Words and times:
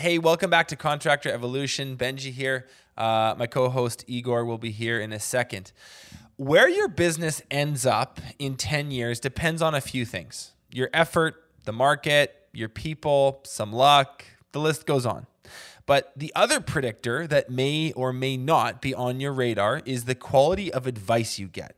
Hey, 0.00 0.16
welcome 0.16 0.48
back 0.48 0.68
to 0.68 0.76
Contractor 0.76 1.30
Evolution. 1.30 1.94
Benji 1.94 2.32
here. 2.32 2.66
Uh, 2.96 3.34
my 3.36 3.46
co 3.46 3.68
host 3.68 4.02
Igor 4.06 4.46
will 4.46 4.56
be 4.56 4.70
here 4.70 4.98
in 4.98 5.12
a 5.12 5.20
second. 5.20 5.72
Where 6.36 6.70
your 6.70 6.88
business 6.88 7.42
ends 7.50 7.84
up 7.84 8.18
in 8.38 8.56
10 8.56 8.92
years 8.92 9.20
depends 9.20 9.60
on 9.60 9.74
a 9.74 9.80
few 9.82 10.06
things 10.06 10.52
your 10.70 10.88
effort, 10.94 11.44
the 11.66 11.72
market, 11.72 12.34
your 12.54 12.70
people, 12.70 13.40
some 13.44 13.74
luck, 13.74 14.24
the 14.52 14.58
list 14.58 14.86
goes 14.86 15.04
on. 15.04 15.26
But 15.90 16.12
the 16.14 16.30
other 16.36 16.60
predictor 16.60 17.26
that 17.26 17.50
may 17.50 17.90
or 17.94 18.12
may 18.12 18.36
not 18.36 18.80
be 18.80 18.94
on 18.94 19.18
your 19.18 19.32
radar 19.32 19.82
is 19.84 20.04
the 20.04 20.14
quality 20.14 20.72
of 20.72 20.86
advice 20.86 21.40
you 21.40 21.48
get. 21.48 21.74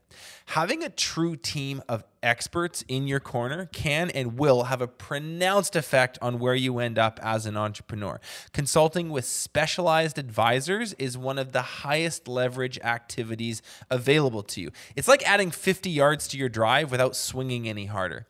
Having 0.48 0.82
a 0.82 0.90
true 0.90 1.34
team 1.34 1.82
of 1.88 2.04
experts 2.22 2.84
in 2.88 3.09
your 3.09 3.20
corner 3.20 3.70
can 3.72 4.10
and 4.10 4.38
will 4.38 4.64
have 4.64 4.82
a 4.82 4.86
pronounced 4.86 5.77
effect 5.77 6.18
on 6.20 6.38
where 6.38 6.54
you 6.54 6.78
end 6.78 6.98
up 6.98 7.18
as 7.22 7.46
an 7.46 7.56
entrepreneur. 7.56 8.20
Consulting 8.52 9.09
with 9.09 9.24
specialized 9.24 10.18
advisors 10.18 10.92
is 10.95 11.16
one 11.16 11.38
of 11.38 11.52
the 11.52 11.62
highest 11.62 12.29
leverage 12.29 12.79
activities 12.80 13.62
available 13.90 14.42
to 14.42 14.60
you. 14.60 14.70
It's 14.95 15.09
like 15.09 15.26
adding 15.26 15.51
50 15.51 15.88
yards 15.88 16.29
to 16.29 16.37
your 16.37 16.51
drive 16.51 16.90
without 16.90 17.16
swinging 17.16 17.66
any 17.66 17.87
harder. 17.87 18.26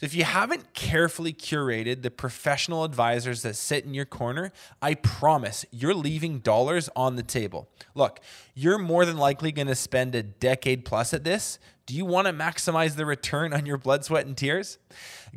So 0.00 0.06
if 0.06 0.14
you 0.14 0.24
haven't 0.24 0.72
carefully 0.72 1.34
curated 1.34 2.00
the 2.00 2.10
professional 2.10 2.84
advisors 2.84 3.42
that 3.42 3.54
sit 3.54 3.84
in 3.84 3.92
your 3.92 4.06
corner, 4.06 4.50
I 4.80 4.94
promise 4.94 5.66
you're 5.70 5.92
leaving 5.92 6.38
dollars 6.38 6.88
on 6.96 7.16
the 7.16 7.22
table. 7.22 7.68
Look, 7.94 8.20
you're 8.54 8.78
more 8.78 9.04
than 9.04 9.18
likely 9.18 9.52
going 9.52 9.66
to 9.66 9.74
spend 9.74 10.14
a 10.14 10.22
decade 10.22 10.86
plus 10.86 11.12
at 11.12 11.24
this. 11.24 11.58
Do 11.84 11.94
you 11.94 12.06
want 12.06 12.28
to 12.28 12.32
maximize 12.32 12.96
the 12.96 13.04
return 13.04 13.52
on 13.52 13.66
your 13.66 13.76
blood, 13.76 14.02
sweat, 14.02 14.24
and 14.24 14.34
tears? 14.34 14.78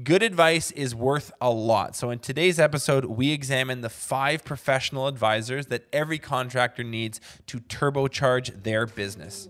Good 0.01 0.23
advice 0.23 0.71
is 0.71 0.95
worth 0.95 1.33
a 1.41 1.49
lot. 1.49 1.97
So, 1.97 2.09
in 2.09 2.19
today's 2.19 2.57
episode, 2.57 3.03
we 3.05 3.31
examine 3.31 3.81
the 3.81 3.89
five 3.89 4.45
professional 4.45 5.07
advisors 5.07 5.65
that 5.65 5.87
every 5.91 6.19
contractor 6.19 6.85
needs 6.85 7.19
to 7.47 7.59
turbocharge 7.59 8.63
their 8.63 8.85
business. 8.85 9.49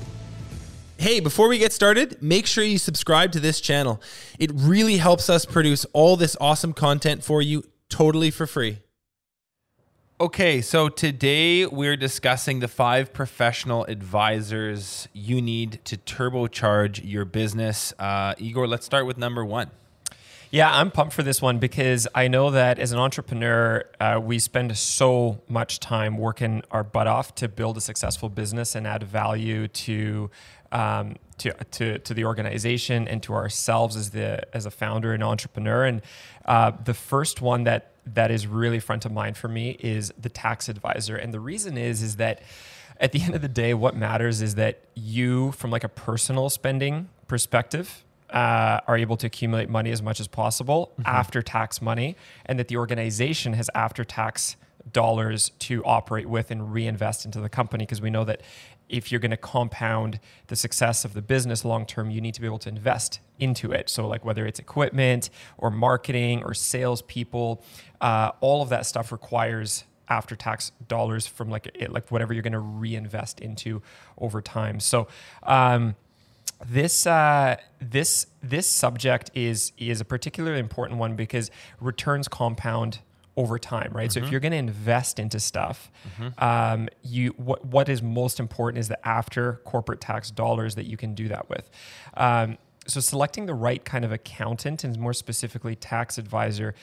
Hey, 1.01 1.19
before 1.19 1.47
we 1.47 1.57
get 1.57 1.73
started, 1.73 2.21
make 2.21 2.45
sure 2.45 2.63
you 2.63 2.77
subscribe 2.77 3.31
to 3.31 3.39
this 3.39 3.59
channel. 3.59 3.99
It 4.37 4.51
really 4.53 4.97
helps 4.97 5.31
us 5.31 5.45
produce 5.45 5.83
all 5.93 6.15
this 6.15 6.37
awesome 6.39 6.73
content 6.73 7.23
for 7.23 7.41
you 7.41 7.63
totally 7.89 8.29
for 8.29 8.45
free. 8.45 8.77
Okay, 10.19 10.61
so 10.61 10.89
today 10.89 11.65
we're 11.65 11.97
discussing 11.97 12.59
the 12.59 12.67
five 12.67 13.13
professional 13.13 13.83
advisors 13.85 15.07
you 15.11 15.41
need 15.41 15.83
to 15.85 15.97
turbocharge 15.97 17.01
your 17.03 17.25
business. 17.25 17.95
Uh, 17.97 18.35
Igor, 18.37 18.67
let's 18.67 18.85
start 18.85 19.07
with 19.07 19.17
number 19.17 19.43
one. 19.43 19.71
Yeah, 20.51 20.69
I'm 20.69 20.91
pumped 20.91 21.13
for 21.13 21.23
this 21.23 21.41
one 21.41 21.59
because 21.59 22.09
I 22.13 22.27
know 22.27 22.51
that 22.51 22.77
as 22.77 22.91
an 22.91 22.99
entrepreneur, 22.99 23.85
uh, 24.01 24.19
we 24.21 24.37
spend 24.37 24.77
so 24.77 25.41
much 25.47 25.79
time 25.79 26.17
working 26.17 26.61
our 26.71 26.83
butt 26.83 27.07
off 27.07 27.33
to 27.35 27.47
build 27.47 27.77
a 27.77 27.81
successful 27.81 28.27
business 28.27 28.75
and 28.75 28.85
add 28.85 29.01
value 29.01 29.69
to 29.69 30.29
um, 30.71 31.15
to, 31.39 31.53
to, 31.71 31.99
to 31.99 32.13
the 32.13 32.25
organization 32.25 33.07
and 33.07 33.21
to 33.23 33.33
ourselves 33.33 33.95
as 33.95 34.11
the 34.11 34.55
as 34.55 34.65
a 34.65 34.71
founder 34.71 35.13
and 35.13 35.23
entrepreneur. 35.23 35.85
And 35.85 36.01
uh, 36.45 36.71
the 36.83 36.93
first 36.93 37.41
one 37.41 37.63
that 37.63 37.91
that 38.05 38.31
is 38.31 38.47
really 38.47 38.79
front 38.79 39.05
of 39.05 39.11
mind 39.11 39.37
for 39.37 39.47
me 39.47 39.77
is 39.79 40.13
the 40.19 40.29
tax 40.29 40.69
advisor. 40.69 41.15
And 41.15 41.33
the 41.33 41.39
reason 41.39 41.77
is 41.77 42.01
is 42.01 42.17
that 42.17 42.41
at 42.99 43.11
the 43.11 43.21
end 43.23 43.35
of 43.35 43.41
the 43.41 43.49
day, 43.49 43.73
what 43.73 43.95
matters 43.95 44.41
is 44.41 44.55
that 44.55 44.79
you, 44.95 45.51
from 45.53 45.71
like 45.71 45.83
a 45.83 45.89
personal 45.89 46.49
spending 46.49 47.09
perspective, 47.27 48.03
uh, 48.29 48.79
are 48.87 48.97
able 48.97 49.17
to 49.17 49.27
accumulate 49.27 49.69
money 49.69 49.91
as 49.91 50.01
much 50.01 50.19
as 50.19 50.27
possible 50.27 50.91
mm-hmm. 50.93 51.03
after 51.05 51.41
tax 51.41 51.81
money, 51.81 52.15
and 52.45 52.57
that 52.59 52.69
the 52.69 52.77
organization 52.77 53.53
has 53.53 53.69
after 53.75 54.05
tax 54.05 54.55
dollars 54.93 55.51
to 55.59 55.83
operate 55.83 56.27
with 56.27 56.51
and 56.51 56.73
reinvest 56.73 57.25
into 57.25 57.39
the 57.39 57.49
company 57.49 57.85
because 57.85 58.01
we 58.01 58.09
know 58.09 58.23
that 58.23 58.41
if 58.91 59.11
you're 59.11 59.19
going 59.19 59.31
to 59.31 59.37
compound 59.37 60.19
the 60.47 60.55
success 60.55 61.05
of 61.05 61.13
the 61.13 61.21
business 61.21 61.65
long 61.65 61.85
term, 61.85 62.11
you 62.11 62.21
need 62.21 62.33
to 62.35 62.41
be 62.41 62.47
able 62.47 62.59
to 62.59 62.69
invest 62.69 63.19
into 63.39 63.71
it. 63.71 63.89
So, 63.89 64.07
like 64.07 64.23
whether 64.23 64.45
it's 64.45 64.59
equipment 64.59 65.29
or 65.57 65.71
marketing 65.71 66.43
or 66.43 66.53
salespeople, 66.53 67.63
uh, 68.01 68.31
all 68.41 68.61
of 68.61 68.69
that 68.69 68.85
stuff 68.85 69.11
requires 69.11 69.85
after 70.09 70.35
tax 70.35 70.73
dollars 70.87 71.25
from 71.25 71.49
like 71.49 71.71
it, 71.73 71.91
like 71.91 72.11
whatever 72.11 72.33
you're 72.33 72.43
going 72.43 72.53
to 72.53 72.59
reinvest 72.59 73.39
into 73.39 73.81
over 74.17 74.41
time. 74.41 74.79
So. 74.79 75.07
Um, 75.43 75.95
this 76.67 77.07
uh, 77.07 77.57
this 77.79 78.27
this 78.43 78.67
subject 78.67 79.31
is 79.33 79.71
is 79.79 79.99
a 79.99 80.05
particularly 80.05 80.59
important 80.59 80.99
one 80.99 81.15
because 81.15 81.49
returns 81.79 82.27
compound 82.27 82.99
over 83.41 83.57
time, 83.57 83.91
right? 83.93 84.09
Mm-hmm. 84.09 84.13
So 84.13 84.19
if 84.19 84.25
mm-hmm. 84.25 84.31
you're 84.31 84.39
going 84.39 84.51
to 84.51 84.57
invest 84.57 85.19
into 85.19 85.39
stuff, 85.39 85.91
mm-hmm. 86.19 86.43
um, 86.43 86.89
you 87.01 87.33
what 87.37 87.65
what 87.65 87.89
is 87.89 88.01
most 88.01 88.39
important 88.39 88.79
is 88.79 88.87
the 88.87 89.07
after 89.07 89.61
corporate 89.65 89.99
tax 89.99 90.29
dollars 90.29 90.75
that 90.75 90.85
you 90.85 90.97
can 90.97 91.15
do 91.15 91.27
that 91.29 91.49
with. 91.49 91.69
Um, 92.15 92.57
so 92.87 92.99
selecting 92.99 93.45
the 93.45 93.53
right 93.53 93.83
kind 93.83 94.05
of 94.05 94.11
accountant 94.11 94.83
and 94.83 94.97
more 94.99 95.13
specifically 95.13 95.75
tax 95.75 96.17
advisor 96.17 96.73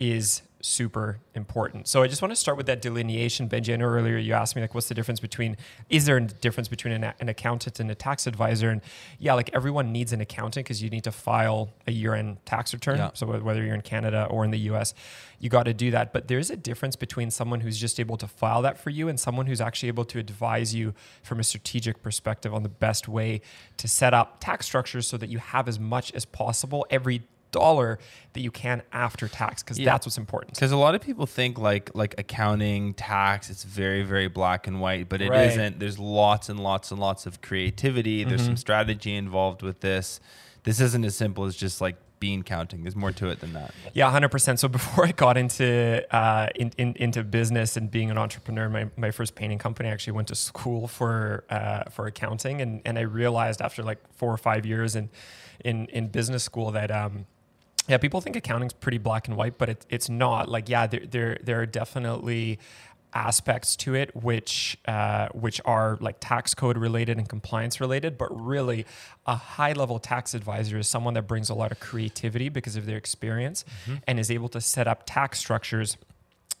is 0.00 0.42
super 0.60 1.20
important. 1.34 1.86
So 1.86 2.02
I 2.02 2.08
just 2.08 2.20
want 2.20 2.32
to 2.32 2.36
start 2.36 2.56
with 2.56 2.66
that 2.66 2.82
delineation. 2.82 3.48
Benji, 3.48 3.72
I 3.72 3.76
know 3.76 3.86
earlier 3.86 4.18
you 4.18 4.32
asked 4.32 4.56
me 4.56 4.62
like, 4.62 4.74
what's 4.74 4.88
the 4.88 4.94
difference 4.94 5.20
between? 5.20 5.56
Is 5.88 6.06
there 6.06 6.16
a 6.16 6.20
difference 6.20 6.68
between 6.68 6.94
an, 6.94 7.12
an 7.20 7.28
accountant 7.28 7.78
and 7.78 7.90
a 7.90 7.94
tax 7.94 8.26
advisor? 8.26 8.70
And 8.70 8.80
yeah, 9.18 9.34
like 9.34 9.50
everyone 9.54 9.92
needs 9.92 10.12
an 10.12 10.20
accountant 10.20 10.66
because 10.66 10.82
you 10.82 10.90
need 10.90 11.04
to 11.04 11.12
file 11.12 11.70
a 11.86 11.92
year-end 11.92 12.44
tax 12.44 12.72
return. 12.72 12.98
Yeah. 12.98 13.10
So 13.14 13.26
whether 13.26 13.62
you're 13.62 13.74
in 13.74 13.82
Canada 13.82 14.26
or 14.30 14.44
in 14.44 14.50
the 14.50 14.58
U.S., 14.60 14.94
you 15.38 15.48
got 15.48 15.64
to 15.64 15.74
do 15.74 15.92
that. 15.92 16.12
But 16.12 16.26
there's 16.26 16.50
a 16.50 16.56
difference 16.56 16.96
between 16.96 17.30
someone 17.30 17.60
who's 17.60 17.78
just 17.78 18.00
able 18.00 18.16
to 18.16 18.26
file 18.26 18.62
that 18.62 18.78
for 18.78 18.90
you 18.90 19.08
and 19.08 19.18
someone 19.18 19.46
who's 19.46 19.60
actually 19.60 19.88
able 19.88 20.04
to 20.06 20.18
advise 20.18 20.74
you 20.74 20.94
from 21.22 21.38
a 21.38 21.44
strategic 21.44 22.02
perspective 22.02 22.52
on 22.52 22.64
the 22.64 22.68
best 22.68 23.06
way 23.06 23.40
to 23.76 23.86
set 23.86 24.12
up 24.12 24.40
tax 24.40 24.66
structures 24.66 25.06
so 25.06 25.16
that 25.16 25.28
you 25.28 25.38
have 25.38 25.68
as 25.68 25.78
much 25.78 26.12
as 26.14 26.24
possible 26.24 26.84
every 26.90 27.22
dollar 27.50 27.98
that 28.32 28.40
you 28.40 28.50
can 28.50 28.82
after 28.92 29.28
tax 29.28 29.62
because 29.62 29.78
yeah. 29.78 29.86
that's 29.86 30.06
what's 30.06 30.18
important. 30.18 30.54
Because 30.54 30.72
a 30.72 30.76
lot 30.76 30.94
of 30.94 31.00
people 31.00 31.26
think 31.26 31.58
like 31.58 31.90
like 31.94 32.14
accounting, 32.18 32.94
tax, 32.94 33.50
it's 33.50 33.64
very 33.64 34.02
very 34.02 34.28
black 34.28 34.66
and 34.66 34.80
white, 34.80 35.08
but 35.08 35.20
it 35.20 35.30
right. 35.30 35.56
not 35.56 35.78
There's 35.78 35.98
lots 35.98 36.48
and 36.48 36.60
lots 36.60 36.90
and 36.90 37.00
lots 37.00 37.26
of 37.26 37.40
creativity. 37.40 38.24
There's 38.24 38.40
mm-hmm. 38.40 38.50
some 38.50 38.56
strategy 38.56 39.14
involved 39.14 39.62
with 39.62 39.80
this. 39.80 40.20
This 40.64 40.80
isn't 40.80 41.04
as 41.04 41.16
simple 41.16 41.44
as 41.44 41.56
just 41.56 41.80
like 41.80 41.96
bean 42.20 42.42
counting. 42.42 42.82
There's 42.82 42.96
more 42.96 43.12
to 43.12 43.28
it 43.28 43.40
than 43.40 43.52
that. 43.52 43.72
Yeah, 43.94 44.10
hundred 44.10 44.30
percent. 44.30 44.60
So 44.60 44.68
before 44.68 45.06
I 45.06 45.12
got 45.12 45.36
into 45.36 46.04
uh, 46.14 46.48
in, 46.54 46.72
in, 46.78 46.94
into 46.96 47.22
business 47.24 47.76
and 47.76 47.90
being 47.90 48.10
an 48.10 48.18
entrepreneur, 48.18 48.68
my, 48.68 48.88
my 48.96 49.10
first 49.10 49.34
painting 49.34 49.58
company 49.58 49.88
I 49.88 49.92
actually 49.92 50.14
went 50.14 50.28
to 50.28 50.34
school 50.34 50.88
for 50.88 51.44
uh, 51.50 51.84
for 51.90 52.06
accounting, 52.06 52.60
and 52.60 52.82
and 52.84 52.98
I 52.98 53.02
realized 53.02 53.60
after 53.60 53.82
like 53.82 53.98
four 54.12 54.32
or 54.32 54.38
five 54.38 54.66
years 54.66 54.96
in 54.96 55.10
in 55.64 55.86
in 55.86 56.08
business 56.08 56.44
school 56.44 56.70
that 56.72 56.90
um, 56.90 57.26
yeah, 57.88 57.98
people 57.98 58.20
think 58.20 58.36
accounting's 58.36 58.72
pretty 58.72 58.98
black 58.98 59.28
and 59.28 59.36
white, 59.36 59.58
but 59.58 59.68
it, 59.68 59.86
it's 59.88 60.08
not. 60.08 60.48
Like, 60.48 60.68
yeah, 60.68 60.86
there, 60.86 61.06
there, 61.06 61.38
there 61.42 61.60
are 61.60 61.66
definitely 61.66 62.58
aspects 63.14 63.74
to 63.74 63.94
it 63.94 64.14
which 64.14 64.76
uh, 64.86 65.28
which 65.28 65.60
are 65.64 65.96
like 66.00 66.16
tax 66.20 66.54
code 66.54 66.76
related 66.76 67.16
and 67.16 67.28
compliance 67.28 67.80
related 67.80 68.18
but 68.18 68.28
really 68.38 68.84
a 69.26 69.34
high 69.34 69.72
level 69.72 69.98
tax 69.98 70.34
advisor 70.34 70.78
is 70.78 70.86
someone 70.86 71.14
that 71.14 71.22
brings 71.22 71.48
a 71.48 71.54
lot 71.54 71.72
of 71.72 71.80
creativity 71.80 72.48
because 72.48 72.76
of 72.76 72.84
their 72.84 72.98
experience 72.98 73.64
mm-hmm. 73.84 73.96
and 74.06 74.20
is 74.20 74.30
able 74.30 74.48
to 74.48 74.60
set 74.60 74.86
up 74.86 75.04
tax 75.06 75.38
structures 75.38 75.96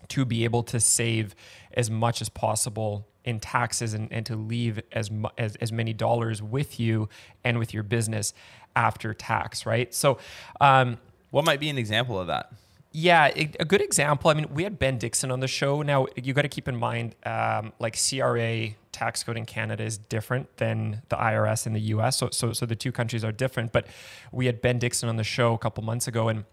to 0.08 0.24
be 0.24 0.44
able 0.44 0.62
to 0.62 0.80
save 0.80 1.34
as 1.74 1.90
much 1.90 2.22
as 2.22 2.28
possible 2.28 3.06
in 3.24 3.38
taxes 3.38 3.92
and, 3.92 4.10
and 4.10 4.24
to 4.24 4.34
leave 4.34 4.80
as, 4.92 5.10
mu- 5.10 5.28
as 5.36 5.54
as 5.56 5.70
many 5.70 5.92
dollars 5.92 6.42
with 6.42 6.80
you 6.80 7.08
and 7.44 7.58
with 7.58 7.74
your 7.74 7.82
business 7.82 8.32
after 8.74 9.12
tax 9.12 9.66
right 9.66 9.92
so 9.92 10.18
um, 10.62 10.96
what 11.30 11.44
might 11.44 11.60
be 11.60 11.68
an 11.68 11.78
example 11.78 12.18
of 12.18 12.26
that? 12.28 12.52
Yeah, 12.90 13.26
a 13.26 13.64
good 13.66 13.82
example. 13.82 14.30
I 14.30 14.34
mean, 14.34 14.46
we 14.52 14.64
had 14.64 14.78
Ben 14.78 14.96
Dixon 14.96 15.30
on 15.30 15.40
the 15.40 15.48
show. 15.48 15.82
Now, 15.82 16.06
you 16.16 16.32
got 16.32 16.42
to 16.42 16.48
keep 16.48 16.68
in 16.68 16.76
mind, 16.76 17.16
um, 17.26 17.72
like 17.78 17.98
CRA 17.98 18.70
tax 18.92 19.22
code 19.22 19.36
in 19.36 19.44
Canada 19.44 19.84
is 19.84 19.98
different 19.98 20.56
than 20.56 21.02
the 21.10 21.16
IRS 21.16 21.66
in 21.66 21.74
the 21.74 21.80
US. 21.80 22.16
So, 22.16 22.30
so, 22.32 22.52
so 22.54 22.64
the 22.64 22.74
two 22.74 22.90
countries 22.90 23.24
are 23.24 23.32
different. 23.32 23.72
But 23.72 23.86
we 24.32 24.46
had 24.46 24.62
Ben 24.62 24.78
Dixon 24.78 25.08
on 25.08 25.16
the 25.16 25.24
show 25.24 25.52
a 25.52 25.58
couple 25.58 25.84
months 25.84 26.08
ago, 26.08 26.28
and 26.28 26.44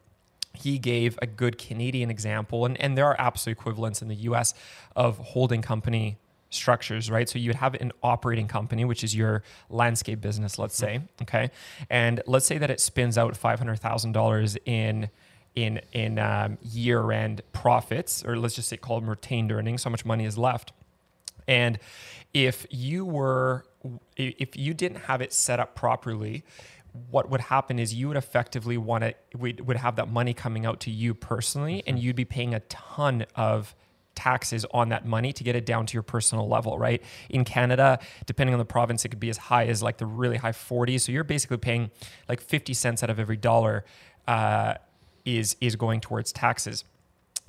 he 0.54 0.78
gave 0.78 1.18
a 1.22 1.28
good 1.28 1.58
Canadian 1.58 2.12
example. 2.12 2.66
And, 2.66 2.80
and 2.82 2.98
there 2.98 3.06
are 3.06 3.20
absolute 3.20 3.58
equivalents 3.58 4.02
in 4.02 4.10
the 4.10 4.16
US 4.16 4.54
of 4.96 5.18
holding 5.18 5.62
company 5.62 6.18
structures, 6.56 7.10
right? 7.10 7.28
So 7.28 7.40
you 7.40 7.50
would 7.50 7.58
have 7.58 7.76
an 7.76 7.92
operating 8.02 8.48
company, 8.48 8.86
which 8.86 9.04
is 9.04 9.16
your 9.16 9.44
landscape 9.70 10.22
business, 10.22 10.58
let's 10.58 10.76
say, 10.76 11.02
okay, 11.22 11.52
and 11.90 12.22
let's 12.26 12.46
say 12.46 12.58
that 12.58 12.70
it 12.70 12.80
spins 12.80 13.18
out 13.18 13.36
five 13.36 13.60
hundred 13.60 13.80
thousand 13.80 14.14
dollars 14.14 14.58
in 14.66 15.10
in 15.56 15.82
in 15.94 16.20
um, 16.20 16.58
year 16.62 17.12
end 17.12 17.42
profits, 17.54 18.24
or 18.26 18.38
let's 18.38 18.56
just 18.56 18.70
say 18.70 18.78
call 18.78 19.00
them 19.00 19.10
retained 19.10 19.52
earnings. 19.52 19.82
So 19.82 19.90
much 19.90 20.06
money 20.06 20.26
is 20.26 20.38
left, 20.38 20.72
and 21.48 21.80
if 22.34 22.66
you 22.70 23.06
were 23.06 23.66
if 24.18 24.58
you 24.58 24.74
didn't 24.74 25.02
have 25.02 25.22
it 25.22 25.32
set 25.32 25.60
up 25.60 25.76
properly 25.76 26.44
what 27.10 27.30
would 27.30 27.42
happen 27.42 27.78
is 27.78 27.94
you 27.94 28.08
would 28.08 28.18
effectively 28.18 28.78
want 28.78 29.04
to 29.04 29.14
would 29.38 29.78
have 29.78 29.98
that 29.98 30.10
money 30.10 30.34
coming 30.34 30.66
out 30.66 30.80
to 30.80 30.92
you 30.92 31.14
personally 31.14 31.84
and 31.86 32.00
you'd 32.00 32.16
be 32.16 32.26
paying 32.26 32.54
a 32.54 32.60
ton 32.62 33.26
of 33.36 33.76
taxes 34.16 34.66
on 34.72 34.90
that 34.90 35.06
money 35.06 35.34
to 35.34 35.44
get 35.44 35.56
it 35.56 35.66
down 35.66 35.86
to 35.86 35.94
your 35.94 36.04
personal 36.04 36.48
level, 36.48 36.78
right? 36.78 37.02
In 37.30 37.44
Canada, 37.44 38.00
depending 38.26 38.54
on 38.54 38.60
the 38.60 38.66
province, 38.66 39.06
it 39.06 39.10
could 39.10 39.20
be 39.20 39.30
as 39.30 39.38
high 39.38 39.66
as 39.66 39.84
like 39.84 39.98
the 39.98 40.06
really 40.06 40.38
high 40.38 40.52
40s. 40.52 41.02
So 41.02 41.12
you're 41.12 41.24
basically 41.24 41.58
paying 41.58 41.92
like 42.28 42.42
50 42.42 42.74
cents 42.74 43.04
out 43.04 43.10
of 43.10 43.20
every 43.20 43.38
dollar 43.38 43.86
uh, 44.28 44.76
is 45.26 45.56
is 45.62 45.76
going 45.76 46.02
towards 46.02 46.32
taxes. 46.32 46.84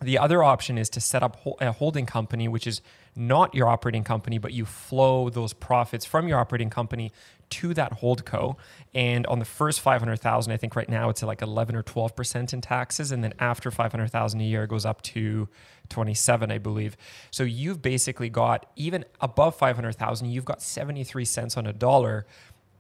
The 0.01 0.19
other 0.19 0.43
option 0.43 0.77
is 0.77 0.91
to 0.91 1.01
set 1.01 1.23
up 1.23 1.39
a 1.59 1.73
holding 1.73 2.05
company, 2.05 2.49
which 2.49 2.67
is 2.67 2.83
not 3.15 3.55
your 3.55 3.67
operating 3.67 4.05
company, 4.05 4.37
but 4.37 4.53
you 4.53 4.67
flow 4.67 5.31
those 5.31 5.55
profits 5.55 6.05
from 6.05 6.29
your 6.29 6.39
operating 6.39 6.69
company 6.69 7.13
to 7.51 7.75
that 7.75 7.95
hold 7.95 8.25
co. 8.25 8.57
And 8.95 9.27
on 9.27 9.39
the 9.39 9.45
first 9.45 9.81
500,000, 9.81 10.53
I 10.53 10.57
think 10.57 10.77
right 10.77 10.89
now 10.89 11.09
it's 11.11 11.23
like 11.23 11.43
11 11.43 11.77
or 11.77 11.83
12% 11.83 12.53
in 12.53 12.61
taxes. 12.61 13.13
And 13.13 13.23
then 13.23 13.35
after 13.39 13.71
500,000 13.71 14.41
a 14.41 14.45
year, 14.45 14.65
it 14.65 14.69
goes 14.69 14.85
up 14.85 15.03
to 15.03 15.49
27, 15.89 16.51
I 16.51 16.59
believe. 16.59 16.97
So 17.31 17.45
you've 17.45 17.83
basically 17.83 18.29
got, 18.29 18.71
even 18.77 19.05
above 19.21 19.57
500,000, 19.57 20.29
you've 20.29 20.45
got 20.45 20.63
73 20.63 21.25
cents 21.25 21.57
on 21.57 21.67
a 21.67 21.73
dollar 21.73 22.27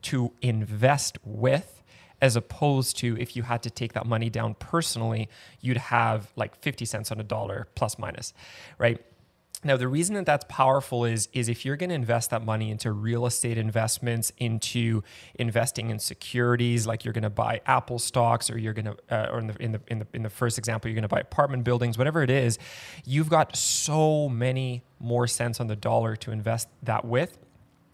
to 0.03 0.33
invest 0.43 1.19
with 1.25 1.83
as 2.21 2.37
opposed 2.37 2.97
to 2.99 3.17
if 3.19 3.37
you 3.37 3.43
had 3.43 3.63
to 3.63 3.71
take 3.71 3.93
that 3.93 4.07
money 4.07 4.31
down 4.31 4.55
personally, 4.55 5.29
you'd 5.61 5.77
have 5.77 6.33
like 6.37 6.57
50 6.57 6.85
cents 6.85 7.13
on 7.13 7.21
a 7.21 7.23
dollar 7.23 7.69
plus 7.75 7.99
minus, 7.99 8.33
right? 8.79 9.05
Now, 9.65 9.77
the 9.77 9.89
reason 9.89 10.15
that 10.17 10.27
that's 10.27 10.45
powerful 10.49 11.05
is, 11.05 11.29
is 11.33 11.49
if 11.49 11.65
you're 11.65 11.77
going 11.77 11.89
to 11.89 11.95
invest 11.95 12.31
that 12.31 12.45
money 12.45 12.71
into 12.71 12.93
real 12.93 13.27
estate 13.27 13.59
investments, 13.59 14.31
into 14.37 15.03
investing 15.37 15.91
in 15.91 15.99
securities, 15.99 16.87
like 16.87 17.05
you're 17.05 17.15
going 17.15 17.23
to 17.23 17.31
buy 17.31 17.61
Apple 17.67 17.99
stocks, 17.99 18.51
or 18.51 18.59
you're 18.59 18.75
going 18.75 18.85
to, 18.85 18.97
uh, 19.11 19.33
or 19.33 19.39
in 19.39 19.47
the, 19.47 19.57
in 19.63 19.73
the 19.73 19.81
in 19.89 19.99
the 20.01 20.07
in 20.13 20.23
the 20.23 20.31
first 20.31 20.59
example, 20.59 20.89
you're 20.89 20.95
going 20.95 21.03
to 21.03 21.09
buy 21.09 21.21
apartment 21.21 21.65
buildings, 21.65 21.97
whatever 21.97 22.23
it 22.23 22.31
is, 22.31 22.59
you've 23.05 23.31
got 23.31 23.57
so 23.57 24.29
many 24.29 24.85
more 25.01 25.27
cents 25.27 25.59
on 25.59 25.67
the 25.67 25.77
dollar 25.77 26.17
to 26.17 26.31
invest 26.31 26.69
that 26.83 27.05
with 27.05 27.39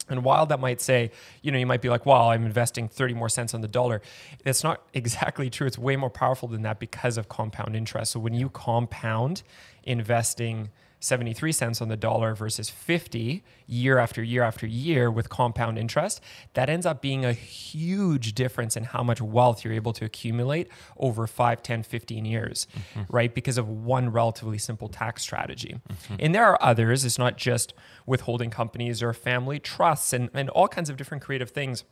and 0.09 0.25
while 0.25 0.47
that 0.47 0.61
might 0.61 0.81
say, 0.81 1.11
you 1.43 1.51
know, 1.53 1.59
you 1.59 1.67
might 1.67 1.81
be 1.81 1.89
like, 1.89 2.05
well, 2.05 2.31
I'm 2.31 2.45
investing 2.45 2.89
30 2.89 3.15
more 3.15 3.29
cents 3.29 3.55
on 3.55 3.61
the 3.61 3.69
dollar. 3.69 4.03
It's 4.45 4.63
not 4.63 4.83
exactly 4.95 5.49
true. 5.51 5.67
It's 5.67 5.79
way 5.79 5.97
more 5.97 6.11
powerful 6.11 6.49
than 6.49 6.63
that 6.63 6.79
because 6.79 7.17
of 7.17 7.29
compound 7.29 7.77
interest. 7.77 8.13
So 8.13 8.21
when 8.21 8.35
you 8.35 8.51
compound 8.51 9.43
investing 9.85 10.71
73 11.03 11.51
cents 11.51 11.83
on 11.83 11.89
the 11.89 11.97
dollar 11.97 12.33
versus 12.33 12.71
50 12.71 13.43
year 13.67 13.99
after 13.99 14.23
year 14.23 14.45
after 14.45 14.69
year 14.69 15.11
with 15.11 15.29
compound 15.29 15.77
interest, 15.77 16.21
that 16.55 16.71
ends 16.71 16.87
up 16.87 17.03
being 17.03 17.25
a 17.25 17.33
huge 17.33 18.35
difference 18.35 18.77
in 18.77 18.85
how 18.85 19.03
much 19.03 19.21
wealth 19.21 19.65
you're 19.65 19.75
able 19.75 19.93
to 19.95 20.05
accumulate 20.05 20.69
over 20.97 21.27
5, 21.27 21.61
10, 21.61 21.83
15 21.83 22.25
years, 22.25 22.69
mm-hmm. 22.73 23.03
right? 23.13 23.35
Because 23.35 23.59
of 23.59 23.69
one 23.69 24.13
relatively 24.13 24.59
simple 24.59 24.89
tax 24.89 25.23
strategy. 25.23 25.81
Mm-hmm. 25.91 26.15
And 26.21 26.35
there 26.35 26.45
are 26.45 26.63
others, 26.63 27.05
it's 27.05 27.19
not 27.19 27.37
just 27.37 27.75
withholding 28.07 28.51
companies 28.51 29.03
or 29.03 29.13
family 29.13 29.59
trusts 29.59 30.13
and, 30.13 30.31
and 30.33 30.51
all 30.51 30.69
kinds 30.69 30.89
of 30.89 30.97
different 30.97 31.25
creative 31.25 31.51
things 31.51 31.83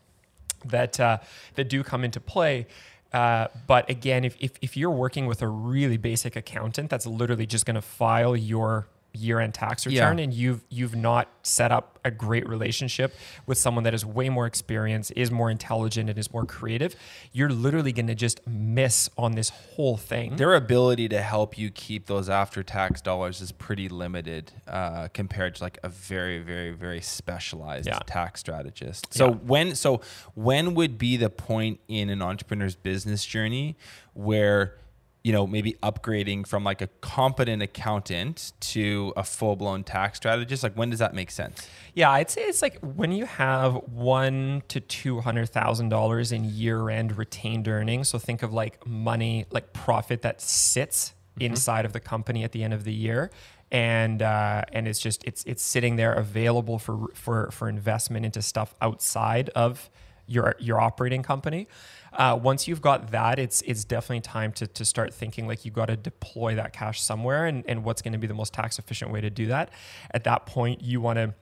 that, 0.65 1.01
uh, 1.01 1.19
that 1.57 1.69
do 1.69 1.83
come 1.83 2.05
into 2.05 2.21
play. 2.21 2.69
Uh, 3.13 3.49
but 3.67 3.91
again, 3.91 4.25
if, 4.25 4.37
if, 4.39 4.53
if, 4.63 4.77
you're 4.77 4.89
working 4.89 5.27
with 5.27 5.43
a 5.43 5.49
really 5.49 5.97
basic 5.97 6.37
accountant 6.37 6.89
that's 6.91 7.07
literally 7.07 7.45
just 7.45 7.67
going 7.67 7.75
to 7.75 7.83
file 7.83 8.37
your 8.37 8.87
year-end 9.13 9.55
tax 9.55 9.87
return 9.87 10.19
yeah. 10.19 10.25
and 10.25 10.35
you've 10.35 10.63
you've 10.69 10.95
not 10.95 11.29
set 11.43 11.73
up 11.73 11.99
a 12.05 12.11
great 12.11 12.49
relationship 12.49 13.15
with 13.47 13.59
someone 13.59 13.85
that 13.85 13.95
is 13.95 14.05
way 14.07 14.29
more 14.29 14.47
experienced, 14.47 15.13
is 15.17 15.31
more 15.31 15.51
intelligent 15.51 16.09
and 16.09 16.19
is 16.19 16.33
more 16.33 16.47
creative, 16.47 16.97
you're 17.33 17.51
literally 17.51 17.93
going 17.93 18.07
to 18.07 18.15
just 18.15 18.47
miss 18.47 19.11
on 19.19 19.33
this 19.33 19.51
whole 19.51 19.97
thing. 19.97 20.37
Their 20.37 20.55
ability 20.55 21.09
to 21.11 21.21
help 21.21 21.59
you 21.59 21.71
keep 21.71 22.07
those 22.07 22.29
after-tax 22.29 23.01
dollars 23.01 23.41
is 23.41 23.53
pretty 23.53 23.89
limited 23.89 24.53
uh, 24.67 25.09
compared 25.13 25.57
to 25.57 25.63
like 25.63 25.79
a 25.83 25.89
very 25.89 26.39
very 26.39 26.71
very 26.71 27.01
specialized 27.01 27.87
yeah. 27.87 27.99
tax 28.07 28.41
strategist. 28.41 29.13
So 29.13 29.29
yeah. 29.29 29.35
when 29.35 29.75
so 29.75 30.01
when 30.35 30.75
would 30.75 30.99
be 30.99 31.17
the 31.17 31.31
point 31.31 31.81
in 31.89 32.11
an 32.11 32.23
entrepreneur's 32.23 32.77
business 32.77 33.25
journey 33.25 33.77
where 34.15 34.77
you 35.23 35.33
know, 35.33 35.47
maybe 35.47 35.75
upgrading 35.83 36.47
from 36.47 36.65
like 36.65 36.81
a 36.81 36.87
competent 37.03 37.63
accountant 37.63 38.53
to 38.61 39.13
a 39.17 39.23
full 39.23 39.55
blown 39.55 39.85
tax 39.85 40.17
strategist? 40.17 40.63
Like, 40.63 40.75
when 40.75 40.91
does 40.91 40.99
that 41.01 41.15
make 41.15 41.31
sense? 41.31 41.69
Yeah, 41.95 42.11
I'd 42.11 42.31
say 42.31 42.43
it's 42.43 42.63
like 42.63 42.79
when 42.81 43.13
you 43.13 43.27
have 43.27 43.75
one 43.89 44.63
to 44.69 44.81
two 44.81 45.21
hundred 45.21 45.51
thousand 45.51 45.91
dollars 45.91 46.33
in 46.33 46.45
year 46.45 46.89
end 46.89 47.19
retained 47.19 47.69
earnings. 47.69 48.09
So 48.09 48.19
think 48.19 48.43
of 48.43 48.53
like 48.53 48.87
money, 48.87 49.47
like 49.51 49.73
profit 49.73 50.23
that 50.23 50.41
sits 50.41 51.11
mm-hmm. 51.11 51.43
inside 51.43 51.85
of 51.85 51.93
the 51.93 52.01
company 52.01 52.43
at 52.43 52.53
the 52.53 52.65
end 52.65 52.73
of 52.73 52.85
the 52.85 52.95
year. 52.95 53.31
And 53.71 54.23
uh, 54.23 54.63
and 54.73 54.89
it's 54.89 54.99
just 54.99 55.23
it's 55.25 55.45
it's 55.45 55.63
sitting 55.63 55.97
there 55.97 56.15
available 56.15 56.79
for 56.79 57.09
for 57.15 57.51
for 57.51 57.69
investment 57.69 58.25
into 58.25 58.43
stuff 58.43 58.75
outside 58.81 59.51
of 59.51 59.91
your 60.27 60.57
your 60.59 60.81
operating 60.81 61.23
company. 61.23 61.69
Uh, 62.13 62.39
once 62.41 62.67
you've 62.67 62.81
got 62.81 63.11
that, 63.11 63.39
it's 63.39 63.63
it's 63.63 63.85
definitely 63.85 64.21
time 64.21 64.53
to, 64.53 64.67
to 64.67 64.85
start 64.85 65.15
thinking 65.15 65.47
like 65.47 65.65
you've 65.65 65.75
got 65.75 65.87
to 65.87 65.97
deploy 65.97 66.55
that 66.55 66.73
cash 66.73 67.01
somewhere 67.01 67.47
and, 67.47 67.65
and 67.67 67.85
what's 67.85 68.03
going 68.03 68.13
to 68.13 68.19
be 68.19 68.27
the 68.27 68.35
most 68.35 68.53
tax 68.53 68.79
efficient 68.79 69.11
way 69.11 69.21
to 69.21 69.31
do 69.31 69.47
that. 69.47 69.71
At 70.13 70.25
that 70.25 70.47
point, 70.47 70.83
you 70.83 71.01
want 71.01 71.19
to 71.19 71.35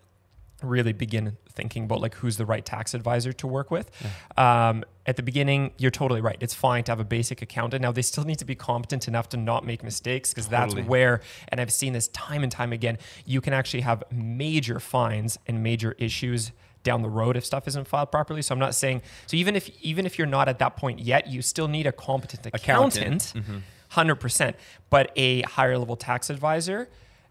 really 0.62 0.92
begin 0.92 1.36
thinking 1.52 1.84
about 1.84 2.00
like 2.00 2.16
who's 2.16 2.36
the 2.36 2.46
right 2.46 2.64
tax 2.64 2.94
advisor 2.94 3.32
to 3.32 3.46
work 3.46 3.70
with. 3.70 3.90
Yeah. 4.36 4.68
Um, 4.68 4.84
at 5.06 5.16
the 5.16 5.22
beginning, 5.22 5.72
you're 5.78 5.90
totally 5.90 6.20
right. 6.20 6.36
It's 6.40 6.54
fine 6.54 6.84
to 6.84 6.92
have 6.92 7.00
a 7.00 7.04
basic 7.04 7.42
accountant. 7.42 7.82
Now 7.82 7.92
they 7.92 8.02
still 8.02 8.24
need 8.24 8.38
to 8.40 8.44
be 8.44 8.54
competent 8.54 9.08
enough 9.08 9.28
to 9.30 9.36
not 9.36 9.64
make 9.64 9.82
mistakes 9.82 10.30
because 10.30 10.48
totally. 10.48 10.82
that's 10.82 10.88
where, 10.88 11.20
and 11.48 11.60
I've 11.60 11.72
seen 11.72 11.92
this 11.92 12.08
time 12.08 12.42
and 12.42 12.50
time 12.50 12.72
again, 12.72 12.98
you 13.24 13.40
can 13.40 13.52
actually 13.52 13.82
have 13.82 14.02
major 14.10 14.80
fines 14.80 15.38
and 15.46 15.62
major 15.62 15.94
issues 15.98 16.52
down 16.82 17.02
the 17.02 17.08
road 17.08 17.36
if 17.36 17.44
stuff 17.44 17.66
isn't 17.68 17.88
filed 17.88 18.10
properly. 18.10 18.42
So 18.42 18.54
I'm 18.54 18.58
not 18.58 18.74
saying 18.74 19.02
so 19.26 19.36
even 19.36 19.56
if 19.56 19.68
even 19.82 20.06
if 20.06 20.18
you're 20.18 20.26
not 20.26 20.48
at 20.48 20.58
that 20.58 20.76
point 20.76 21.00
yet, 21.00 21.26
you 21.26 21.42
still 21.42 21.68
need 21.68 21.86
a 21.86 21.92
competent 21.92 22.46
accountant, 22.46 23.32
mm-hmm. 23.34 23.58
100%. 23.92 24.54
But 24.90 25.12
a 25.16 25.42
higher 25.42 25.78
level 25.78 25.96
tax 25.96 26.30
advisor, 26.30 26.88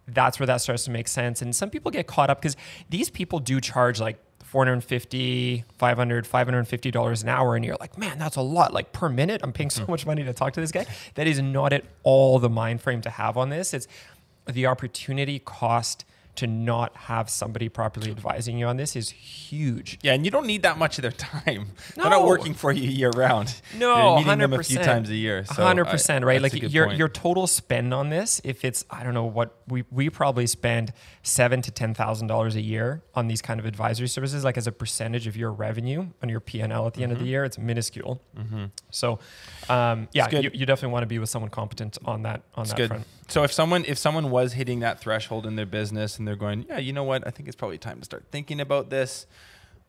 that's 0.08 0.40
where 0.40 0.48
that 0.48 0.58
starts 0.58 0.86
to 0.86 0.92
make 0.92 1.08
sense. 1.08 1.42
And 1.42 1.56
some 1.56 1.70
people 1.70 1.92
get 1.92 2.08
caught 2.08 2.30
up 2.30 2.42
because 2.42 2.56
these 2.90 3.10
people 3.10 3.40
do 3.40 3.60
charge 3.60 4.00
like 4.00 4.20
450 4.48 5.66
500 5.78 6.26
550 6.26 6.92
dollars 6.92 7.22
an 7.22 7.28
hour 7.28 7.58
and 7.58 7.66
you're 7.66 7.76
like 7.82 7.98
man 7.98 8.18
that's 8.18 8.38
a 8.38 8.42
lot 8.42 8.74
like 8.74 8.94
per 8.94 9.10
minute 9.10 9.42
i'm 9.44 9.52
paying 9.52 9.70
so 9.70 9.84
mm. 9.84 9.90
much 9.90 10.06
money 10.06 10.24
to 10.24 10.32
talk 10.32 10.54
to 10.54 10.62
this 10.62 10.72
guy 10.72 10.86
that 11.16 11.28
is 11.28 11.42
not 11.42 11.74
at 11.74 11.84
all 12.04 12.40
the 12.40 12.50
mind 12.50 12.82
frame 12.82 13.02
to 13.02 13.10
have 13.10 13.36
on 13.36 13.50
this 13.50 13.74
it's 13.74 13.90
the 14.46 14.66
opportunity 14.66 15.40
cost 15.40 16.06
to 16.38 16.48
not 16.48 16.96
have 16.96 17.30
somebody 17.30 17.70
properly 17.70 18.12
advising 18.12 18.58
you 18.58 18.66
on 18.68 18.78
this 18.78 18.96
is 18.96 19.10
huge. 19.10 20.00
Yeah, 20.02 20.14
and 20.14 20.24
you 20.24 20.32
don't 20.32 20.46
need 20.46 20.64
that 20.64 20.78
much 20.78 20.98
of 20.98 21.02
their 21.02 21.12
time. 21.12 21.72
No. 21.96 22.04
They're 22.04 22.12
not 22.12 22.26
working 22.26 22.54
for 22.54 22.72
you 22.72 22.90
year 22.90 23.10
round. 23.10 23.62
No, 23.76 23.96
You're 23.96 24.18
meeting 24.18 24.34
100%. 24.34 24.40
them 24.40 24.54
a 24.54 24.64
few 24.64 24.78
times 24.78 25.10
a 25.10 25.16
year. 25.16 25.44
Hundred 25.50 25.86
so 25.86 25.92
percent, 25.92 26.26
right? 26.26 26.42
Like 26.42 26.54
your 26.54 26.88
point. 26.88 26.98
your 26.98 27.10
total 27.10 27.48
spend 27.48 27.94
on 27.94 28.10
this, 28.10 28.42
if 28.44 28.64
it's 28.64 28.86
I 28.90 29.04
don't 29.04 29.14
know 29.14 29.26
what 29.26 29.58
we 29.68 29.84
we 29.92 30.10
probably 30.10 30.48
spend 30.48 30.94
seven 31.24 31.62
to 31.64 31.72
ten 31.72 31.94
thousand 31.94 32.28
dollars 32.28 32.56
a 32.56 32.62
year 32.62 33.02
on 33.16 33.28
these 33.28 33.42
kind 33.42 33.60
of 33.60 33.66
advisory 33.66 34.08
services, 34.08 34.44
like 34.44 34.58
as 34.58 34.68
a 34.68 34.72
percentage 34.72 35.28
of 35.28 35.36
your 35.36 35.52
revenue 35.52 36.08
on 36.22 36.30
your 36.30 36.40
P 36.40 36.62
and 36.62 36.72
L 36.72 36.88
at 36.88 36.94
the 36.94 36.98
mm-hmm. 36.98 37.04
end 37.04 37.12
of 37.12 37.18
the 37.18 37.24
mm-hmm. 37.26 37.32
year, 37.32 37.46
it's 37.46 37.58
minuscule. 37.58 38.22
Mm-hmm. 38.38 38.66
So, 38.92 39.20
um, 39.70 40.08
yeah, 40.14 40.30
you, 40.30 40.52
you, 40.54 40.66
definitely 40.66 40.94
want 40.94 41.04
to 41.04 41.08
be 41.08 41.20
with 41.20 41.30
someone 41.30 41.50
competent 41.50 41.98
on 42.06 42.24
that 42.24 42.44
on 42.56 42.64
it's 42.64 42.72
that 42.72 42.78
good. 42.78 42.88
front. 42.90 43.08
So 43.28 43.44
if 43.44 43.52
someone 43.52 43.84
if 43.86 43.98
someone 43.98 44.30
was 44.30 44.54
hitting 44.54 44.80
that 44.80 45.00
threshold 45.00 45.46
in 45.46 45.56
their 45.56 45.66
business 45.66 46.18
and 46.18 46.28
they're 46.28 46.36
going, 46.36 46.66
yeah, 46.70 46.78
you 46.78 46.94
know 46.94 47.04
what, 47.04 47.28
I 47.28 47.32
think 47.32 47.48
it's 47.48 47.56
probably 47.56 47.78
time 47.78 48.00
to 48.00 48.06
start 48.06 48.26
thinking 48.32 48.62
about 48.62 48.90
this. 48.90 49.28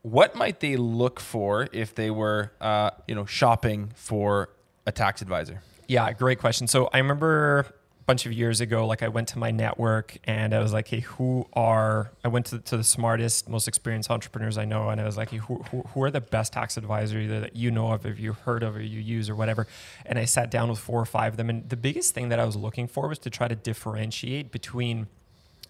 What 0.02 0.34
might 0.34 0.60
they 0.60 0.76
look 0.76 1.20
for 1.20 1.68
if 1.72 1.94
they 1.94 2.10
were, 2.10 2.52
uh, 2.60 2.90
you 3.06 3.14
know, 3.14 3.24
shopping 3.26 3.92
for 3.94 4.50
a 4.86 4.92
tax 4.92 5.22
advisor? 5.22 5.62
Yeah, 5.86 6.12
great 6.12 6.38
question. 6.38 6.66
So 6.66 6.88
I 6.92 6.98
remember 6.98 7.66
bunch 8.08 8.24
of 8.24 8.32
years 8.32 8.62
ago, 8.62 8.86
like 8.86 9.02
I 9.02 9.08
went 9.08 9.28
to 9.28 9.38
my 9.38 9.50
network 9.50 10.16
and 10.24 10.54
I 10.54 10.60
was 10.60 10.72
like, 10.72 10.88
hey, 10.88 11.00
who 11.00 11.46
are, 11.52 12.10
I 12.24 12.28
went 12.28 12.46
to, 12.46 12.58
to 12.58 12.78
the 12.78 12.82
smartest, 12.82 13.50
most 13.50 13.68
experienced 13.68 14.10
entrepreneurs 14.10 14.56
I 14.56 14.64
know. 14.64 14.88
And 14.88 14.98
I 14.98 15.04
was 15.04 15.18
like, 15.18 15.28
hey, 15.28 15.36
who, 15.36 15.56
who, 15.64 15.82
who 15.82 16.02
are 16.04 16.10
the 16.10 16.22
best 16.22 16.54
tax 16.54 16.78
advisors 16.78 17.22
either 17.22 17.40
that 17.40 17.54
you 17.54 17.70
know 17.70 17.92
of, 17.92 18.06
if 18.06 18.18
you 18.18 18.32
heard 18.32 18.62
of, 18.62 18.76
or 18.76 18.80
you 18.80 18.98
use 18.98 19.28
or 19.28 19.34
whatever. 19.34 19.66
And 20.06 20.18
I 20.18 20.24
sat 20.24 20.50
down 20.50 20.70
with 20.70 20.78
four 20.78 20.98
or 20.98 21.04
five 21.04 21.34
of 21.34 21.36
them. 21.36 21.50
And 21.50 21.68
the 21.68 21.76
biggest 21.76 22.14
thing 22.14 22.30
that 22.30 22.40
I 22.40 22.46
was 22.46 22.56
looking 22.56 22.88
for 22.88 23.08
was 23.08 23.18
to 23.18 23.30
try 23.30 23.46
to 23.46 23.54
differentiate 23.54 24.50
between 24.50 25.08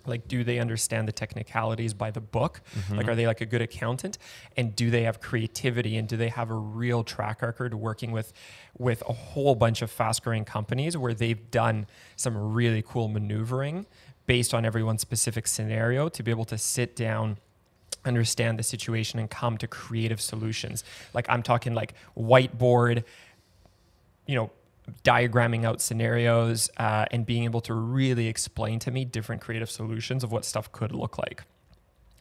like 0.08 0.28
do 0.28 0.44
they 0.44 0.58
understand 0.58 1.06
the 1.08 1.12
technicalities 1.12 1.94
by 1.94 2.10
the 2.10 2.20
book? 2.20 2.60
Mm-hmm. 2.76 2.96
like 2.96 3.08
are 3.08 3.14
they 3.14 3.26
like 3.26 3.40
a 3.40 3.46
good 3.46 3.62
accountant? 3.62 4.18
And 4.56 4.74
do 4.74 4.90
they 4.90 5.02
have 5.02 5.20
creativity? 5.20 5.96
And 5.96 6.08
do 6.08 6.16
they 6.16 6.28
have 6.28 6.50
a 6.50 6.54
real 6.54 7.04
track 7.04 7.42
record 7.42 7.74
working 7.74 8.12
with 8.12 8.32
with 8.76 9.02
a 9.08 9.12
whole 9.12 9.54
bunch 9.54 9.82
of 9.82 9.90
fast 9.90 10.22
growing 10.22 10.44
companies 10.44 10.96
where 10.96 11.14
they've 11.14 11.50
done 11.50 11.86
some 12.16 12.52
really 12.52 12.82
cool 12.82 13.08
maneuvering 13.08 13.86
based 14.26 14.52
on 14.52 14.64
everyone's 14.64 15.00
specific 15.00 15.46
scenario 15.46 16.08
to 16.08 16.22
be 16.22 16.30
able 16.30 16.44
to 16.44 16.58
sit 16.58 16.94
down 16.96 17.38
understand 18.04 18.58
the 18.58 18.62
situation 18.62 19.18
and 19.18 19.28
come 19.30 19.58
to 19.58 19.66
creative 19.66 20.20
solutions? 20.20 20.84
Like 21.14 21.26
i'm 21.28 21.42
talking 21.42 21.74
like 21.74 21.94
whiteboard 22.16 23.04
you 24.26 24.36
know 24.36 24.50
diagramming 25.04 25.64
out 25.64 25.80
scenarios 25.80 26.70
uh, 26.76 27.06
and 27.10 27.26
being 27.26 27.44
able 27.44 27.60
to 27.62 27.74
really 27.74 28.26
explain 28.26 28.78
to 28.78 28.90
me 28.90 29.04
different 29.04 29.42
creative 29.42 29.70
solutions 29.70 30.24
of 30.24 30.32
what 30.32 30.44
stuff 30.44 30.70
could 30.72 30.92
look 30.92 31.18
like 31.18 31.44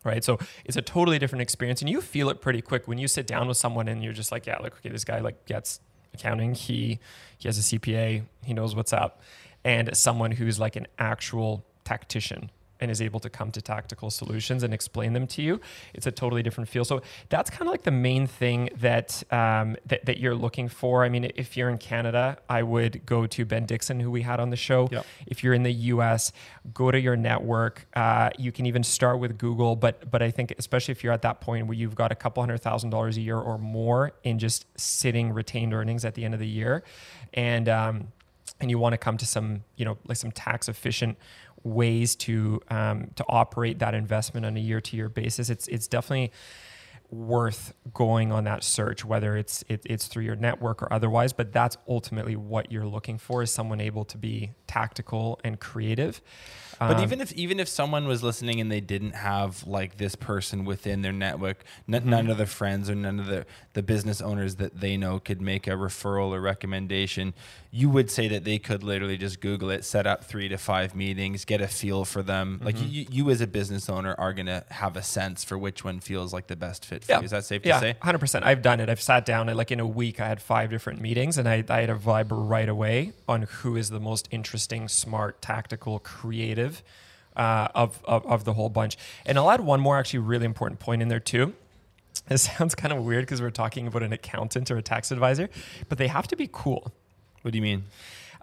right? 0.04 0.24
So 0.24 0.40
it's 0.64 0.78
a 0.78 0.82
totally 0.82 1.20
different 1.20 1.42
experience 1.42 1.82
and 1.82 1.90
you 1.90 2.02
feel 2.02 2.30
it 2.30 2.40
pretty 2.40 2.62
quick. 2.62 2.88
When 2.88 2.98
you 2.98 3.08
sit 3.08 3.28
down 3.28 3.48
with 3.48 3.58
someone 3.58 3.88
and 3.88 4.04
you're 4.04 4.14
just 4.14 4.32
like 4.32 4.46
yeah 4.46 4.58
like 4.60 4.74
okay 4.78 4.90
this 4.90 5.04
guy 5.04 5.20
like 5.20 5.46
gets 5.46 5.82
accounting. 6.14 6.56
He 6.56 7.00
he 7.38 7.48
has 7.48 7.58
a 7.58 7.62
cpa 7.62 8.24
he 8.44 8.54
knows 8.54 8.74
what's 8.76 8.94
up. 8.94 9.22
And 9.64 9.96
someone 9.96 10.32
who's 10.32 10.60
like 10.60 10.76
an 10.78 10.88
actual 10.98 11.66
tactician 11.84 12.50
and 12.80 12.92
is 12.92 13.02
able 13.02 13.20
to 13.20 13.30
come 13.30 13.52
to 13.52 13.62
tactical 13.62 14.10
solutions 14.10 14.64
and 14.64 14.74
explain 14.74 15.14
them 15.14 15.28
to 15.28 15.42
you, 15.42 15.60
it's 15.94 16.08
a 16.08 16.12
totally 16.12 16.44
different 16.44 16.70
feel. 16.70 16.86
So 16.86 17.02
that's 17.30 17.50
kind 17.50 17.64
of 17.64 17.68
like 17.68 17.84
the 17.84 17.92
main 17.92 18.28
thing 18.28 18.70
that, 18.78 19.24
um, 19.32 19.76
that 19.86 20.06
that 20.06 20.20
you're 20.20 20.36
looking 20.36 20.70
for. 20.70 21.04
I 21.04 21.10
mean, 21.10 21.32
if 21.36 21.58
you're 21.58 21.70
in 21.70 21.78
Canada, 21.78 22.38
I 22.50 22.64
would 22.64 23.06
go 23.06 23.28
to 23.28 23.46
Ben 23.46 23.66
Dixon, 23.66 24.00
who 24.00 24.12
we 24.12 24.22
had 24.22 24.40
on 24.40 24.50
the 24.50 24.56
show. 24.56 24.90
Yep. 24.92 25.06
If 25.26 25.44
you're 25.44 25.54
in 25.54 25.64
the 25.64 25.74
U.S., 25.74 26.32
go 26.74 26.92
to 26.92 27.00
your 27.00 27.16
network. 27.16 27.88
Uh, 27.96 28.30
you 28.38 28.52
can 28.52 28.66
even 28.66 28.84
start 28.84 29.20
with 29.20 29.38
Google, 29.38 29.76
but 29.76 30.10
but 30.10 30.22
I 30.22 30.32
think 30.32 30.54
especially 30.58 30.94
if 30.94 31.04
you're 31.04 31.14
at 31.14 31.22
that 31.24 31.42
point 31.42 31.68
where 31.68 31.78
you've 31.78 31.96
got 31.96 32.12
a 32.12 32.16
couple 32.16 32.42
hundred 32.42 32.60
thousand 32.60 32.90
dollars 32.90 33.18
a 33.18 33.22
year 33.22 33.38
or 33.38 33.58
more 33.58 34.14
in 34.24 34.40
just 34.40 34.66
sitting 34.80 35.34
retained 35.34 35.74
earnings 35.74 36.06
at 36.06 36.16
the 36.16 36.26
end 36.26 36.34
of 36.34 36.40
the 36.40 36.48
year, 36.48 36.84
and 37.34 37.70
um, 37.70 38.08
and 38.60 38.70
you 38.70 38.80
want 38.80 38.94
to 38.94 38.98
come 38.98 39.18
to 39.18 39.26
some 39.26 39.64
you 39.76 39.86
know 39.86 39.98
like 40.08 40.18
some 40.18 40.32
tax 40.32 40.68
efficient 40.68 41.18
ways 41.64 42.16
to 42.16 42.62
um, 42.70 43.12
to 43.16 43.26
operate 43.28 43.80
that 43.80 43.94
investment 43.94 44.46
on 44.46 44.58
a 44.58 44.60
year 44.60 44.82
to 44.82 44.96
year 44.96 45.10
basis, 45.10 45.50
it's 45.50 45.68
it's 45.68 45.88
definitely 45.88 46.32
worth 47.10 47.74
going 47.94 48.32
on 48.32 48.44
that 48.46 48.64
search, 48.64 49.06
whether 49.06 49.38
it's 49.38 49.64
it, 49.70 49.82
it's 49.86 50.08
through 50.08 50.24
your 50.24 50.36
network 50.36 50.82
or 50.84 50.92
otherwise. 50.92 51.34
But 51.34 51.54
that's 51.54 51.78
ultimately 51.88 52.36
what 52.36 52.72
you're 52.72 52.86
looking 52.88 53.18
for: 53.18 53.42
is 53.44 53.52
someone 53.52 53.80
able 53.82 54.06
to 54.06 54.18
be 54.18 54.52
tactical 54.68 55.40
and 55.44 55.60
creative. 55.60 56.22
But 56.80 56.98
Um, 56.98 57.04
even 57.04 57.22
if 57.22 57.32
even 57.34 57.60
if 57.60 57.68
someone 57.68 58.08
was 58.08 58.22
listening 58.22 58.62
and 58.62 58.72
they 58.72 58.82
didn't 58.82 59.14
have 59.16 59.66
like 59.66 59.98
this 59.98 60.14
person 60.16 60.64
within 60.64 61.02
their 61.02 61.12
network, 61.14 61.64
n- 61.92 62.02
Mm-hmm. 62.02 62.10
none 62.10 62.30
of 62.30 62.38
their 62.38 62.46
friends 62.46 62.88
or 62.90 62.94
none 62.96 63.20
of 63.20 63.26
the 63.26 63.46
the 63.74 63.82
business 63.82 64.22
owners 64.22 64.56
that 64.58 64.80
they 64.80 64.96
know 64.96 65.20
could 65.20 65.42
make 65.42 65.66
a 65.66 65.72
referral 65.72 66.30
or 66.30 66.42
recommendation, 66.42 67.34
you 67.72 67.90
would 67.90 68.12
say 68.12 68.28
that 68.28 68.44
they 68.44 68.60
could 68.60 68.84
literally 68.84 69.18
just 69.18 69.40
Google 69.40 69.72
it, 69.72 69.86
set 69.86 70.06
up 70.06 70.24
three 70.26 70.48
to 70.50 70.58
five 70.58 70.94
meetings, 70.96 71.46
get 71.46 71.62
a 71.62 71.68
feel 71.68 72.06
for 72.06 72.22
them. 72.22 72.60
Like 72.64 72.76
Mm-hmm. 72.76 72.88
you, 72.92 73.06
you 73.10 73.30
as 73.32 73.42
a 73.42 73.48
business 73.48 73.90
owner 73.90 74.14
are 74.20 74.34
gonna 74.34 74.64
have 74.70 74.96
a 74.96 75.04
sense 75.04 75.44
for 75.44 75.58
which 75.58 75.84
one 75.84 76.00
feels 76.00 76.32
like 76.32 76.46
the 76.48 76.56
best 76.56 76.86
fit 76.86 76.97
Yeah. 77.08 77.20
you. 77.20 77.26
Is 77.26 77.32
that 77.32 77.46
safe 77.46 77.66
yeah, 77.66 77.76
to 77.76 77.80
say? 77.80 77.96
hundred 78.02 78.20
percent. 78.20 78.46
I've 78.46 78.62
done 78.62 78.80
it. 78.80 78.90
I've 78.90 79.02
sat 79.02 79.26
down 79.26 79.50
and 79.50 79.58
like 79.58 79.72
in 79.72 79.80
a 79.80 79.88
week, 79.88 80.20
I 80.20 80.28
had 80.28 80.42
five 80.42 80.70
different 80.70 81.02
meetings, 81.02 81.38
and 81.38 81.48
I, 81.48 81.64
I 81.70 81.82
had 81.82 81.90
a 81.90 81.96
vibe 81.96 82.28
right 82.30 82.70
away 82.70 83.14
on 83.28 83.44
who 83.44 83.76
is 83.76 83.90
the 83.90 84.00
most 84.00 84.28
interesting, 84.32 84.88
smart, 84.88 85.42
tactical, 85.42 86.00
creative 86.00 86.84
uh, 87.36 87.68
of, 87.76 88.04
of 88.06 88.26
of 88.26 88.44
the 88.44 88.54
whole 88.54 88.70
bunch. 88.70 88.98
And 89.26 89.38
I'll 89.38 89.50
add 89.52 89.62
one 89.62 89.80
more 89.80 89.98
actually 89.98 90.20
really 90.20 90.46
important 90.46 90.80
point 90.80 91.02
in 91.02 91.08
there 91.08 91.20
too. 91.20 91.54
It 92.30 92.38
sounds 92.40 92.76
kind 92.76 92.94
of 92.94 93.04
weird 93.04 93.26
because 93.26 93.42
we're 93.42 93.52
talking 93.52 93.88
about 93.88 94.04
an 94.04 94.12
accountant 94.12 94.70
or 94.72 94.78
a 94.78 94.82
tax 94.82 95.12
advisor, 95.12 95.50
but 95.88 95.98
they 95.98 96.08
have 96.08 96.28
to 96.28 96.36
be 96.36 96.50
cool. 96.52 96.92
What 97.44 97.52
do 97.52 97.58
you 97.58 97.62
mean? 97.62 97.86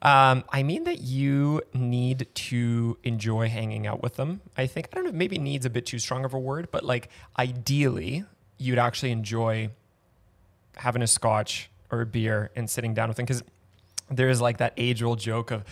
Um, 0.03 0.45
I 0.51 0.63
mean 0.63 0.85
that 0.85 1.01
you 1.01 1.63
need 1.73 2.29
to 2.35 2.99
enjoy 3.05 3.49
hanging 3.49 3.87
out 3.87 4.03
with 4.03 4.17
them. 4.17 4.43
I 4.57 4.67
think 4.67 4.89
I 4.93 4.97
don't 4.97 5.07
know. 5.07 5.13
Maybe 5.13 5.39
needs 5.39 5.65
a 5.67 5.71
bit 5.71 5.87
too 5.87 5.99
strong 5.99 6.25
of 6.25 6.35
a 6.35 6.39
word, 6.39 6.69
but 6.71 6.85
like 6.85 7.09
ideally, 7.39 8.25
you'd 8.65 8.79
actually 8.79 9.13
enjoy 9.13 9.71
having 10.77 11.03
a 11.03 11.07
scotch 11.07 11.71
or 11.91 12.01
a 12.01 12.07
beer 12.07 12.51
and 12.57 12.69
sitting 12.69 12.95
down 12.95 13.09
with 13.09 13.17
them 13.17 13.27
because 13.27 13.43
there 14.11 14.29
is 14.29 14.41
like 14.41 14.59
that 14.59 14.73
age 14.77 15.03
old 15.03 15.19
joke 15.19 15.51
of 15.51 15.65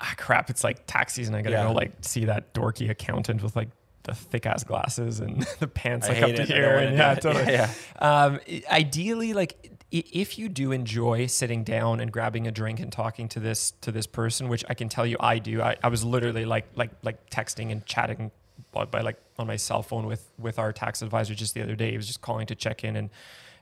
ah 0.00 0.14
crap, 0.16 0.48
it's 0.50 0.62
like 0.62 0.86
tax 0.86 1.14
season. 1.14 1.34
I 1.34 1.42
gotta 1.42 1.56
Yeah. 1.56 1.64
go 1.64 1.72
like 1.72 1.92
see 2.02 2.26
that 2.26 2.54
dorky 2.54 2.88
accountant 2.90 3.42
with 3.42 3.56
like 3.56 3.68
the 4.04 4.14
thick 4.14 4.46
ass 4.46 4.62
glasses 4.64 5.20
and 5.20 5.42
the 5.58 5.66
pants 5.66 6.08
like 6.08 6.22
up 6.22 6.34
to. 6.34 6.44
Here. 6.44 6.78
And 6.78 6.96
yeah, 6.96 7.14
totally. 7.16 7.52
Yeah, 7.52 7.70
Um, 7.98 8.40
ideally, 8.70 9.32
like 9.32 9.72
if 9.90 10.38
you 10.38 10.48
do 10.50 10.70
enjoy 10.72 11.26
sitting 11.26 11.64
down 11.64 11.98
and 12.00 12.12
grabbing 12.12 12.46
a 12.46 12.50
drink 12.50 12.78
and 12.78 12.92
talking 12.92 13.26
to 13.30 13.40
this 13.40 13.72
to 13.80 13.90
this 13.90 14.06
person, 14.06 14.48
which 14.48 14.64
I 14.68 14.74
can 14.74 14.88
tell 14.88 15.06
you 15.06 15.16
I 15.18 15.38
do. 15.38 15.62
I, 15.62 15.76
I 15.82 15.88
was 15.88 16.04
literally 16.04 16.44
like 16.44 16.66
like 16.76 16.90
like 17.02 17.28
texting 17.30 17.72
and 17.72 17.84
chatting 17.86 18.30
by, 18.72 18.84
by 18.84 19.00
like 19.00 19.18
on 19.38 19.46
my 19.46 19.56
cell 19.56 19.82
phone 19.82 20.06
with 20.06 20.30
with 20.38 20.58
our 20.58 20.72
tax 20.72 21.02
advisor 21.02 21.34
just 21.34 21.54
the 21.54 21.62
other 21.62 21.76
day. 21.76 21.90
He 21.90 21.96
was 21.96 22.06
just 22.06 22.20
calling 22.20 22.46
to 22.46 22.54
check 22.54 22.84
in 22.84 22.96
and 22.96 23.10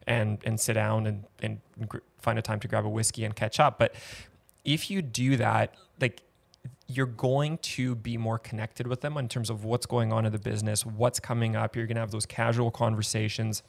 and 0.07 0.39
and 0.45 0.59
sit 0.59 0.75
down 0.75 1.07
and 1.07 1.25
and 1.41 1.61
find 2.21 2.39
a 2.39 2.43
time 2.43 2.61
to 2.61 2.69
grab 2.69 2.85
a 2.85 2.89
whiskey 2.89 3.25
and 3.25 3.35
catch 3.35 3.61
up. 3.61 3.79
But 3.79 3.95
if 4.65 4.91
you 4.91 5.03
do 5.03 5.37
that, 5.37 5.75
like 6.01 6.23
you're 6.89 7.07
going 7.07 7.59
to 7.59 7.95
be 7.95 8.17
more 8.17 8.39
connected 8.39 8.87
with 8.87 9.01
them 9.01 9.17
in 9.17 9.29
terms 9.29 9.51
of 9.51 9.65
what's 9.65 9.87
going 9.87 10.13
on 10.13 10.25
in 10.25 10.33
the 10.33 10.39
business, 10.39 10.87
what's 10.87 11.19
coming 11.19 11.57
up. 11.57 11.75
You're 11.75 11.87
going 11.87 11.97
to 11.97 12.01
have 12.01 12.13
those 12.13 12.27
casual 12.27 12.71
conversations. 12.71 13.63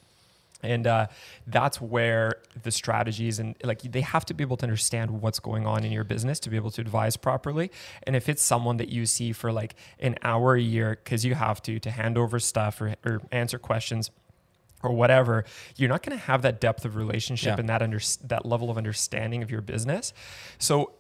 And 0.64 0.88
uh, 0.88 1.08
that's 1.46 1.80
where 1.80 2.38
the 2.64 2.72
strategies 2.72 3.38
and 3.40 3.56
like 3.64 3.82
they 3.84 4.02
have 4.02 4.26
to 4.26 4.34
be 4.34 4.44
able 4.44 4.58
to 4.58 4.64
understand 4.64 5.22
what's 5.22 5.40
going 5.40 5.68
on 5.68 5.84
in 5.84 5.92
your 5.92 6.04
business 6.04 6.40
to 6.42 6.50
be 6.50 6.56
able 6.56 6.72
to 6.72 6.82
advise 6.82 7.16
properly. 7.16 7.72
And 8.04 8.16
if 8.16 8.28
it's 8.28 8.42
someone 8.42 8.78
that 8.78 8.90
you 8.90 9.06
see 9.06 9.34
for 9.34 9.52
like 9.52 9.76
an 10.00 10.16
hour 10.24 10.56
a 10.56 10.62
year, 10.62 11.00
because 11.04 11.24
you 11.24 11.36
have 11.36 11.62
to 11.64 11.80
to 11.80 11.92
hand 11.92 12.18
over 12.18 12.40
stuff 12.40 12.82
or, 12.82 12.96
or 13.06 13.22
answer 13.32 13.60
questions, 13.60 14.10
or 14.84 14.92
whatever, 14.92 15.44
you're 15.76 15.90
not 15.90 16.04
going 16.04 16.18
to 16.18 16.24
have 16.26 16.44
that 16.44 16.62
depth 16.62 16.86
of 16.86 16.96
relationship 16.96 17.56
Yeah. 17.56 17.60
and 17.62 17.70
that 17.70 17.82
under, 17.82 18.00
that 18.26 18.46
level 18.46 18.70
of 18.70 18.78
understanding 18.78 19.42
of 19.42 19.50
your 19.50 19.62
business. 19.62 20.14
So 20.60 20.92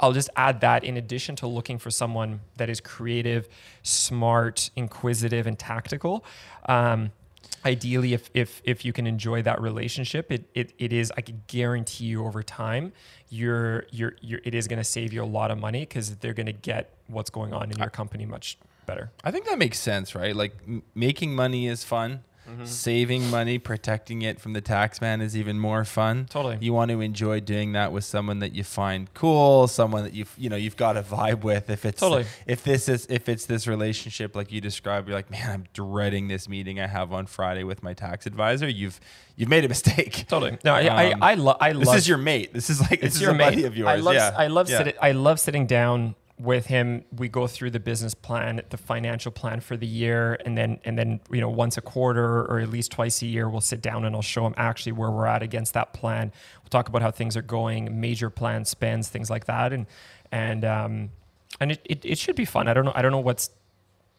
I'll 0.00 0.12
just 0.12 0.28
add 0.36 0.60
that 0.60 0.84
in 0.84 0.98
addition 0.98 1.34
to 1.36 1.46
looking 1.46 1.78
for 1.78 1.90
someone 1.90 2.40
that 2.58 2.68
is 2.68 2.80
creative, 2.80 3.48
smart, 3.82 4.70
inquisitive, 4.76 5.46
and 5.46 5.58
tactical. 5.58 6.24
Um, 6.66 7.10
ideally, 7.64 8.12
if 8.12 8.30
if 8.34 8.60
if 8.64 8.84
you 8.84 8.92
can 8.92 9.06
enjoy 9.06 9.42
that 9.42 9.60
relationship, 9.60 10.30
it 10.30 10.48
it, 10.54 10.72
it 10.78 10.92
is 10.92 11.12
I 11.16 11.20
can 11.20 11.42
guarantee 11.46 12.04
you 12.04 12.24
over 12.24 12.42
time, 12.42 12.92
you're 13.28 13.86
you're, 13.90 14.14
you're 14.20 14.40
it 14.44 14.54
is 14.54 14.68
going 14.68 14.78
to 14.78 14.84
save 14.84 15.12
you 15.12 15.22
a 15.22 15.26
lot 15.26 15.50
of 15.50 15.58
money 15.58 15.80
because 15.80 16.16
they're 16.16 16.34
going 16.34 16.46
to 16.46 16.52
get 16.52 16.94
what's 17.08 17.30
going 17.30 17.52
on 17.52 17.70
in 17.70 17.78
your 17.78 17.90
company 17.90 18.26
much 18.26 18.58
better. 18.86 19.10
I 19.24 19.30
think 19.30 19.46
that 19.46 19.58
makes 19.58 19.78
sense, 19.78 20.14
right? 20.14 20.34
Like 20.34 20.56
m- 20.66 20.82
making 20.94 21.34
money 21.34 21.66
is 21.66 21.84
fun. 21.84 22.22
Saving 22.64 23.28
money, 23.30 23.58
protecting 23.58 24.22
it 24.22 24.40
from 24.40 24.52
the 24.52 24.60
tax 24.60 25.00
man 25.00 25.20
is 25.20 25.36
even 25.36 25.58
more 25.58 25.84
fun. 25.84 26.26
Totally. 26.30 26.58
You 26.60 26.72
want 26.72 26.90
to 26.90 27.00
enjoy 27.00 27.40
doing 27.40 27.72
that 27.72 27.92
with 27.92 28.04
someone 28.04 28.38
that 28.40 28.54
you 28.54 28.64
find 28.64 29.12
cool, 29.14 29.66
someone 29.68 30.04
that 30.04 30.14
you've 30.14 30.32
you 30.38 30.48
know 30.48 30.56
you've 30.56 30.76
got 30.76 30.96
a 30.96 31.02
vibe 31.02 31.42
with. 31.42 31.68
If 31.70 31.84
it's 31.84 32.00
Totally. 32.00 32.26
if 32.46 32.62
this 32.62 32.88
is 32.88 33.06
if 33.10 33.28
it's 33.28 33.46
this 33.46 33.66
relationship 33.66 34.36
like 34.36 34.52
you 34.52 34.60
described, 34.60 35.08
you're 35.08 35.16
like, 35.16 35.30
man, 35.30 35.50
I'm 35.50 35.64
dreading 35.72 36.28
this 36.28 36.48
meeting 36.48 36.78
I 36.80 36.86
have 36.86 37.12
on 37.12 37.26
Friday 37.26 37.64
with 37.64 37.82
my 37.82 37.94
tax 37.94 38.26
advisor. 38.26 38.68
You've 38.68 39.00
you've 39.36 39.48
made 39.48 39.64
a 39.64 39.68
mistake. 39.68 40.26
Totally. 40.28 40.58
No, 40.64 40.74
I 40.74 40.86
Um, 41.12 41.22
I, 41.22 41.30
I, 41.32 41.34
lo- 41.34 41.56
I 41.60 41.72
This 41.72 41.86
love 41.86 41.96
is 41.96 42.08
your 42.08 42.18
mate. 42.18 42.52
This 42.52 42.70
is 42.70 42.80
like 42.80 43.00
this 43.00 43.08
it's 43.08 43.16
is 43.16 43.22
your 43.22 43.32
a 43.32 43.34
mate. 43.34 43.44
buddy 43.50 43.64
of 43.64 43.76
yours. 43.76 43.88
I 43.88 43.96
love, 43.96 44.14
yeah. 44.14 44.34
I 44.36 44.46
love 44.46 44.70
yeah. 44.70 44.78
sitting. 44.78 44.94
I 45.02 45.12
love 45.12 45.40
sitting 45.40 45.66
down 45.66 46.14
with 46.38 46.66
him. 46.66 47.04
We 47.16 47.28
go 47.28 47.46
through 47.46 47.70
the 47.70 47.80
business 47.80 48.14
plan, 48.14 48.60
the 48.68 48.76
financial 48.76 49.32
plan 49.32 49.60
for 49.60 49.76
the 49.76 49.86
year, 49.86 50.38
and 50.44 50.56
then 50.56 50.80
and 50.84 50.98
then 50.98 51.20
you 51.30 51.40
know 51.40 51.48
once 51.48 51.76
a 51.76 51.80
quarter 51.80 52.42
or 52.42 52.60
at 52.60 52.70
least 52.70 52.92
twice 52.92 53.22
a 53.22 53.26
year, 53.26 53.48
we'll 53.48 53.60
sit 53.60 53.80
down 53.80 54.04
and 54.04 54.14
I'll 54.14 54.22
show 54.22 54.46
him 54.46 54.54
actually 54.56 54.92
where 54.92 55.10
we're 55.10 55.26
at 55.26 55.42
against 55.42 55.74
that 55.74 55.92
plan. 55.92 56.32
We'll 56.62 56.70
talk 56.70 56.88
about 56.88 57.02
how 57.02 57.10
things 57.10 57.36
are 57.36 57.42
going, 57.42 58.00
major 58.00 58.30
plan 58.30 58.64
spends, 58.64 59.08
things 59.08 59.30
like 59.30 59.46
that, 59.46 59.72
and 59.72 59.86
and 60.32 60.64
um 60.64 61.10
and 61.60 61.72
it, 61.72 61.80
it, 61.84 62.04
it 62.04 62.18
should 62.18 62.36
be 62.36 62.44
fun. 62.44 62.68
I 62.68 62.74
don't 62.74 62.84
know. 62.84 62.92
I 62.94 63.02
don't 63.02 63.12
know 63.12 63.20
what's 63.20 63.50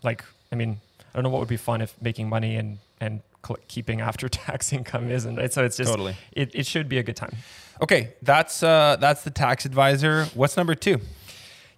like. 0.03 0.24
I 0.51 0.55
mean, 0.55 0.79
I 1.00 1.17
don't 1.17 1.24
know 1.24 1.29
what 1.29 1.39
would 1.39 1.50
be 1.50 1.57
fun 1.57 1.81
if 1.81 2.00
making 2.01 2.29
money 2.29 2.55
and 2.55 2.79
and 3.00 3.21
keeping 3.67 4.01
after 4.01 4.27
tax 4.29 4.74
income 4.74 5.12
isn't. 5.12 5.36
Right? 5.36 5.53
So 5.53 5.63
it's 5.63 5.77
just 5.77 5.89
Totally. 5.89 6.15
It, 6.31 6.51
it 6.53 6.65
should 6.65 6.89
be 6.89 6.97
a 6.97 7.03
good 7.03 7.15
time. 7.15 7.36
Okay, 7.81 8.13
that's 8.21 8.63
uh 8.63 8.97
that's 9.00 9.24
the 9.24 9.29
tax 9.29 9.65
advisor. 9.65 10.25
What's 10.33 10.57
number 10.57 10.75
two? 10.75 11.00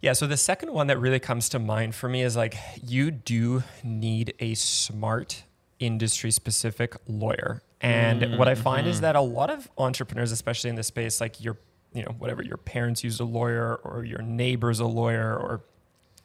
Yeah, 0.01 0.13
so 0.13 0.27
the 0.27 0.37
second 0.37 0.71
one 0.71 0.87
that 0.87 0.97
really 0.97 1.19
comes 1.19 1.49
to 1.49 1.59
mind 1.59 1.93
for 1.93 2.07
me 2.07 2.21
is 2.21 2.37
like 2.37 2.55
you 2.81 3.11
do 3.11 3.63
need 3.83 4.33
a 4.39 4.53
smart 4.53 5.43
industry 5.79 6.31
specific 6.31 6.95
lawyer. 7.07 7.61
And 7.81 8.37
what 8.37 8.47
I 8.47 8.55
find 8.55 8.87
is 8.87 9.01
that 9.01 9.15
a 9.15 9.21
lot 9.21 9.49
of 9.49 9.69
entrepreneurs, 9.77 10.31
especially 10.31 10.69
in 10.69 10.75
this 10.75 10.87
space, 10.87 11.21
like 11.21 11.41
your, 11.41 11.57
you 11.93 12.03
know, 12.03 12.13
whatever 12.17 12.43
your 12.43 12.57
parents 12.57 13.03
used 13.03 13.19
a 13.21 13.25
lawyer 13.25 13.75
or 13.77 14.03
your 14.03 14.21
neighbor's 14.21 14.79
a 14.79 14.85
lawyer 14.85 15.37
or 15.37 15.63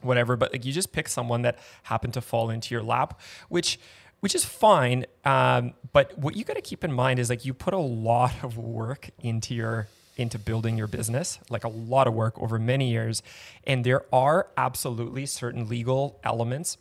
whatever. 0.03 0.37
But 0.37 0.53
like 0.53 0.65
you 0.65 0.73
just 0.73 0.93
pick 0.93 1.09
someone 1.09 1.43
that 1.43 1.59
happened 1.85 2.15
to 2.15 2.21
fall 2.21 2.51
into 2.51 2.75
your 2.75 2.83
lap, 2.83 3.21
which 3.49 3.79
which 4.21 4.35
is 4.35 4.45
fine. 4.45 5.05
Um, 5.25 5.75
but 5.93 6.17
what 6.19 6.35
you 6.35 6.45
got 6.45 6.57
to 6.57 6.63
keep 6.63 6.83
in 6.83 6.93
mind 6.93 7.19
is 7.19 7.29
like 7.29 7.45
you 7.45 7.53
put 7.55 7.75
a 7.75 7.79
lot 7.79 8.33
of 8.43 8.57
work 8.57 9.11
into 9.21 9.55
your 9.55 9.89
into 10.17 10.39
building 10.39 10.79
your 10.79 10.87
business, 10.87 11.39
like 11.51 11.65
a 11.65 11.69
lot 11.69 12.07
of 12.07 12.15
work 12.15 12.39
over 12.41 12.59
many 12.59 12.91
years, 12.91 13.23
and 13.65 13.85
there 13.85 14.05
are 14.13 14.49
absolutely 14.57 15.27
certain 15.27 15.69
legal 15.69 16.19
elements 16.23 16.79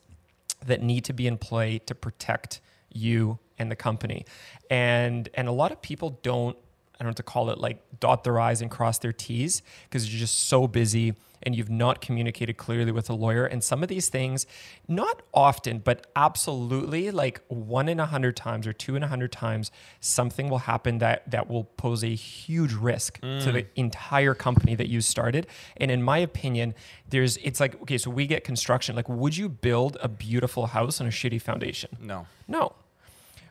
that 0.65 0.81
need 0.81 1.03
to 1.05 1.13
be 1.13 1.27
in 1.27 1.37
play 1.37 1.79
to 1.79 1.95
protect 1.95 2.61
you 2.91 3.39
and 3.57 3.71
the 3.71 3.75
company. 3.75 4.25
And 4.69 5.29
and 5.33 5.47
a 5.47 5.51
lot 5.51 5.71
of 5.71 5.81
people 5.81 6.19
don't 6.23 6.57
I 6.95 7.03
don't 7.03 7.07
know 7.07 7.09
what 7.09 7.17
to 7.17 7.23
call 7.23 7.49
it 7.49 7.57
like 7.57 7.81
dot 7.99 8.23
their 8.23 8.39
i's 8.39 8.61
and 8.61 8.69
cross 8.69 8.99
their 8.99 9.13
t's 9.13 9.61
because 9.85 10.11
you're 10.11 10.19
just 10.19 10.47
so 10.47 10.67
busy 10.67 11.15
and 11.43 11.55
you've 11.55 11.69
not 11.69 12.01
communicated 12.01 12.57
clearly 12.57 12.91
with 12.91 13.09
a 13.09 13.13
lawyer. 13.13 13.45
And 13.45 13.63
some 13.63 13.83
of 13.83 13.89
these 13.89 14.09
things, 14.09 14.47
not 14.87 15.21
often, 15.33 15.79
but 15.79 16.07
absolutely 16.15 17.11
like 17.11 17.41
one 17.49 17.89
in 17.89 17.99
a 17.99 18.05
hundred 18.05 18.35
times 18.35 18.65
or 18.65 18.73
two 18.73 18.95
in 18.95 19.03
a 19.03 19.07
hundred 19.07 19.31
times, 19.31 19.69
something 19.99 20.49
will 20.49 20.59
happen 20.59 20.97
that 20.99 21.29
that 21.29 21.49
will 21.49 21.65
pose 21.65 22.03
a 22.03 22.15
huge 22.15 22.73
risk 22.73 23.19
mm. 23.21 23.43
to 23.43 23.51
the 23.51 23.63
mm. 23.63 23.67
entire 23.75 24.33
company 24.33 24.75
that 24.75 24.87
you 24.87 25.01
started. 25.01 25.47
And 25.77 25.91
in 25.91 26.01
my 26.01 26.17
opinion, 26.17 26.73
there's 27.09 27.37
it's 27.37 27.59
like 27.59 27.79
okay, 27.83 27.97
so 27.97 28.09
we 28.09 28.25
get 28.25 28.43
construction. 28.43 28.95
Like, 28.95 29.09
would 29.09 29.35
you 29.35 29.49
build 29.49 29.97
a 30.01 30.07
beautiful 30.07 30.67
house 30.67 31.01
on 31.01 31.07
a 31.07 31.11
shitty 31.11 31.41
foundation? 31.41 31.97
No. 32.01 32.25
No 32.47 32.73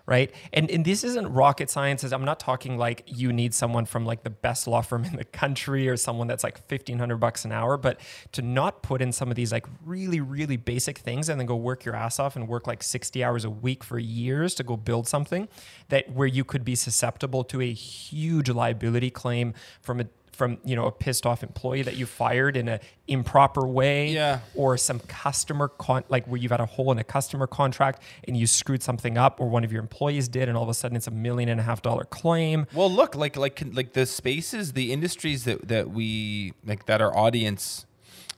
right? 0.06 0.32
And 0.52 0.70
and 0.70 0.84
this 0.84 1.04
isn't 1.04 1.32
rocket 1.32 1.70
science. 1.70 2.02
I'm 2.02 2.24
not 2.24 2.40
talking 2.40 2.76
like 2.76 3.04
you 3.06 3.32
need 3.32 3.54
someone 3.54 3.86
from 3.86 4.04
like 4.04 4.24
the 4.24 4.30
best 4.30 4.66
law 4.66 4.80
firm 4.80 5.04
in 5.10 5.16
the 5.16 5.24
country 5.24 5.88
or 5.88 5.96
someone 5.96 6.26
that's 6.26 6.44
like 6.44 6.58
1500 6.68 7.16
bucks 7.18 7.44
an 7.44 7.52
hour, 7.52 7.76
but 7.76 8.00
to 8.32 8.42
not 8.42 8.82
put 8.82 9.00
in 9.00 9.12
some 9.12 9.30
of 9.30 9.36
these 9.36 9.52
like 9.52 9.66
really 9.84 10.20
really 10.20 10.56
basic 10.56 10.98
things 10.98 11.28
and 11.28 11.38
then 11.38 11.46
go 11.46 11.56
work 11.56 11.84
your 11.84 11.94
ass 11.94 12.18
off 12.18 12.36
and 12.36 12.48
work 12.48 12.66
like 12.66 12.82
60 12.82 13.22
hours 13.22 13.44
a 13.44 13.50
week 13.50 13.84
for 13.84 13.98
years 13.98 14.54
to 14.54 14.62
go 14.62 14.76
build 14.76 15.06
something 15.06 15.48
that 15.88 16.10
where 16.12 16.28
you 16.28 16.44
could 16.44 16.64
be 16.64 16.74
susceptible 16.74 17.44
to 17.44 17.60
a 17.60 17.72
huge 17.72 18.48
liability 18.48 19.10
claim 19.10 19.54
from 19.80 20.00
a 20.00 20.06
from 20.42 20.58
you 20.64 20.74
know 20.74 20.86
a 20.86 20.90
pissed 20.90 21.24
off 21.24 21.44
employee 21.44 21.82
that 21.82 21.94
you 21.94 22.04
fired 22.04 22.56
in 22.56 22.66
an 22.66 22.80
improper 23.06 23.64
way 23.64 24.08
yeah. 24.08 24.40
or 24.56 24.76
some 24.76 24.98
customer 24.98 25.68
con- 25.68 26.02
like 26.08 26.26
where 26.26 26.36
you've 26.36 26.50
had 26.50 26.58
a 26.58 26.66
hole 26.66 26.90
in 26.90 26.98
a 26.98 27.04
customer 27.04 27.46
contract 27.46 28.02
and 28.26 28.36
you 28.36 28.44
screwed 28.44 28.82
something 28.82 29.16
up 29.16 29.40
or 29.40 29.48
one 29.48 29.62
of 29.62 29.70
your 29.70 29.80
employees 29.80 30.26
did 30.26 30.48
and 30.48 30.58
all 30.58 30.64
of 30.64 30.68
a 30.68 30.74
sudden 30.74 30.96
it's 30.96 31.06
a 31.06 31.12
million 31.12 31.48
and 31.48 31.60
a 31.60 31.62
half 31.62 31.80
dollar 31.80 32.02
claim. 32.02 32.66
Well 32.74 32.90
look 32.90 33.14
like 33.14 33.36
like 33.36 33.62
like 33.72 33.92
the 33.92 34.04
spaces 34.04 34.72
the 34.72 34.92
industries 34.92 35.44
that 35.44 35.68
that 35.68 35.90
we 35.90 36.54
like 36.66 36.86
that 36.86 37.00
our 37.00 37.16
audience 37.16 37.86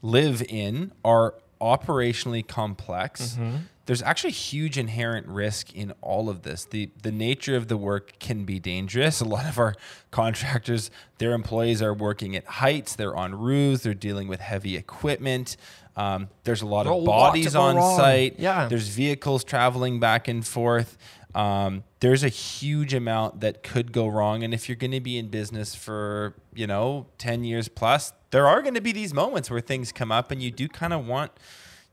live 0.03 0.43
in 0.47 0.93
are 1.07 1.37
operationally 1.59 2.47
complex. 2.47 3.39
Mm-hmm 3.41 3.57
there's 3.87 4.03
actually 4.03 4.33
huge 4.33 4.79
inherent 4.79 5.27
risk 5.27 5.75
in 5.75 5.93
all 6.01 6.29
of 6.29 6.43
this. 6.43 6.65
The 6.65 6.91
the 7.03 7.13
nature 7.13 7.57
of 7.57 7.69
the 7.69 7.77
work 7.77 8.19
can 8.19 8.45
be 8.45 8.59
dangerous. 8.59 9.21
A 9.25 9.25
lot 9.25 9.47
of 9.47 9.59
our 9.59 9.75
contractors, 10.11 10.91
their 11.19 11.33
employees 11.33 11.83
are 11.83 11.95
working 11.95 12.37
at 12.37 12.45
heights, 12.45 12.97
they're 12.97 13.17
on 13.17 13.35
roofs, 13.35 13.83
they're 13.83 13.95
dealing 13.95 14.29
with 14.29 14.41
heavy 14.41 14.77
equipment. 14.77 15.57
Um, 15.97 16.29
there's 16.43 16.63
a 16.63 16.67
lot 16.67 16.89
of 16.89 17.05
bodies 17.05 17.55
on 17.55 17.77
wrong. 17.77 17.97
site. 17.97 18.39
Yeah. 18.39 18.67
There's 18.67 18.89
vehicles 18.89 19.45
traveling 19.45 20.01
back 20.01 20.27
and 20.27 20.45
forth. 20.45 20.99
Um, 21.35 21.85
there's 22.01 22.23
a 22.23 22.29
huge 22.29 22.95
amount 22.95 23.41
that 23.41 23.63
could 23.63 23.93
go 23.93 24.07
wrong. 24.07 24.43
And 24.43 24.55
if 24.55 24.69
you're 24.69 24.77
going 24.77 24.93
to 24.93 25.01
be 25.01 25.19
in 25.19 25.29
business 25.29 25.75
for, 25.75 26.35
you 26.55 26.67
know, 26.67 27.07
10 27.19 27.45
years 27.45 27.69
plus, 27.69 28.13
there 28.31 28.47
are 28.47 28.63
going 28.63 28.75
to 28.75 28.81
be 28.81 28.93
these 28.93 29.13
moments 29.15 29.51
where 29.51 29.61
things 29.61 29.93
come 29.93 30.13
up 30.13 30.31
and 30.31 30.43
you 30.43 30.51
do 30.51 30.69
kind 30.69 30.93
of 30.93 31.07
want 31.07 31.33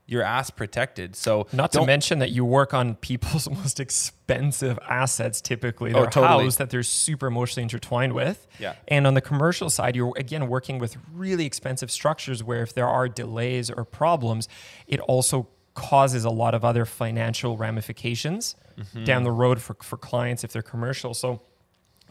your 0.06 0.22
ass 0.22 0.50
protected. 0.50 1.16
So 1.16 1.46
not 1.52 1.72
to 1.72 1.86
mention 1.86 2.18
that 2.18 2.30
you 2.30 2.44
work 2.44 2.74
on 2.74 2.96
people's 2.96 3.48
most 3.62 3.80
expensive 3.80 4.78
assets, 4.88 5.40
typically 5.40 5.92
their 5.92 6.02
oh, 6.02 6.10
totally. 6.10 6.44
house 6.44 6.56
that 6.56 6.70
they're 6.70 6.82
super 6.82 7.28
emotionally 7.28 7.62
intertwined 7.62 8.12
with. 8.12 8.46
Yeah. 8.58 8.74
And 8.88 9.06
on 9.06 9.14
the 9.14 9.20
commercial 9.20 9.70
side, 9.70 9.96
you're 9.96 10.12
again 10.16 10.48
working 10.48 10.78
with 10.78 10.96
really 11.12 11.46
expensive 11.46 11.90
structures 11.90 12.42
where 12.42 12.62
if 12.62 12.74
there 12.74 12.88
are 12.88 13.08
delays 13.08 13.70
or 13.70 13.84
problems, 13.84 14.48
it 14.86 15.00
also 15.00 15.48
causes 15.74 16.24
a 16.24 16.30
lot 16.30 16.54
of 16.54 16.64
other 16.64 16.84
financial 16.84 17.56
ramifications 17.56 18.56
mm-hmm. 18.76 19.04
down 19.04 19.22
the 19.22 19.30
road 19.30 19.62
for, 19.62 19.74
for 19.82 19.96
clients 19.96 20.44
if 20.44 20.52
they're 20.52 20.62
commercial. 20.62 21.14
So 21.14 21.40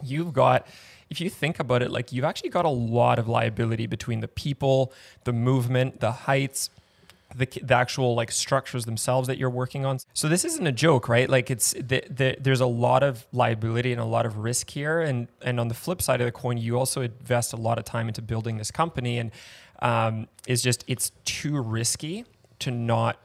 you've 0.02 0.32
got 0.32 0.66
if 1.10 1.20
you 1.20 1.28
think 1.28 1.60
about 1.60 1.82
it, 1.82 1.90
like 1.90 2.10
you've 2.10 2.24
actually 2.24 2.48
got 2.48 2.64
a 2.64 2.70
lot 2.70 3.18
of 3.18 3.28
liability 3.28 3.86
between 3.86 4.20
the 4.20 4.28
people, 4.28 4.94
the 5.24 5.32
movement, 5.32 6.00
the 6.00 6.10
heights, 6.10 6.70
the, 7.34 7.46
the 7.62 7.74
actual 7.74 8.14
like 8.14 8.30
structures 8.32 8.84
themselves 8.84 9.28
that 9.28 9.38
you're 9.38 9.50
working 9.50 9.84
on. 9.84 9.98
So 10.14 10.28
this 10.28 10.44
isn't 10.44 10.66
a 10.66 10.72
joke, 10.72 11.08
right? 11.08 11.28
Like 11.28 11.50
it's 11.50 11.72
the, 11.72 12.04
the, 12.08 12.36
there's 12.40 12.60
a 12.60 12.66
lot 12.66 13.02
of 13.02 13.26
liability 13.32 13.92
and 13.92 14.00
a 14.00 14.04
lot 14.04 14.26
of 14.26 14.38
risk 14.38 14.70
here. 14.70 15.00
And 15.00 15.28
and 15.40 15.58
on 15.60 15.68
the 15.68 15.74
flip 15.74 16.02
side 16.02 16.20
of 16.20 16.26
the 16.26 16.32
coin, 16.32 16.58
you 16.58 16.78
also 16.78 17.02
invest 17.02 17.52
a 17.52 17.56
lot 17.56 17.78
of 17.78 17.84
time 17.84 18.08
into 18.08 18.22
building 18.22 18.58
this 18.58 18.70
company, 18.70 19.18
and 19.18 19.30
um, 19.80 20.28
just 20.46 20.84
it's 20.86 21.12
too 21.24 21.60
risky 21.60 22.24
to 22.60 22.70
not 22.70 23.18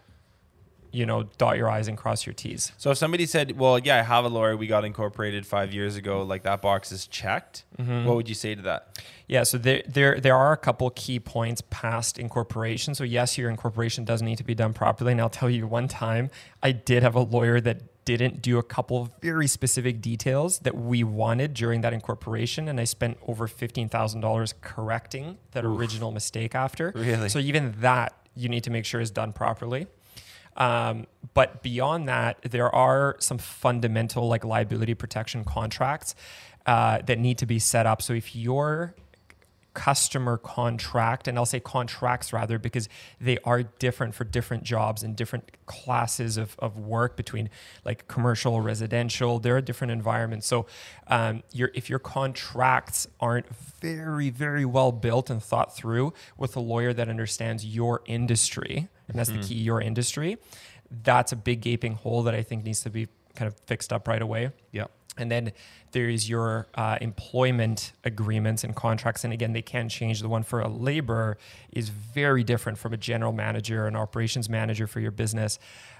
you 0.91 1.05
know, 1.05 1.23
dot 1.37 1.57
your 1.57 1.69
I's 1.69 1.87
and 1.87 1.97
cross 1.97 2.25
your 2.25 2.33
T's. 2.33 2.71
So 2.77 2.91
if 2.91 2.97
somebody 2.97 3.25
said, 3.25 3.57
well, 3.57 3.79
yeah, 3.79 3.99
I 3.99 4.03
have 4.03 4.25
a 4.25 4.29
lawyer, 4.29 4.55
we 4.57 4.67
got 4.67 4.85
incorporated 4.85 5.45
five 5.45 5.73
years 5.73 5.95
ago, 5.95 6.23
like 6.23 6.43
that 6.43 6.61
box 6.61 6.91
is 6.91 7.07
checked, 7.07 7.65
mm-hmm. 7.77 8.05
what 8.05 8.15
would 8.15 8.29
you 8.29 8.35
say 8.35 8.55
to 8.55 8.61
that? 8.63 8.99
Yeah, 9.27 9.43
so 9.43 9.57
there, 9.57 9.83
there, 9.87 10.19
there 10.19 10.35
are 10.35 10.53
a 10.53 10.57
couple 10.57 10.89
key 10.91 11.19
points 11.19 11.61
past 11.69 12.17
incorporation. 12.17 12.95
So 12.95 13.03
yes, 13.03 13.37
your 13.37 13.49
incorporation 13.49 14.05
does 14.05 14.21
need 14.21 14.37
to 14.37 14.43
be 14.43 14.55
done 14.55 14.73
properly. 14.73 15.11
And 15.11 15.19
I'll 15.19 15.29
tell 15.29 15.49
you 15.49 15.67
one 15.67 15.87
time, 15.87 16.29
I 16.63 16.71
did 16.71 17.03
have 17.03 17.15
a 17.15 17.21
lawyer 17.21 17.59
that 17.61 17.81
didn't 18.05 18.41
do 18.41 18.57
a 18.57 18.63
couple 18.63 19.01
of 19.01 19.11
very 19.21 19.47
specific 19.47 19.99
details 19.99 20.59
that 20.59 20.73
we 20.73 21.03
wanted 21.03 21.53
during 21.53 21.81
that 21.81 21.91
incorporation 21.91 22.69
and 22.69 22.79
i 22.79 22.85
spent 22.85 23.17
over 23.27 23.49
$15000 23.49 24.53
correcting 24.61 25.37
that 25.51 25.65
Oof. 25.65 25.77
original 25.77 26.13
mistake 26.13 26.55
after 26.55 26.93
really 26.95 27.27
so 27.27 27.37
even 27.37 27.75
that 27.79 28.13
you 28.33 28.47
need 28.47 28.63
to 28.63 28.69
make 28.69 28.85
sure 28.85 29.01
is 29.01 29.11
done 29.11 29.33
properly 29.33 29.87
um, 30.57 31.07
but 31.33 31.61
beyond 31.61 32.07
that, 32.07 32.41
there 32.41 32.73
are 32.73 33.15
some 33.19 33.37
fundamental 33.37 34.27
like 34.27 34.43
liability 34.43 34.95
protection 34.95 35.43
contracts 35.43 36.15
uh, 36.65 36.99
that 37.05 37.19
need 37.19 37.37
to 37.37 37.45
be 37.45 37.59
set 37.59 37.85
up. 37.85 38.01
So 38.01 38.13
if 38.13 38.35
your 38.35 38.95
customer 39.77 40.37
contract, 40.37 41.27
and 41.27 41.37
I'll 41.37 41.45
say 41.45 41.59
contracts 41.59 42.33
rather, 42.33 42.57
because 42.57 42.89
they 43.21 43.37
are 43.43 43.61
different 43.61 44.15
for 44.15 44.23
different 44.23 44.63
jobs 44.63 45.03
and 45.03 45.15
different 45.15 45.51
classes 45.67 46.35
of, 46.35 46.55
of 46.57 46.79
work 46.79 47.15
between 47.15 47.51
like 47.85 48.07
commercial, 48.07 48.59
residential. 48.59 49.37
There 49.37 49.55
are 49.55 49.61
different 49.61 49.91
environments. 49.91 50.47
So, 50.47 50.65
um, 51.05 51.43
your 51.53 51.69
if 51.75 51.91
your 51.91 51.99
contracts 51.99 53.05
aren't 53.19 53.55
very, 53.79 54.31
very 54.31 54.65
well 54.65 54.91
built 54.91 55.29
and 55.29 55.43
thought 55.43 55.77
through 55.77 56.11
with 56.37 56.55
a 56.55 56.59
lawyer 56.59 56.91
that 56.91 57.07
understands 57.07 57.63
your 57.63 58.01
industry, 58.07 58.89
and 59.07 59.19
that's 59.19 59.29
mm-hmm. 59.29 59.41
the 59.41 59.47
key, 59.47 59.59
your 59.59 59.79
industry. 59.79 60.37
That's 60.89 61.31
a 61.31 61.35
big 61.35 61.61
gaping 61.61 61.93
hole 61.93 62.23
that 62.23 62.33
I 62.33 62.41
think 62.41 62.63
needs 62.63 62.81
to 62.81 62.89
be 62.89 63.09
kind 63.35 63.47
of 63.47 63.55
fixed 63.67 63.93
up 63.93 64.07
right 64.07 64.23
away. 64.23 64.49
Yeah. 64.71 64.85
And 65.17 65.31
then 65.31 65.51
there 65.91 66.09
is 66.09 66.29
your 66.29 66.67
uh, 66.75 66.97
employment 67.01 67.93
agreements 68.03 68.63
and 68.63 68.75
contracts. 68.75 69.23
And 69.23 69.33
again, 69.33 69.53
they 69.53 69.61
can 69.61 69.89
change. 69.89 70.21
The 70.21 70.29
one 70.29 70.43
for 70.43 70.59
a 70.59 70.67
laborer 70.67 71.37
is 71.71 71.89
very 71.89 72.43
different 72.43 72.77
from 72.77 72.93
a 72.93 72.97
general 72.97 73.33
manager, 73.33 73.87
an 73.87 73.95
operations 73.95 74.49
manager 74.49 74.87
for 74.87 74.99
your 74.99 75.11
business. 75.11 75.59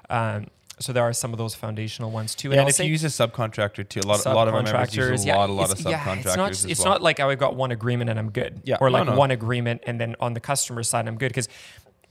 Um, 0.10 0.48
so 0.80 0.94
there 0.94 1.04
are 1.04 1.14
some 1.14 1.34
of 1.34 1.40
those 1.40 1.56
foundational 1.56 2.12
ones 2.12 2.36
too. 2.36 2.50
Yeah, 2.50 2.56
and, 2.56 2.62
and 2.62 2.70
if 2.70 2.80
you 2.80 2.86
use 2.86 3.04
a 3.04 3.08
subcontractor 3.08 3.88
too, 3.90 4.02
a 4.02 4.08
lot, 4.08 4.26
a 4.26 4.34
lot 4.34 4.48
of 4.48 4.54
our 4.54 4.62
members 4.62 4.96
use 4.96 5.24
a 5.24 5.28
yeah, 5.28 5.36
lot, 5.36 5.50
a 5.50 5.54
lot 5.54 5.72
of 5.72 5.80
subcontractors. 5.80 6.06
Yeah, 6.06 6.16
it's 6.16 6.38
not, 6.38 6.52
it's 6.52 6.80
well. 6.82 6.94
not 6.94 7.02
like 7.02 7.20
I've 7.20 7.40
got 7.40 7.56
one 7.56 7.72
agreement 7.72 8.12
and 8.12 8.20
I'm 8.20 8.30
good. 8.30 8.62
Yeah, 8.64 8.78
or 8.80 8.92
like 8.92 9.06
no, 9.06 9.14
no. 9.14 9.18
one 9.18 9.32
agreement 9.32 9.82
and 9.88 10.00
then 10.00 10.16
on 10.20 10.34
the 10.34 10.40
customer 10.40 10.84
side 10.84 11.08
I'm 11.08 11.18
good 11.18 11.30
because, 11.30 11.50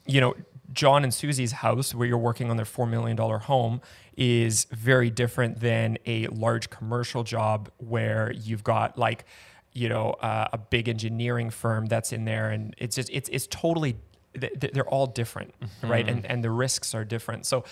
you 0.04 0.20
know, 0.20 0.34
John 0.72 1.04
and 1.04 1.14
Susie's 1.14 1.52
house, 1.52 1.94
where 1.94 2.08
you're 2.08 2.18
working 2.18 2.50
on 2.50 2.56
their 2.56 2.66
$4 2.66 2.88
million 2.88 3.16
home, 3.16 3.80
is 4.16 4.64
very 4.70 5.10
different 5.10 5.60
than 5.60 5.98
a 6.06 6.26
large 6.28 6.70
commercial 6.70 7.22
job 7.22 7.70
where 7.78 8.32
you've 8.32 8.64
got 8.64 8.98
like, 8.98 9.24
you 9.72 9.88
know, 9.88 10.12
uh, 10.20 10.48
a 10.52 10.58
big 10.58 10.88
engineering 10.88 11.50
firm 11.50 11.86
that's 11.86 12.12
in 12.12 12.24
there. 12.24 12.50
And 12.50 12.74
it's 12.78 12.96
just, 12.96 13.10
it's, 13.12 13.28
it's 13.28 13.46
totally, 13.48 13.96
they're 14.34 14.88
all 14.88 15.06
different, 15.06 15.54
mm-hmm. 15.60 15.90
right? 15.90 16.08
And, 16.08 16.24
and 16.24 16.42
the 16.42 16.50
risks 16.50 16.94
are 16.94 17.04
different. 17.04 17.44
So 17.46 17.64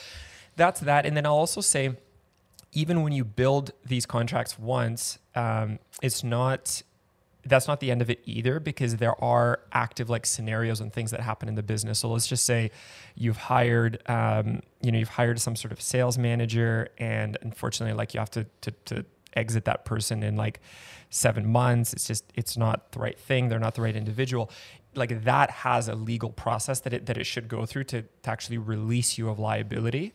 that's 0.56 0.80
that. 0.80 1.06
And 1.06 1.16
then 1.16 1.24
I'll 1.24 1.32
also 1.32 1.60
say, 1.60 1.96
even 2.72 3.02
when 3.02 3.12
you 3.12 3.24
build 3.24 3.70
these 3.86 4.04
contracts 4.04 4.58
once, 4.58 5.18
um, 5.34 5.78
it's 6.02 6.22
not 6.24 6.82
that's 7.46 7.68
not 7.68 7.80
the 7.80 7.90
end 7.90 8.02
of 8.02 8.10
it 8.10 8.20
either 8.24 8.58
because 8.60 8.96
there 8.96 9.22
are 9.22 9.60
active 9.72 10.08
like 10.08 10.26
scenarios 10.26 10.80
and 10.80 10.92
things 10.92 11.10
that 11.10 11.20
happen 11.20 11.48
in 11.48 11.54
the 11.54 11.62
business. 11.62 11.98
So 11.98 12.08
let's 12.08 12.26
just 12.26 12.46
say 12.46 12.70
you've 13.14 13.36
hired, 13.36 14.02
um, 14.08 14.60
you 14.80 14.90
know, 14.90 14.98
you've 14.98 15.10
hired 15.10 15.40
some 15.40 15.56
sort 15.56 15.72
of 15.72 15.80
sales 15.80 16.16
manager, 16.18 16.88
and 16.98 17.36
unfortunately, 17.42 17.94
like 17.94 18.14
you 18.14 18.20
have 18.20 18.30
to 18.30 18.46
to, 18.62 18.70
to 18.86 19.04
exit 19.36 19.64
that 19.64 19.84
person 19.84 20.22
in 20.22 20.36
like 20.36 20.60
seven 21.10 21.46
months. 21.46 21.92
It's 21.92 22.06
just 22.06 22.24
it's 22.34 22.56
not 22.56 22.92
the 22.92 22.98
right 22.98 23.18
thing. 23.18 23.48
They're 23.48 23.58
not 23.58 23.74
the 23.74 23.82
right 23.82 23.96
individual. 23.96 24.50
Like 24.94 25.24
that 25.24 25.50
has 25.50 25.88
a 25.88 25.94
legal 25.94 26.30
process 26.30 26.80
that 26.80 26.92
it 26.92 27.06
that 27.06 27.18
it 27.18 27.24
should 27.24 27.48
go 27.48 27.66
through 27.66 27.84
to, 27.84 28.02
to 28.02 28.30
actually 28.30 28.58
release 28.58 29.18
you 29.18 29.28
of 29.28 29.38
liability 29.38 30.14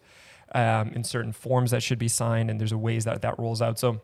um, 0.55 0.89
in 0.89 1.03
certain 1.03 1.31
forms 1.31 1.71
that 1.71 1.83
should 1.83 1.99
be 1.99 2.07
signed, 2.07 2.49
and 2.49 2.59
there's 2.59 2.71
a 2.71 2.77
ways 2.77 3.05
that 3.05 3.21
that 3.21 3.37
rolls 3.37 3.61
out. 3.61 3.77
So 3.77 4.01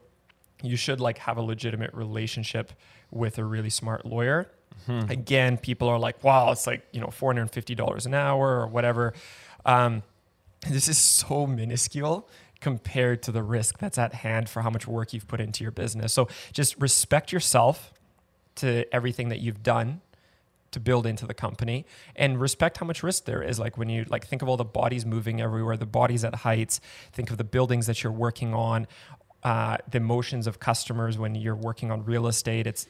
you 0.67 0.75
should 0.75 0.99
like 0.99 1.19
have 1.19 1.37
a 1.37 1.41
legitimate 1.41 1.93
relationship 1.93 2.73
with 3.11 3.37
a 3.37 3.43
really 3.43 3.69
smart 3.69 4.05
lawyer. 4.05 4.51
Mm-hmm. 4.87 5.11
Again, 5.11 5.57
people 5.57 5.87
are 5.87 5.99
like, 5.99 6.23
"Wow, 6.23 6.51
it's 6.51 6.67
like 6.67 6.85
you 6.91 6.99
know, 7.01 7.07
four 7.07 7.29
hundred 7.31 7.43
and 7.43 7.51
fifty 7.51 7.75
dollars 7.75 8.05
an 8.05 8.13
hour 8.13 8.59
or 8.59 8.67
whatever." 8.67 9.13
Um, 9.65 10.03
this 10.69 10.87
is 10.87 10.97
so 10.97 11.47
minuscule 11.47 12.27
compared 12.59 13.21
to 13.23 13.31
the 13.31 13.43
risk 13.43 13.77
that's 13.77 13.97
at 13.97 14.13
hand 14.13 14.49
for 14.49 14.61
how 14.61 14.69
much 14.69 14.87
work 14.87 15.13
you've 15.13 15.27
put 15.27 15.39
into 15.39 15.63
your 15.63 15.71
business. 15.71 16.13
So 16.13 16.27
just 16.51 16.79
respect 16.79 17.31
yourself 17.31 17.93
to 18.55 18.85
everything 18.93 19.29
that 19.29 19.39
you've 19.39 19.61
done 19.61 20.01
to 20.71 20.79
build 20.79 21.05
into 21.05 21.25
the 21.25 21.33
company 21.33 21.85
and 22.17 22.39
respect 22.39 22.77
how 22.77 22.85
much 22.85 23.01
risk 23.01 23.23
there 23.25 23.41
is 23.41 23.57
like 23.57 23.77
when 23.77 23.87
you 23.87 24.03
like 24.09 24.27
think 24.27 24.41
of 24.41 24.49
all 24.49 24.57
the 24.57 24.65
bodies 24.65 25.05
moving 25.05 25.39
everywhere 25.39 25.77
the 25.77 25.85
bodies 25.85 26.25
at 26.25 26.35
heights 26.35 26.81
think 27.13 27.31
of 27.31 27.37
the 27.37 27.45
buildings 27.45 27.87
that 27.87 28.03
you're 28.03 28.11
working 28.11 28.53
on 28.53 28.85
uh, 29.45 29.77
the 29.89 29.97
emotions 29.97 30.47
of 30.47 30.59
customers 30.59 31.17
when 31.17 31.35
you're 31.35 31.55
working 31.55 31.91
on 31.91 32.03
real 32.03 32.27
estate 32.27 32.65
it's 32.65 32.87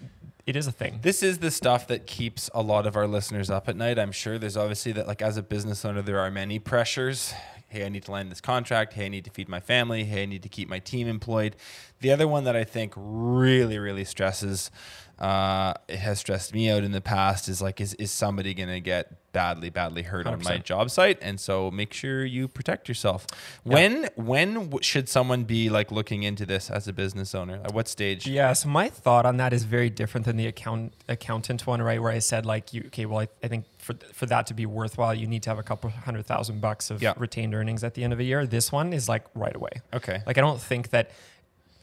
it 0.48 0.56
is 0.56 0.68
a 0.68 0.72
thing 0.72 1.00
this 1.02 1.22
is 1.22 1.40
the 1.40 1.52
stuff 1.52 1.86
that 1.88 2.08
keeps 2.08 2.50
a 2.54 2.62
lot 2.62 2.88
of 2.88 2.96
our 2.96 3.08
listeners 3.08 3.50
up 3.50 3.68
at 3.68 3.76
night 3.76 4.00
i'm 4.00 4.12
sure 4.12 4.40
there's 4.40 4.56
obviously 4.56 4.94
that 4.94 5.06
like 5.06 5.22
as 5.22 5.36
a 5.36 5.44
business 5.44 5.84
owner 5.84 6.02
there 6.02 6.20
are 6.20 6.32
many 6.32 6.58
pressures 6.58 7.34
hey, 7.76 7.86
I 7.86 7.90
need 7.90 8.04
to 8.04 8.12
land 8.12 8.32
this 8.32 8.40
contract. 8.42 8.94
Hey, 8.94 9.06
I 9.06 9.10
need 9.10 9.26
to 9.26 9.32
feed 9.32 9.50
my 9.50 9.60
family. 9.60 10.06
Hey, 10.06 10.24
I 10.24 10.26
need 10.26 10.44
to 10.44 10.50
keep 10.50 10.70
my 10.70 10.80
team 10.80 11.08
employed. 11.08 11.58
The 12.00 12.12
other 12.12 12.28
one 12.28 12.46
that 12.46 12.56
I 12.56 12.64
think 12.64 12.94
really, 12.96 13.78
really 13.78 14.06
stresses, 14.06 14.72
uh, 15.20 15.74
it 15.88 15.98
has 15.98 16.20
stressed 16.20 16.54
me 16.54 16.70
out 16.70 16.84
in 16.84 16.92
the 16.92 17.02
past 17.02 17.48
is 17.48 17.62
like, 17.62 17.80
is, 17.80 17.94
is 17.96 18.12
somebody 18.12 18.54
going 18.54 18.70
to 18.70 18.82
get 18.82 19.32
badly, 19.32 19.70
badly 19.70 20.02
hurt 20.02 20.26
100%. 20.26 20.32
on 20.34 20.44
my 20.44 20.58
job 20.58 20.90
site? 20.90 21.18
And 21.22 21.40
so 21.40 21.72
make 21.72 21.94
sure 21.94 22.26
you 22.26 22.48
protect 22.48 22.90
yourself. 22.90 23.26
Yeah. 23.64 23.74
When, 23.74 24.10
when 24.16 24.82
should 24.82 25.08
someone 25.08 25.44
be 25.44 25.70
like 25.70 25.92
looking 25.92 26.24
into 26.24 26.46
this 26.46 26.70
as 26.70 26.88
a 26.90 26.94
business 26.94 27.34
owner? 27.34 27.62
At 27.64 27.74
what 27.74 27.88
stage? 27.88 28.28
Yeah. 28.28 28.52
So 28.54 28.68
my 28.68 28.90
thought 28.90 29.26
on 29.26 29.38
that 29.38 29.54
is 29.54 29.64
very 29.64 29.90
different 29.90 30.26
than 30.26 30.36
the 30.36 30.48
account 30.48 30.94
accountant 31.08 31.66
one, 31.66 31.82
right? 31.82 32.02
Where 32.02 32.12
I 32.12 32.20
said 32.20 32.46
like, 32.46 32.74
you, 32.74 32.84
okay, 32.88 33.06
well, 33.06 33.20
I, 33.20 33.28
I 33.42 33.48
think 33.48 33.66
for 33.78 33.96
for 34.14 34.26
that 34.26 34.48
to 34.48 34.54
be 34.54 34.66
worthwhile, 34.66 35.14
you 35.14 35.28
need 35.28 35.44
to 35.44 35.50
have 35.50 35.60
a 35.60 35.64
couple 35.64 35.90
hundred 35.90 36.26
thousand 36.26 36.60
bucks 36.60 36.92
of 36.92 37.02
retained 37.18 37.56
earnings 37.56 37.84
at 37.84 37.94
the 37.94 38.04
end 38.04 38.12
of 38.12 38.20
a 38.20 38.24
year. 38.24 38.46
This 38.46 38.72
one 38.72 38.92
is 38.92 39.08
like 39.08 39.24
right 39.34 39.56
away. 39.56 39.82
Okay. 39.94 40.22
Like 40.26 40.38
I 40.38 40.42
don't 40.42 40.62
think 40.62 40.90
that 40.90 41.12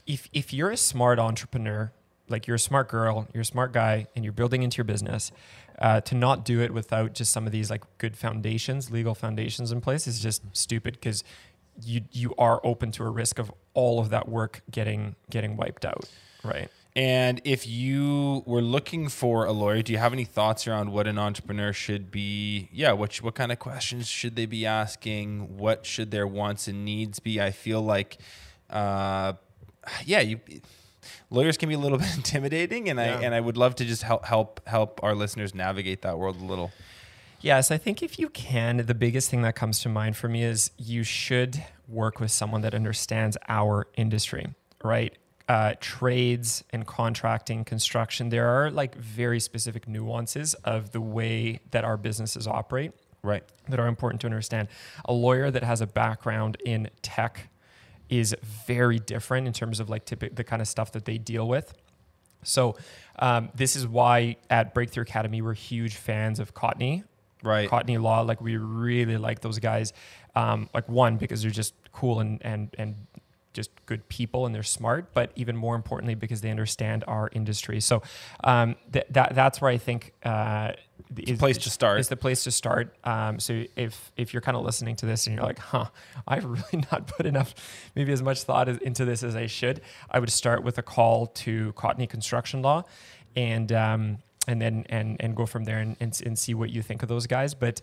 if 0.07 0.29
if 0.33 0.53
you're 0.53 0.71
a 0.71 0.77
smart 0.77 1.18
entrepreneur, 1.18 1.92
like 2.28 2.46
you're 2.46 2.56
a 2.56 2.61
smart 2.61 2.88
girl, 2.88 3.28
you're 3.32 3.42
a 3.42 3.44
smart 3.44 3.72
guy, 3.72 4.06
and 4.14 4.24
you're 4.24 4.32
building 4.32 4.62
into 4.62 4.78
your 4.78 4.85
business, 4.85 5.32
uh, 5.78 6.00
to 6.02 6.14
not 6.14 6.44
do 6.44 6.61
it 6.61 6.72
without 6.72 7.14
just 7.14 7.32
some 7.32 7.46
of 7.46 7.52
these 7.52 7.70
like 7.70 7.82
good 7.98 8.16
foundations, 8.16 8.90
legal 8.90 9.14
foundations 9.14 9.72
in 9.72 9.80
place 9.80 10.06
is 10.06 10.20
just 10.20 10.42
stupid 10.52 10.94
because 10.94 11.24
you 11.82 12.02
you 12.12 12.35
are 12.38 12.61
open 12.64 12.92
to 12.92 13.02
a 13.02 13.11
risk 13.11 13.38
of 13.38 13.52
all 13.74 13.98
of 13.98 14.11
that 14.11 14.28
work 14.28 14.62
getting 14.70 15.16
getting 15.30 15.56
wiped 15.56 15.85
out, 15.85 16.08
right? 16.44 16.70
And 16.94 17.40
if 17.44 17.66
you 17.66 18.42
were 18.44 18.61
looking 18.61 19.08
for 19.08 19.46
a 19.46 19.52
lawyer, 19.52 19.80
do 19.80 19.92
you 19.92 19.98
have 19.98 20.12
any 20.12 20.24
thoughts 20.26 20.66
around 20.66 20.92
what 20.92 21.06
an 21.06 21.18
entrepreneur 21.18 21.72
should 21.72 22.11
be? 22.11 22.68
Yeah, 22.70 22.92
what 22.92 23.16
what 23.16 23.35
kind 23.35 23.50
of 23.50 23.58
questions 23.58 24.06
should 24.06 24.37
they 24.37 24.44
be 24.44 24.66
asking? 24.66 25.56
What 25.56 25.87
should 25.87 26.11
their 26.11 26.26
wants 26.26 26.68
and 26.68 26.85
needs 26.85 27.18
be? 27.18 27.40
I 27.40 27.50
feel 27.50 27.80
like, 27.80 28.18
uh, 28.68 29.32
yeah, 30.04 30.20
you 30.20 30.40
lawyers 31.31 31.57
can 31.57 31.69
be 31.69 31.75
a 31.75 31.79
little 31.79 31.99
bit 32.05 32.15
intimidating, 32.17 32.88
and 32.88 32.99
yeah. 32.99 33.19
I 33.19 33.23
and 33.23 33.35
I 33.35 33.41
would 33.41 33.57
love 33.57 33.75
to 33.77 33.85
just 33.85 34.03
help 34.03 34.25
help 34.27 34.61
help 34.67 35.01
our 35.03 35.15
listeners 35.15 35.55
navigate 35.55 36.03
that 36.03 36.19
world 36.19 36.41
a 36.41 36.45
little. 36.45 36.73
Yes, 37.41 37.73
I 37.73 37.79
think 37.79 38.03
if 38.05 38.21
you 38.21 38.29
can, 38.29 38.77
the 38.87 38.95
biggest 38.95 39.29
thing 39.29 39.43
that 39.43 39.57
comes 39.57 39.81
to 39.81 39.88
mind 39.88 40.17
for 40.17 40.29
me 40.29 40.45
is 40.45 40.71
you 40.79 41.03
should 41.03 41.65
work 41.88 42.21
with 42.21 42.31
someone 42.31 42.61
that 42.61 42.73
understands 42.73 43.37
our 43.49 43.88
industry, 43.97 44.55
right? 44.85 45.17
uh, 45.49 45.75
trades 45.81 46.65
and 46.71 46.87
contracting, 46.87 47.65
construction, 47.65 48.29
there 48.29 48.49
are 48.49 48.71
like 48.71 48.95
very 48.95 49.41
specific 49.41 49.88
nuances 49.88 50.55
of 50.65 50.93
the 50.93 51.01
way 51.01 51.61
that 51.71 51.85
our 51.85 51.97
businesses 51.97 52.47
operate. 52.47 52.93
Right. 53.23 53.45
That 53.69 53.79
are 53.79 53.87
important 53.87 54.21
to 54.23 54.27
understand. 54.27 54.69
A 55.05 55.12
lawyer 55.12 55.51
that 55.51 55.62
has 55.62 55.81
a 55.81 55.87
background 55.87 56.57
in 56.65 56.91
tech 57.03 57.51
is 58.12 58.37
very 58.66 58.98
different 58.98 59.46
in 59.46 59.55
terms 59.55 59.81
of 59.81 59.88
like 59.88 60.05
typical 60.05 60.35
the 60.35 60.44
kind 60.44 60.61
of 60.61 60.68
stuff 60.68 60.92
that 60.92 61.07
they 61.07 61.16
deal 61.16 61.48
with. 61.48 61.72
So 62.42 62.77
um, 63.18 63.48
this 63.55 63.75
is 63.75 63.87
why 63.87 64.37
at 64.51 64.75
Breakthrough 64.75 65.05
Academy 65.05 65.40
we're 65.40 65.55
huge 65.55 65.96
fans 65.96 66.38
of 66.38 66.53
Cotney, 66.53 67.05
right? 67.42 67.70
Cotney 67.70 68.01
Law. 68.01 68.20
Like 68.20 68.42
we 68.42 68.59
really 68.59 69.16
like 69.16 69.40
those 69.40 69.59
guys. 69.59 69.94
Um, 70.35 70.68
like 70.75 70.88
one 70.88 71.16
because 71.16 71.40
they're 71.40 71.51
just 71.51 71.75
cool 71.92 72.20
and 72.20 72.40
and 72.44 72.75
and 72.79 72.96
just 73.53 73.71
good 73.87 74.09
people 74.09 74.47
and 74.47 74.55
they're 74.55 74.62
smart, 74.62 75.12
but 75.15 75.33
even 75.37 75.57
more 75.57 75.75
importantly 75.75 76.15
because 76.15 76.41
they 76.41 76.51
understand 76.51 77.05
our 77.07 77.29
industry. 77.33 77.81
So 77.81 78.03
um, 78.45 78.77
th- 78.93 79.07
that 79.11 79.35
that's 79.35 79.61
where 79.61 79.71
I 79.71 79.79
think 79.79 80.12
uh, 80.25 80.73
is, 81.17 81.38
place 81.38 81.59
to 81.59 81.71
start. 81.71 82.01
Is 82.01 82.09
the 82.09 82.17
place 82.17 82.45
to 82.45 82.51
start. 82.51 82.97
Um, 83.05 83.38
so 83.38 83.65
if 83.77 84.12
if 84.17 84.33
you're 84.33 84.43
kind 84.43 84.57
of 84.57 84.65
listening 84.65 84.97
to 84.97 85.07
this 85.07 85.27
and 85.27 85.37
you're 85.37 85.45
like, 85.45 85.59
huh, 85.59 85.87
I've 86.27 86.45
really 86.73 86.85
not 86.91 87.07
put 87.07 87.27
enough, 87.27 87.55
maybe 87.95 88.12
as 88.12 88.23
much 88.23 88.43
thought 88.43 88.69
into 88.69 89.05
this 89.05 89.23
as 89.23 89.37
I 89.37 89.47
should, 89.47 89.81
I 90.11 90.19
would 90.19 90.31
start 90.31 90.62
with 90.62 90.79
a 90.79 90.83
call 90.83 91.27
to 91.27 91.73
Cotney 91.75 92.09
Construction 92.09 92.62
Law, 92.62 92.85
and 93.37 93.71
um, 93.73 94.19
and 94.47 94.61
then 94.61 94.87
and 94.88 95.17
and 95.21 95.37
go 95.37 95.47
from 95.47 95.65
there 95.65 95.79
and, 95.79 95.97
and, 96.01 96.21
and 96.25 96.38
see 96.38 96.55
what 96.55 96.71
you 96.71 96.83
think 96.83 97.03
of 97.03 97.09
those 97.09 97.27
guys. 97.27 97.55
But 97.55 97.81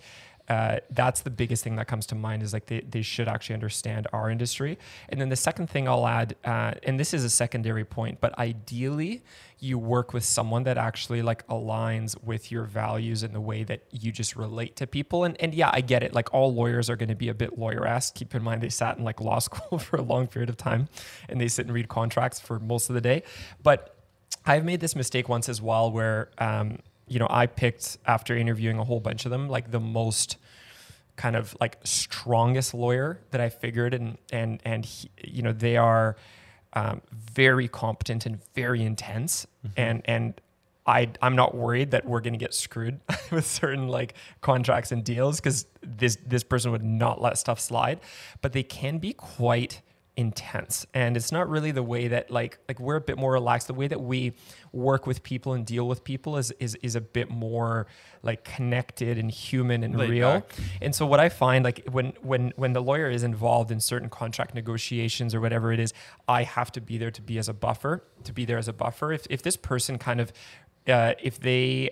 uh, 0.49 0.79
that's 0.89 1.21
the 1.21 1.29
biggest 1.29 1.63
thing 1.63 1.75
that 1.75 1.87
comes 1.87 2.07
to 2.07 2.15
mind 2.15 2.41
is 2.41 2.53
like 2.53 2.65
they, 2.65 2.81
they 2.81 3.03
should 3.03 3.27
actually 3.27 3.53
understand 3.53 4.07
our 4.11 4.31
industry. 4.31 4.79
And 5.09 5.21
then 5.21 5.29
the 5.29 5.35
second 5.35 5.69
thing 5.69 5.87
I'll 5.87 6.07
add, 6.07 6.35
uh, 6.43 6.73
and 6.83 6.99
this 6.99 7.13
is 7.13 7.23
a 7.23 7.29
secondary 7.29 7.85
point, 7.85 8.19
but 8.19 8.37
ideally 8.39 9.23
you 9.59 9.77
work 9.77 10.11
with 10.11 10.23
someone 10.23 10.63
that 10.63 10.77
actually 10.77 11.21
like 11.21 11.45
aligns 11.47 12.21
with 12.23 12.51
your 12.51 12.63
values 12.63 13.21
and 13.21 13.35
the 13.35 13.41
way 13.41 13.63
that 13.63 13.83
you 13.91 14.11
just 14.11 14.35
relate 14.35 14.75
to 14.77 14.87
people. 14.87 15.23
And, 15.23 15.39
and 15.39 15.53
yeah, 15.53 15.69
I 15.71 15.81
get 15.81 16.01
it. 16.01 16.13
Like 16.13 16.33
all 16.33 16.51
lawyers 16.51 16.89
are 16.89 16.95
going 16.95 17.09
to 17.09 17.15
be 17.15 17.29
a 17.29 17.33
bit 17.35 17.59
lawyer-esque. 17.59 18.15
Keep 18.15 18.33
in 18.33 18.41
mind 18.41 18.63
they 18.63 18.69
sat 18.69 18.97
in 18.97 19.03
like 19.03 19.21
law 19.21 19.39
school 19.47 19.77
for 19.77 19.97
a 19.97 20.01
long 20.01 20.25
period 20.27 20.49
of 20.49 20.57
time 20.57 20.89
and 21.27 21.39
they 21.39 21.47
sit 21.47 21.67
and 21.67 21.75
read 21.75 21.89
contracts 21.89 22.39
for 22.39 22.59
most 22.59 22.89
of 22.89 22.95
the 22.95 23.01
day. 23.01 23.21
But 23.61 23.95
I've 24.45 24.65
made 24.65 24.79
this 24.79 24.95
mistake 24.95 25.29
once 25.29 25.47
as 25.47 25.61
well 25.61 25.91
where 25.91 26.29
um, 26.39 26.79
you 27.09 27.19
know, 27.19 27.27
I 27.29 27.47
picked 27.47 27.97
after 28.05 28.37
interviewing 28.37 28.77
a 28.79 28.83
whole 28.83 28.99
bunch 28.99 29.25
of 29.25 29.31
them, 29.31 29.49
like 29.49 29.71
the 29.71 29.79
most 29.79 30.37
kind 31.15 31.35
of 31.35 31.55
like 31.59 31.77
strongest 31.83 32.73
lawyer 32.73 33.19
that 33.31 33.41
I 33.41 33.49
figured, 33.49 33.93
and 33.93 34.17
and 34.31 34.61
and 34.63 34.85
he, 34.85 35.09
you 35.23 35.41
know 35.41 35.51
they 35.51 35.75
are 35.75 36.15
um, 36.73 37.01
very 37.11 37.67
competent 37.67 38.25
and 38.25 38.39
very 38.53 38.83
intense, 38.83 39.47
mm-hmm. 39.65 39.73
and 39.79 40.01
and 40.05 40.41
I 40.85 41.09
I'm 41.21 41.35
not 41.35 41.55
worried 41.55 41.91
that 41.91 42.05
we're 42.05 42.21
going 42.21 42.33
to 42.33 42.39
get 42.39 42.53
screwed 42.53 42.99
with 43.31 43.45
certain 43.45 43.87
like 43.87 44.13
contracts 44.41 44.91
and 44.91 45.03
deals 45.03 45.39
because 45.39 45.65
this 45.81 46.17
this 46.25 46.43
person 46.43 46.71
would 46.71 46.83
not 46.83 47.21
let 47.21 47.37
stuff 47.37 47.59
slide, 47.59 47.99
but 48.41 48.53
they 48.53 48.63
can 48.63 48.99
be 48.99 49.13
quite 49.13 49.81
intense. 50.19 50.85
And 50.93 51.15
it's 51.15 51.31
not 51.31 51.47
really 51.47 51.71
the 51.71 51.81
way 51.81 52.09
that 52.09 52.29
like 52.29 52.59
like 52.67 52.77
we're 52.77 52.97
a 52.97 53.01
bit 53.01 53.17
more 53.17 53.31
relaxed. 53.31 53.67
The 53.67 53.73
way 53.73 53.87
that 53.87 54.01
we 54.01 54.33
work 54.73 55.07
with 55.07 55.23
people 55.23 55.53
and 55.53 55.65
deal 55.65 55.87
with 55.87 56.03
people 56.03 56.35
is 56.35 56.51
is, 56.59 56.75
is 56.81 56.95
a 56.95 57.01
bit 57.01 57.31
more 57.31 57.87
like 58.21 58.43
connected 58.43 59.17
and 59.17 59.31
human 59.31 59.81
and 59.81 59.97
Laid 59.97 60.09
real. 60.09 60.33
back. 60.41 60.51
and 60.81 60.93
so 60.93 61.05
what 61.05 61.21
i 61.21 61.29
find 61.29 61.63
like 61.63 61.87
when 61.89 62.11
when 62.21 62.51
when 62.57 62.73
the 62.73 62.81
lawyer 62.81 63.09
is 63.09 63.23
involved 63.23 63.71
in 63.71 63.79
certain 63.79 64.09
contract 64.09 64.53
negotiations 64.53 65.33
or 65.33 65.39
whatever 65.39 65.71
it 65.71 65.79
is 65.79 65.93
i 66.27 66.43
have 66.43 66.69
to 66.69 66.81
be 66.81 66.97
there 66.97 67.11
to 67.11 67.21
be 67.21 67.37
as 67.37 67.47
a 67.47 67.53
buffer 67.53 68.03
to 68.25 68.33
be 68.33 68.43
there 68.45 68.57
as 68.57 68.67
a 68.67 68.73
buffer. 68.73 69.13
If 69.13 69.25
if 69.29 69.41
this 69.41 69.55
person 69.57 69.97
kind 69.97 70.19
of 70.19 70.31
uh, 70.87 71.13
if 71.21 71.39
they 71.39 71.91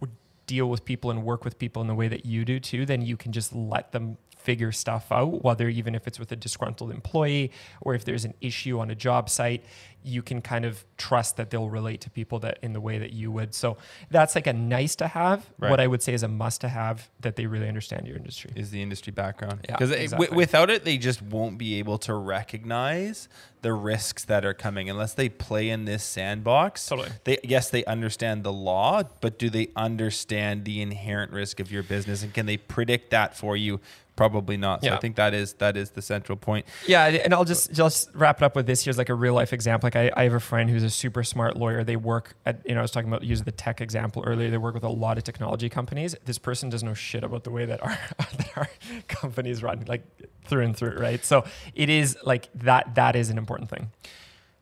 would 0.00 0.10
deal 0.46 0.66
with 0.68 0.84
people 0.84 1.10
and 1.10 1.24
work 1.24 1.44
with 1.44 1.58
people 1.58 1.82
in 1.82 1.88
the 1.88 1.94
way 1.94 2.08
that 2.08 2.26
you 2.26 2.44
do 2.44 2.60
too, 2.60 2.86
then 2.86 3.02
you 3.02 3.16
can 3.16 3.32
just 3.32 3.54
let 3.54 3.92
them 3.92 4.16
figure 4.44 4.70
stuff 4.72 5.10
out, 5.10 5.42
whether 5.42 5.68
even 5.68 5.94
if 5.94 6.06
it's 6.06 6.18
with 6.18 6.30
a 6.30 6.36
disgruntled 6.36 6.90
employee 6.90 7.50
or 7.80 7.94
if 7.94 8.04
there's 8.04 8.24
an 8.24 8.34
issue 8.40 8.78
on 8.78 8.90
a 8.90 8.94
job 8.94 9.30
site, 9.30 9.64
you 10.06 10.22
can 10.22 10.42
kind 10.42 10.66
of 10.66 10.84
trust 10.98 11.38
that 11.38 11.48
they'll 11.48 11.70
relate 11.70 12.02
to 12.02 12.10
people 12.10 12.38
that 12.38 12.58
in 12.60 12.74
the 12.74 12.80
way 12.80 12.98
that 12.98 13.14
you 13.14 13.32
would. 13.32 13.54
So 13.54 13.78
that's 14.10 14.34
like 14.34 14.46
a 14.46 14.52
nice 14.52 14.94
to 14.96 15.08
have. 15.08 15.48
Right. 15.58 15.70
What 15.70 15.80
I 15.80 15.86
would 15.86 16.02
say 16.02 16.12
is 16.12 16.22
a 16.22 16.28
must 16.28 16.60
to 16.60 16.68
have 16.68 17.08
that 17.20 17.36
they 17.36 17.46
really 17.46 17.68
understand 17.68 18.06
your 18.06 18.16
industry. 18.18 18.52
Is 18.54 18.70
the 18.70 18.82
industry 18.82 19.12
background. 19.12 19.62
Because 19.62 19.90
yeah, 19.90 19.96
exactly. 19.96 20.26
w- 20.26 20.38
without 20.38 20.68
it, 20.68 20.84
they 20.84 20.98
just 20.98 21.22
won't 21.22 21.56
be 21.56 21.78
able 21.78 21.96
to 21.98 22.12
recognize 22.12 23.30
the 23.62 23.72
risks 23.72 24.26
that 24.26 24.44
are 24.44 24.52
coming 24.52 24.90
unless 24.90 25.14
they 25.14 25.30
play 25.30 25.70
in 25.70 25.86
this 25.86 26.04
sandbox. 26.04 26.86
Totally. 26.86 27.08
They 27.24 27.38
yes, 27.42 27.70
they 27.70 27.82
understand 27.86 28.44
the 28.44 28.52
law, 28.52 29.04
but 29.22 29.38
do 29.38 29.48
they 29.48 29.70
understand 29.74 30.66
the 30.66 30.82
inherent 30.82 31.32
risk 31.32 31.60
of 31.60 31.72
your 31.72 31.82
business 31.82 32.22
and 32.22 32.34
can 32.34 32.44
they 32.44 32.58
predict 32.58 33.10
that 33.10 33.34
for 33.34 33.56
you 33.56 33.80
probably 34.16 34.56
not. 34.56 34.82
So 34.82 34.88
yeah. 34.88 34.96
I 34.96 34.98
think 34.98 35.16
that 35.16 35.34
is 35.34 35.54
that 35.54 35.76
is 35.76 35.90
the 35.90 36.02
central 36.02 36.36
point. 36.36 36.66
Yeah, 36.86 37.06
and 37.06 37.34
I'll 37.34 37.44
just 37.44 37.72
just 37.72 38.10
wrap 38.14 38.42
it 38.42 38.44
up 38.44 38.56
with 38.56 38.66
this. 38.66 38.84
Here's 38.84 38.98
like 38.98 39.08
a 39.08 39.14
real 39.14 39.34
life 39.34 39.52
example. 39.52 39.86
Like 39.86 39.96
I, 39.96 40.10
I 40.16 40.24
have 40.24 40.34
a 40.34 40.40
friend 40.40 40.70
who's 40.70 40.82
a 40.82 40.90
super 40.90 41.22
smart 41.22 41.56
lawyer. 41.56 41.84
They 41.84 41.96
work 41.96 42.34
at, 42.46 42.60
you 42.66 42.74
know, 42.74 42.80
I 42.80 42.82
was 42.82 42.90
talking 42.90 43.08
about 43.08 43.22
using 43.22 43.44
the 43.44 43.52
tech 43.52 43.80
example 43.80 44.22
earlier. 44.26 44.50
They 44.50 44.58
work 44.58 44.74
with 44.74 44.84
a 44.84 44.88
lot 44.88 45.18
of 45.18 45.24
technology 45.24 45.68
companies. 45.68 46.14
This 46.24 46.38
person 46.38 46.68
doesn't 46.68 46.86
know 46.86 46.94
shit 46.94 47.24
about 47.24 47.44
the 47.44 47.50
way 47.50 47.66
that 47.66 47.82
our 47.82 47.98
that 48.18 48.50
our 48.56 48.68
companies 49.08 49.62
run, 49.62 49.84
like 49.86 50.04
through 50.44 50.64
and 50.64 50.76
through, 50.76 50.98
right? 50.98 51.24
So 51.24 51.44
it 51.74 51.88
is 51.88 52.16
like 52.24 52.48
that. 52.54 52.94
That 52.94 53.16
is 53.16 53.30
an 53.30 53.38
important 53.38 53.70
thing. 53.70 53.90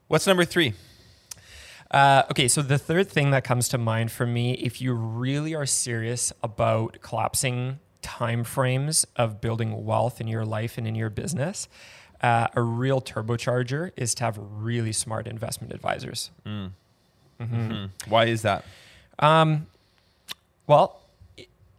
What's 0.08 0.26
number 0.26 0.44
three? 0.44 0.74
Uh, 1.90 2.22
okay, 2.30 2.48
so 2.48 2.62
the 2.62 2.78
third 2.78 3.10
thing 3.10 3.32
that 3.32 3.44
comes 3.44 3.68
to 3.68 3.76
mind 3.76 4.10
for 4.10 4.24
me, 4.26 4.54
if 4.54 4.80
you 4.80 4.94
really 4.94 5.54
are 5.54 5.66
serious 5.66 6.32
about 6.42 6.98
collapsing 7.02 7.80
time 8.02 8.44
frames 8.44 9.06
of 9.16 9.40
building 9.40 9.84
wealth 9.84 10.20
in 10.20 10.26
your 10.26 10.44
life 10.44 10.76
and 10.76 10.86
in 10.86 10.94
your 10.94 11.10
business, 11.10 11.68
uh, 12.20 12.48
a 12.54 12.60
real 12.62 13.00
turbocharger 13.00 13.92
is 13.96 14.14
to 14.16 14.24
have 14.24 14.38
really 14.38 14.92
smart 14.92 15.26
investment 15.26 15.72
advisors. 15.72 16.30
Mm. 16.46 16.70
Mm-hmm. 17.40 17.56
Mm-hmm. 17.56 18.10
Why 18.10 18.26
is 18.26 18.42
that? 18.42 18.64
Um, 19.18 19.66
well, 20.66 21.00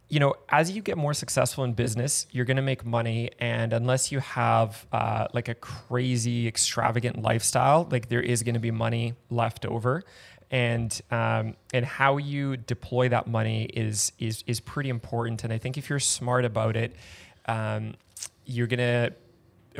you 0.08 0.20
know, 0.20 0.34
as 0.48 0.70
you 0.70 0.82
get 0.82 0.96
more 0.96 1.14
successful 1.14 1.64
in 1.64 1.72
business, 1.72 2.26
you're 2.30 2.44
going 2.44 2.58
to 2.58 2.62
make 2.62 2.84
money, 2.84 3.30
and 3.40 3.72
unless 3.72 4.12
you 4.12 4.20
have 4.20 4.86
uh, 4.92 5.26
like 5.32 5.48
a 5.48 5.54
crazy, 5.54 6.46
extravagant 6.46 7.22
lifestyle, 7.22 7.88
like 7.90 8.08
there 8.08 8.20
is 8.20 8.42
going 8.42 8.54
to 8.54 8.60
be 8.60 8.70
money 8.70 9.14
left 9.30 9.64
over, 9.66 10.04
and 10.54 11.00
um, 11.10 11.56
and 11.72 11.84
how 11.84 12.16
you 12.16 12.56
deploy 12.56 13.08
that 13.08 13.26
money 13.26 13.64
is 13.64 14.12
is 14.20 14.44
is 14.46 14.60
pretty 14.60 14.88
important. 14.88 15.42
And 15.42 15.52
I 15.52 15.58
think 15.58 15.76
if 15.76 15.90
you're 15.90 15.98
smart 15.98 16.44
about 16.44 16.76
it, 16.76 16.94
um, 17.46 17.94
you're 18.44 18.68
gonna, 18.68 19.10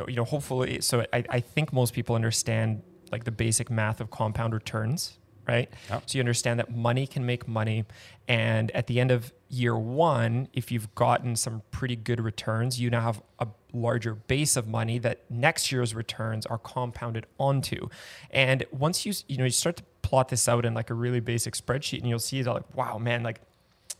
you 0.05 0.15
know, 0.15 0.25
hopefully. 0.25 0.81
So 0.81 1.05
I, 1.13 1.23
I 1.29 1.39
think 1.39 1.71
most 1.71 1.93
people 1.93 2.13
understand 2.13 2.81
like 3.09 3.23
the 3.23 3.31
basic 3.31 3.69
math 3.69 4.01
of 4.01 4.11
compound 4.11 4.53
returns 4.53 5.17
right? 5.47 5.69
Yep. 5.89 6.03
So 6.05 6.17
you 6.17 6.21
understand 6.21 6.59
that 6.59 6.75
money 6.75 7.07
can 7.07 7.25
make 7.25 7.47
money. 7.47 7.85
And 8.27 8.71
at 8.71 8.87
the 8.87 8.99
end 8.99 9.11
of 9.11 9.33
year 9.49 9.77
one, 9.77 10.47
if 10.53 10.71
you've 10.71 10.93
gotten 10.95 11.35
some 11.35 11.61
pretty 11.71 11.95
good 11.95 12.19
returns, 12.19 12.79
you 12.79 12.89
now 12.89 13.01
have 13.01 13.21
a 13.39 13.47
larger 13.73 14.15
base 14.15 14.55
of 14.55 14.67
money 14.67 14.97
that 14.99 15.29
next 15.29 15.71
year's 15.71 15.93
returns 15.93 16.45
are 16.45 16.57
compounded 16.57 17.25
onto. 17.37 17.89
And 18.31 18.65
once 18.71 19.05
you, 19.05 19.13
you 19.27 19.37
know, 19.37 19.43
you 19.43 19.51
start 19.51 19.77
to 19.77 19.83
plot 20.05 20.29
this 20.29 20.47
out 20.47 20.65
in 20.65 20.75
like 20.75 20.91
a 20.91 20.93
really 20.93 21.19
basic 21.19 21.55
spreadsheet 21.55 21.97
and 21.97 22.07
you'll 22.07 22.19
see 22.19 22.39
that 22.43 22.53
like, 22.53 22.75
wow, 22.77 22.99
man, 22.99 23.23
like 23.23 23.41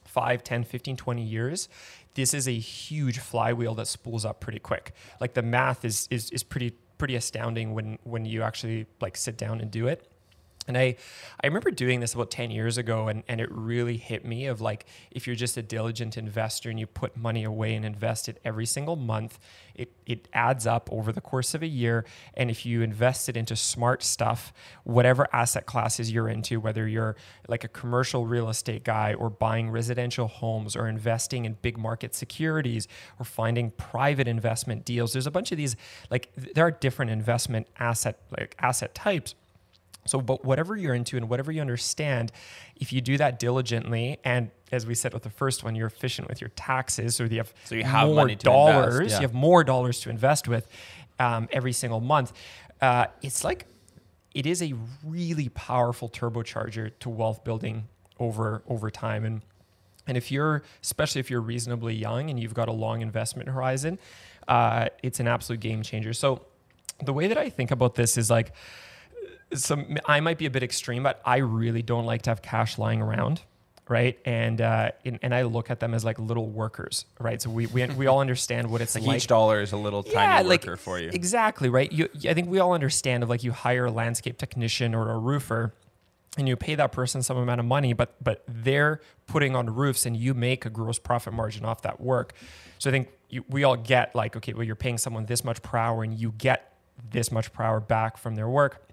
5, 0.04 0.44
10, 0.44 0.63
15, 0.63 0.96
20 0.96 1.24
years, 1.24 1.68
this 2.13 2.36
is 2.36 2.48
a 2.48 2.52
huge 2.52 3.18
flywheel 3.18 3.74
that 3.74 3.88
spools 3.88 4.24
up 4.24 4.39
pretty 4.39 4.60
quick. 4.60 4.94
Like 5.20 5.34
the 5.34 5.41
math 5.41 5.84
is, 5.84 6.08
is, 6.12 6.30
is 6.30 6.44
pretty, 6.44 6.74
pretty 7.00 7.15
astounding 7.15 7.74
when, 7.74 7.98
when 8.04 8.24
you 8.24 8.44
actually 8.44 8.86
like 9.02 9.18
sit 9.18 9.36
down 9.36 9.60
and 9.62 9.72
do 9.72 9.88
it. 9.88 10.08
And 10.67 10.78
I, 10.78 10.95
I 11.43 11.47
remember 11.47 11.69
doing 11.69 11.99
this 11.99 12.13
about 12.13 12.32
10 12.32 12.49
years 12.49 12.78
ago, 12.78 13.08
and, 13.08 13.23
and 13.28 13.39
it 13.39 13.51
really 13.51 13.97
hit 13.97 14.25
me 14.25 14.47
of 14.47 14.62
like, 14.62 14.86
if 15.12 15.28
you're 15.28 15.36
just 15.36 15.58
a 15.58 15.62
diligent 15.62 16.17
investor 16.17 16.69
and 16.69 16.80
you 16.80 16.88
put 16.88 17.15
money 17.15 17.43
away 17.43 17.75
and 17.75 17.86
invest 17.86 18.28
it 18.28 18.39
every 18.43 18.65
single 18.65 18.95
month, 18.95 19.38
it, 19.75 19.91
it 20.08 20.28
adds 20.34 20.65
up 20.65 20.89
over 20.91 21.12
the 21.12 21.21
course 21.21 21.54
of 21.54 21.62
a 21.62 21.67
year. 21.67 22.06
And 22.34 22.49
if 22.49 22.65
you 22.65 22.82
invest 22.82 23.30
it 23.30 23.38
into 23.38 23.56
smart 23.56 24.01
stuff, 24.01 24.54
whatever 24.84 25.28
asset 25.32 25.67
classes 25.67 26.12
you're 26.12 26.30
into, 26.30 26.60
whether 26.60 26.88
you're 26.88 27.15
like 27.47 27.63
a 27.63 27.67
commercial 27.67 28.25
real 28.25 28.49
estate 28.49 28.84
guy 28.84 29.13
or 29.13 29.30
buying 29.30 29.69
residential 29.69 30.28
homes 30.28 30.75
or 30.75 30.88
investing 30.88 31.45
in 31.45 31.58
big 31.62 31.78
market 31.78 32.15
securities 32.15 32.88
or 33.19 33.25
finding 33.25 33.69
private 33.71 34.28
investment 34.28 34.84
deals, 34.84 35.13
there's 35.13 35.28
a 35.28 35.32
bunch 35.32 35.51
of 35.51 35.58
these, 35.58 35.75
like, 36.10 36.32
there 36.36 36.65
are 36.65 36.71
different 36.71 37.12
investment 37.12 37.67
asset, 37.78 38.19
like 38.32 38.56
asset 38.60 38.95
types 38.95 39.36
so, 40.06 40.22
but 40.22 40.46
whatever 40.46 40.76
you're 40.76 40.94
into 40.94 41.18
and 41.18 41.30
whatever 41.30 41.52
you 41.52 41.62
understand, 41.62 42.32
if 42.76 42.94
you 42.94 43.02
do 43.02 43.18
that 43.18 43.39
diligently, 43.39 44.20
and 44.24 44.52
as 44.72 44.86
we 44.86 44.94
said 44.94 45.13
with 45.13 45.24
the 45.24 45.30
first 45.30 45.63
one, 45.63 45.76
you're 45.76 45.88
efficient 45.88 46.28
with 46.28 46.41
your 46.41 46.52
taxes, 46.56 47.20
or 47.20 47.26
you 47.26 47.38
have, 47.38 47.54
so 47.63 47.76
you 47.76 47.84
have 47.84 48.08
more 48.08 48.28
dollars, 48.28 48.96
invest, 48.96 49.12
yeah. 49.12 49.18
you 49.18 49.22
have 49.24 49.34
more 49.34 49.63
dollars 49.63 50.00
to 50.02 50.10
invest 50.10 50.48
with 50.48 50.68
um, 51.20 51.48
every 51.52 51.74
single 51.74 52.00
month. 52.00 52.34
Uh, 52.82 53.08
it's 53.24 53.44
like 53.44 53.65
it 54.36 54.46
is 54.46 54.62
a 54.62 54.74
really 55.04 55.50
powerful 55.50 56.08
turbocharger 56.10 56.91
to 57.00 57.10
wealth 57.10 57.44
building 57.44 57.88
over 58.20 58.62
over 58.68 58.91
time, 58.91 59.26
and 59.26 59.41
and 60.06 60.18
if 60.18 60.32
you're 60.32 60.62
especially 60.84 61.20
if 61.20 61.32
you're 61.32 61.41
reasonably 61.41 61.96
young 61.96 62.30
and 62.30 62.39
you've 62.39 62.54
got 62.54 62.68
a 62.68 62.74
long 62.74 63.02
investment 63.02 63.50
horizon, 63.50 63.98
uh, 64.48 64.88
it's 65.02 65.20
an 65.20 65.28
absolute 65.28 65.62
game 65.62 65.82
changer. 65.82 66.13
So 66.13 66.46
the 67.04 67.13
way 67.13 67.28
that 67.28 67.38
I 67.38 67.50
think 67.50 67.72
about 67.72 67.96
this 67.96 68.18
is 68.18 68.30
like 68.30 68.54
some 69.53 69.97
I 70.05 70.19
might 70.19 70.38
be 70.38 70.45
a 70.45 70.49
bit 70.49 70.63
extreme, 70.63 71.03
but 71.03 71.21
I 71.25 71.38
really 71.38 71.81
don't 71.81 72.05
like 72.05 72.23
to 72.23 72.31
have 72.31 72.41
cash 72.41 72.77
lying 72.77 73.01
around, 73.01 73.41
right? 73.88 74.17
And 74.25 74.62
uh, 74.62 74.91
and, 75.03 75.19
and 75.21 75.34
I 75.34 75.43
look 75.43 75.69
at 75.69 75.79
them 75.79 75.93
as 75.93 76.03
like 76.03 76.19
little 76.19 76.47
workers, 76.47 77.05
right? 77.19 77.41
So 77.41 77.49
we 77.49 77.67
we, 77.67 77.86
we 77.88 78.08
all 78.08 78.19
understand 78.19 78.69
what 78.69 78.81
it's 78.81 78.95
like. 78.99 79.17
Each 79.17 79.27
dollar 79.27 79.62
is 79.62 79.71
a 79.71 79.77
little 79.77 80.03
yeah, 80.05 80.38
tiny 80.38 80.49
worker 80.49 80.71
like, 80.71 80.79
for 80.79 80.99
you. 80.99 81.10
Exactly, 81.13 81.69
right? 81.69 81.91
You, 81.91 82.10
I 82.27 82.34
think 82.34 82.49
we 82.49 82.60
all 82.60 82.73
understand 82.73 83.23
of 83.23 83.29
like 83.29 83.43
you 83.43 83.51
hire 83.51 83.86
a 83.86 83.91
landscape 83.91 84.38
technician 84.38 84.95
or 84.95 85.12
a 85.12 85.17
roofer, 85.17 85.73
and 86.38 86.47
you 86.47 86.55
pay 86.55 86.75
that 86.75 86.91
person 86.91 87.21
some 87.21 87.38
amount 87.38 87.60
of 87.60 87.65
money, 87.65 87.93
but 87.93 88.15
but 88.23 88.43
they're 88.47 88.99
putting 89.27 89.55
on 89.55 89.73
roofs, 89.73 90.05
and 90.05 90.17
you 90.17 90.34
make 90.34 90.65
a 90.65 90.69
gross 90.69 90.99
profit 90.99 91.34
margin 91.34 91.65
off 91.65 91.81
that 91.84 92.01
work. 92.01 92.34
So 92.77 92.89
I 92.89 92.91
think 92.91 93.10
you, 93.29 93.45
we 93.49 93.63
all 93.63 93.77
get 93.77 94.15
like, 94.15 94.36
okay, 94.36 94.53
well, 94.53 94.63
you're 94.63 94.75
paying 94.75 94.97
someone 94.97 95.25
this 95.25 95.43
much 95.43 95.62
per 95.62 95.77
hour, 95.77 96.03
and 96.03 96.17
you 96.17 96.34
get 96.38 96.73
this 97.12 97.31
much 97.31 97.53
per 97.53 97.63
hour 97.63 97.79
back 97.79 98.17
from 98.17 98.36
their 98.36 98.49
work 98.49 98.85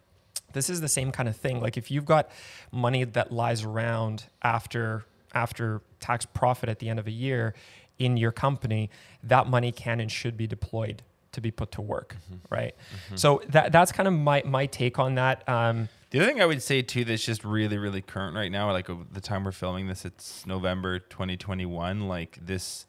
this 0.52 0.70
is 0.70 0.80
the 0.80 0.88
same 0.88 1.12
kind 1.12 1.28
of 1.28 1.36
thing. 1.36 1.60
Like 1.60 1.76
if 1.76 1.90
you've 1.90 2.04
got 2.04 2.30
money 2.70 3.04
that 3.04 3.32
lies 3.32 3.64
around 3.64 4.24
after 4.42 5.04
after 5.34 5.80
tax 6.00 6.26
profit 6.26 6.68
at 6.68 6.78
the 6.78 6.88
end 6.88 6.98
of 6.98 7.06
a 7.06 7.10
year 7.10 7.54
in 7.98 8.16
your 8.16 8.32
company, 8.32 8.90
that 9.22 9.46
money 9.46 9.72
can 9.72 10.00
and 10.00 10.10
should 10.10 10.36
be 10.36 10.46
deployed 10.46 11.02
to 11.32 11.40
be 11.40 11.50
put 11.50 11.72
to 11.72 11.80
work, 11.80 12.16
mm-hmm. 12.26 12.54
right? 12.54 12.74
Mm-hmm. 12.76 13.16
So 13.16 13.42
that 13.48 13.72
that's 13.72 13.92
kind 13.92 14.06
of 14.06 14.14
my 14.14 14.42
my 14.44 14.66
take 14.66 14.98
on 14.98 15.14
that. 15.16 15.48
Um, 15.48 15.88
the 16.10 16.20
other 16.20 16.28
thing 16.28 16.42
I 16.42 16.46
would 16.46 16.62
say 16.62 16.82
too 16.82 17.04
that's 17.04 17.24
just 17.24 17.44
really 17.44 17.78
really 17.78 18.02
current 18.02 18.36
right 18.36 18.52
now, 18.52 18.70
like 18.70 18.88
the 19.12 19.20
time 19.20 19.44
we're 19.44 19.52
filming 19.52 19.86
this, 19.86 20.04
it's 20.04 20.46
November 20.46 20.98
2021. 20.98 22.08
Like 22.08 22.38
this 22.40 22.86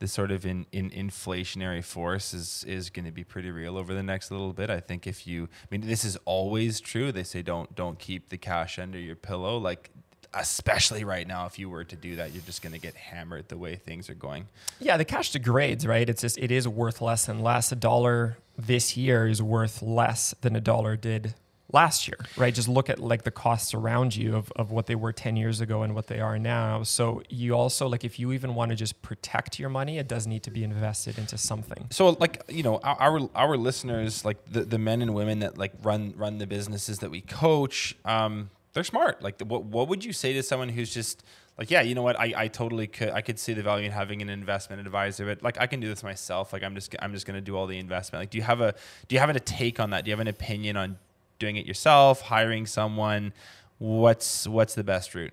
this 0.00 0.12
sort 0.12 0.30
of 0.30 0.46
in, 0.46 0.66
in 0.72 0.90
inflationary 0.90 1.84
force 1.84 2.34
is 2.34 2.64
is 2.66 2.90
going 2.90 3.04
to 3.04 3.12
be 3.12 3.22
pretty 3.22 3.50
real 3.50 3.76
over 3.76 3.94
the 3.94 4.02
next 4.02 4.30
little 4.30 4.52
bit. 4.52 4.70
I 4.70 4.80
think 4.80 5.06
if 5.06 5.26
you, 5.26 5.44
I 5.44 5.66
mean, 5.70 5.82
this 5.82 6.04
is 6.04 6.16
always 6.24 6.80
true. 6.80 7.12
They 7.12 7.22
say 7.22 7.42
don't 7.42 7.74
don't 7.74 7.98
keep 7.98 8.30
the 8.30 8.38
cash 8.38 8.78
under 8.78 8.98
your 8.98 9.14
pillow. 9.14 9.58
Like 9.58 9.90
especially 10.32 11.04
right 11.04 11.26
now, 11.26 11.46
if 11.46 11.58
you 11.58 11.68
were 11.68 11.84
to 11.84 11.96
do 11.96 12.16
that, 12.16 12.32
you're 12.32 12.42
just 12.42 12.62
going 12.62 12.72
to 12.72 12.78
get 12.78 12.94
hammered 12.94 13.48
the 13.48 13.58
way 13.58 13.76
things 13.76 14.08
are 14.08 14.14
going. 14.14 14.46
Yeah, 14.78 14.96
the 14.96 15.04
cash 15.04 15.32
degrades, 15.32 15.86
right? 15.86 16.08
It's 16.08 16.22
just 16.22 16.38
it 16.38 16.50
is 16.50 16.66
worth 16.66 17.00
less 17.00 17.28
and 17.28 17.42
less. 17.42 17.70
A 17.70 17.76
dollar 17.76 18.38
this 18.56 18.96
year 18.96 19.28
is 19.28 19.42
worth 19.42 19.82
less 19.82 20.34
than 20.40 20.56
a 20.56 20.60
dollar 20.60 20.96
did 20.96 21.34
last 21.72 22.08
year, 22.08 22.18
right? 22.36 22.54
Just 22.54 22.68
look 22.68 22.90
at 22.90 22.98
like 22.98 23.22
the 23.22 23.30
costs 23.30 23.74
around 23.74 24.16
you 24.16 24.36
of, 24.36 24.52
of 24.56 24.70
what 24.70 24.86
they 24.86 24.94
were 24.94 25.12
10 25.12 25.36
years 25.36 25.60
ago 25.60 25.82
and 25.82 25.94
what 25.94 26.06
they 26.06 26.20
are 26.20 26.38
now. 26.38 26.82
So 26.82 27.22
you 27.28 27.54
also 27.54 27.88
like 27.88 28.04
if 28.04 28.18
you 28.18 28.32
even 28.32 28.54
want 28.54 28.70
to 28.70 28.76
just 28.76 29.00
protect 29.02 29.58
your 29.58 29.68
money, 29.68 29.98
it 29.98 30.08
does 30.08 30.26
need 30.26 30.42
to 30.44 30.50
be 30.50 30.64
invested 30.64 31.18
into 31.18 31.38
something. 31.38 31.86
So 31.90 32.10
like, 32.20 32.42
you 32.48 32.62
know, 32.62 32.78
our 32.82 33.28
our 33.34 33.56
listeners, 33.56 34.24
like 34.24 34.38
the, 34.50 34.62
the 34.62 34.78
men 34.78 35.02
and 35.02 35.14
women 35.14 35.40
that 35.40 35.58
like 35.58 35.72
run 35.82 36.14
run 36.16 36.38
the 36.38 36.46
businesses 36.46 37.00
that 37.00 37.10
we 37.10 37.20
coach, 37.20 37.96
um, 38.04 38.50
they're 38.72 38.84
smart. 38.84 39.22
Like 39.22 39.40
what 39.42 39.64
what 39.64 39.88
would 39.88 40.04
you 40.04 40.12
say 40.12 40.32
to 40.34 40.42
someone 40.42 40.68
who's 40.68 40.92
just 40.92 41.24
like, 41.58 41.70
yeah, 41.70 41.82
you 41.82 41.94
know 41.94 42.02
what? 42.02 42.18
I, 42.18 42.32
I 42.34 42.48
totally 42.48 42.86
could 42.86 43.10
I 43.10 43.20
could 43.20 43.38
see 43.38 43.52
the 43.52 43.62
value 43.62 43.84
in 43.84 43.92
having 43.92 44.22
an 44.22 44.30
investment 44.30 44.80
advisor, 44.80 45.26
but 45.26 45.42
like 45.42 45.60
I 45.60 45.66
can 45.66 45.80
do 45.80 45.88
this 45.88 46.02
myself. 46.02 46.52
Like 46.52 46.62
I'm 46.62 46.74
just 46.74 46.94
I'm 47.00 47.12
just 47.12 47.26
gonna 47.26 47.40
do 47.40 47.56
all 47.56 47.66
the 47.66 47.78
investment. 47.78 48.22
Like 48.22 48.30
do 48.30 48.38
you 48.38 48.44
have 48.44 48.60
a 48.60 48.74
do 49.08 49.14
you 49.14 49.20
have 49.20 49.28
a 49.28 49.38
take 49.38 49.78
on 49.78 49.90
that? 49.90 50.04
Do 50.04 50.10
you 50.10 50.12
have 50.12 50.20
an 50.20 50.28
opinion 50.28 50.76
on 50.76 50.98
doing 51.40 51.56
it 51.56 51.66
yourself, 51.66 52.20
hiring 52.20 52.66
someone? 52.66 53.32
What's 53.78 54.46
what's 54.46 54.76
the 54.76 54.84
best 54.84 55.14
route? 55.16 55.32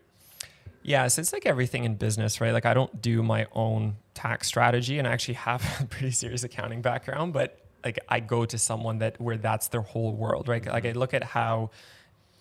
Yeah, 0.81 1.07
so 1.09 1.19
it's 1.19 1.33
like 1.33 1.45
everything 1.45 1.83
in 1.83 1.95
business, 1.95 2.41
right? 2.41 2.53
Like 2.53 2.65
I 2.65 2.73
don't 2.73 3.01
do 3.01 3.21
my 3.21 3.45
own 3.51 3.97
tax 4.15 4.47
strategy 4.47 4.97
and 4.97 5.07
I 5.07 5.11
actually 5.11 5.33
have 5.49 5.63
a 5.79 5.85
pretty 5.85 6.11
serious 6.11 6.43
accounting 6.43 6.81
background, 6.81 7.33
but 7.33 7.59
like 7.83 7.99
I 8.09 8.19
go 8.21 8.45
to 8.45 8.57
someone 8.57 8.99
that 8.99 9.21
where 9.21 9.37
that's 9.37 9.67
their 9.67 9.81
whole 9.81 10.13
world, 10.13 10.47
right? 10.47 10.65
Like 10.65 10.85
I 10.85 10.93
look 10.93 11.13
at 11.13 11.23
how 11.23 11.69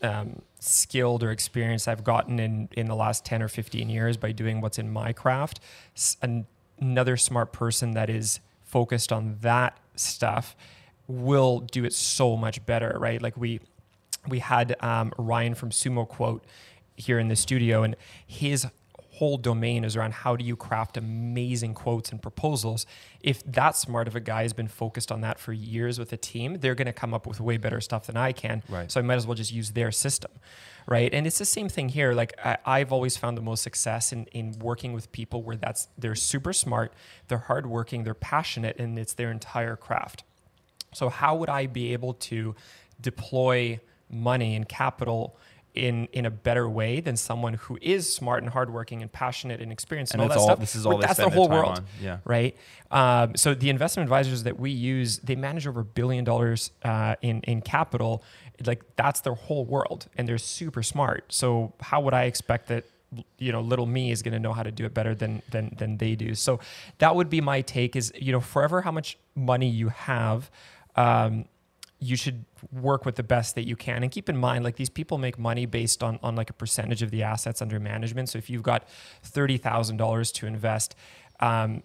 um, 0.02 0.42
skilled 0.61 1.22
or 1.22 1.31
experienced 1.31 1.88
I've 1.88 2.05
gotten 2.05 2.38
in 2.38 2.68
in 2.72 2.87
the 2.87 2.94
last 2.94 3.24
10 3.24 3.42
or 3.42 3.48
15 3.48 3.88
years 3.88 4.16
by 4.16 4.33
doing 4.33 4.61
what's 4.61 4.79
in 4.79 4.90
my 4.90 5.12
craft. 5.12 5.61
Another 6.81 7.16
smart 7.16 7.52
person 7.52 7.92
that 7.92 8.09
is 8.09 8.40
focused 8.64 9.12
on 9.12 9.38
that 9.40 9.79
stuff 9.96 10.55
will 11.09 11.61
do 11.61 11.85
it 11.85 11.92
so 11.92 12.37
much 12.37 12.64
better, 12.66 12.97
right? 12.99 13.21
Like 13.21 13.37
we 13.37 13.61
we 14.29 14.40
had 14.40 14.75
um, 14.81 15.12
Ryan 15.19 15.55
from 15.55 15.71
SumoQuote 15.71 16.40
here 16.97 17.19
in 17.19 17.29
the 17.29 17.37
studio, 17.37 17.83
and 17.83 17.97
his 18.27 18.66
whole 19.16 19.38
domain 19.38 19.83
is 19.83 19.97
around 19.97 20.12
how 20.12 20.37
do 20.37 20.45
you 20.45 20.55
craft 20.57 20.99
amazing 20.99 21.73
quotes 21.73 22.12
and 22.12 22.21
proposals. 22.21 22.85
If 23.23 23.42
that 23.45 23.75
smart 23.75 24.09
of 24.09 24.14
a 24.14 24.21
guy 24.21 24.42
has 24.42 24.53
been 24.53 24.69
focused 24.69 25.11
on 25.11 25.23
that 25.23 25.38
for 25.38 25.55
years 25.55 25.99
with 25.99 26.12
a 26.12 26.19
team, 26.19 26.59
they're 26.61 26.75
going 26.75 26.87
to 26.87 26.92
come 26.92 27.14
up 27.14 27.27
with 27.27 27.40
way 27.40 27.57
better 27.57 27.81
stuff 27.81 28.07
than 28.07 28.16
I 28.19 28.33
can. 28.33 28.62
Right. 28.69 28.92
So 28.92 29.01
I 29.01 29.03
might 29.03 29.14
as 29.14 29.27
well 29.27 29.35
just 29.35 29.53
use 29.53 29.71
their 29.71 29.90
system. 29.90 30.33
Right. 30.87 31.12
And 31.14 31.27
it's 31.27 31.38
the 31.38 31.47
same 31.47 31.71
thing 31.71 31.88
here. 31.88 32.12
Like 32.12 32.35
I, 32.45 32.59
I've 32.66 32.92
always 32.92 33.16
found 33.16 33.38
the 33.38 33.42
most 33.42 33.62
success 33.62 34.12
in, 34.12 34.27
in 34.27 34.59
working 34.59 34.92
with 34.92 35.11
people 35.12 35.42
where 35.42 35.57
that's 35.57 35.88
they're 35.97 36.14
super 36.14 36.53
smart, 36.53 36.92
they're 37.29 37.38
hardworking, 37.38 38.05
they're 38.05 38.14
passionate, 38.14 38.79
and 38.79 38.99
it's 38.99 39.14
their 39.14 39.31
entire 39.31 39.77
craft. 39.77 40.25
So 40.97 41.09
how 41.09 41.37
would 41.37 41.49
I 41.51 41.67
be 41.67 41.93
able 41.93 42.15
to 42.31 42.55
deploy 43.01 43.81
money 44.11 44.55
and 44.57 44.69
capital 44.69 45.37
in 45.75 46.09
in 46.13 46.25
a 46.25 46.31
better 46.31 46.67
way 46.69 47.01
than 47.01 47.17
someone 47.17 47.53
who 47.55 47.79
is 47.83 48.13
smart 48.15 48.43
and 48.43 48.51
hardworking 48.51 49.03
and 49.03 49.13
passionate 49.13 49.61
and 49.61 49.71
experienced 49.71 50.15
and, 50.15 50.23
And 50.23 50.31
all 50.31 50.35
that 50.37 50.41
all- 50.41 50.47
stuff? 50.49 50.61
this 50.61 50.75
is 50.75 50.87
all 50.87 50.97
that's 50.99 51.19
their 51.19 51.29
whole 51.29 51.51
world, 51.51 51.79
on. 51.79 51.85
Yeah. 52.01 52.19
right? 52.25 52.57
Um, 52.91 53.37
so 53.37 53.53
the 53.55 53.69
investment 53.69 54.07
advisors 54.07 54.45
that 54.45 54.59
we 54.59 54.71
use, 54.71 55.19
they 55.19 55.37
manage 55.37 55.67
over 55.67 55.81
a 55.81 55.85
billion 55.85 56.25
dollars 56.25 56.71
uh, 56.83 57.17
in 57.21 57.41
in 57.43 57.61
capital. 57.61 58.23
Like 58.65 58.83
that's 58.97 59.21
their 59.21 59.35
whole 59.35 59.67
world, 59.67 60.07
and 60.17 60.27
they're 60.27 60.39
super 60.39 60.83
smart. 60.83 61.25
So 61.29 61.75
how 61.81 62.01
would 62.01 62.15
I 62.15 62.25
expect 62.25 62.69
that? 62.69 62.85
you 63.39 63.53
know 63.53 63.61
little 63.61 63.87
me 63.87 64.11
is 64.11 64.21
going 64.21 64.33
to 64.35 64.41
know 64.41 64.53
how 64.53 64.65
to 64.65 64.73
do 64.73 64.85
it 64.85 64.93
better 64.93 65.15
than 65.15 65.41
than 65.53 65.73
than 65.79 65.97
they 65.97 66.17
do 66.17 66.35
so 66.35 66.59
that 66.99 67.15
would 67.15 67.31
be 67.31 67.41
my 67.41 67.61
take 67.63 67.95
is 67.95 68.13
you 68.17 68.33
know 68.33 68.41
forever 68.41 68.83
how 68.83 68.91
much 68.91 69.17
money 69.37 69.69
you 69.69 69.89
have 69.91 70.51
um, 70.97 71.47
you 71.99 72.17
should 72.17 72.45
work 72.73 73.07
with 73.07 73.17
the 73.17 73.23
best 73.23 73.55
that 73.55 73.67
you 73.67 73.77
can. 73.77 74.03
And 74.03 74.13
keep 74.13 74.29
in 74.29 74.37
mind 74.37 74.65
like 74.65 74.77
these 74.77 74.91
people 74.91 75.19
make 75.19 75.39
money 75.39 75.67
based 75.67 76.03
on 76.03 76.19
on 76.23 76.37
like 76.37 76.51
a 76.51 76.55
percentage 76.55 77.03
of 77.03 77.11
the 77.11 77.23
assets 77.23 77.63
under 77.63 77.81
management. 77.81 78.29
So 78.29 78.39
if 78.39 78.51
you've 78.51 78.63
got 78.63 78.87
$30000 79.25 80.33
to 80.35 80.47
invest 80.47 80.95
um, 81.41 81.83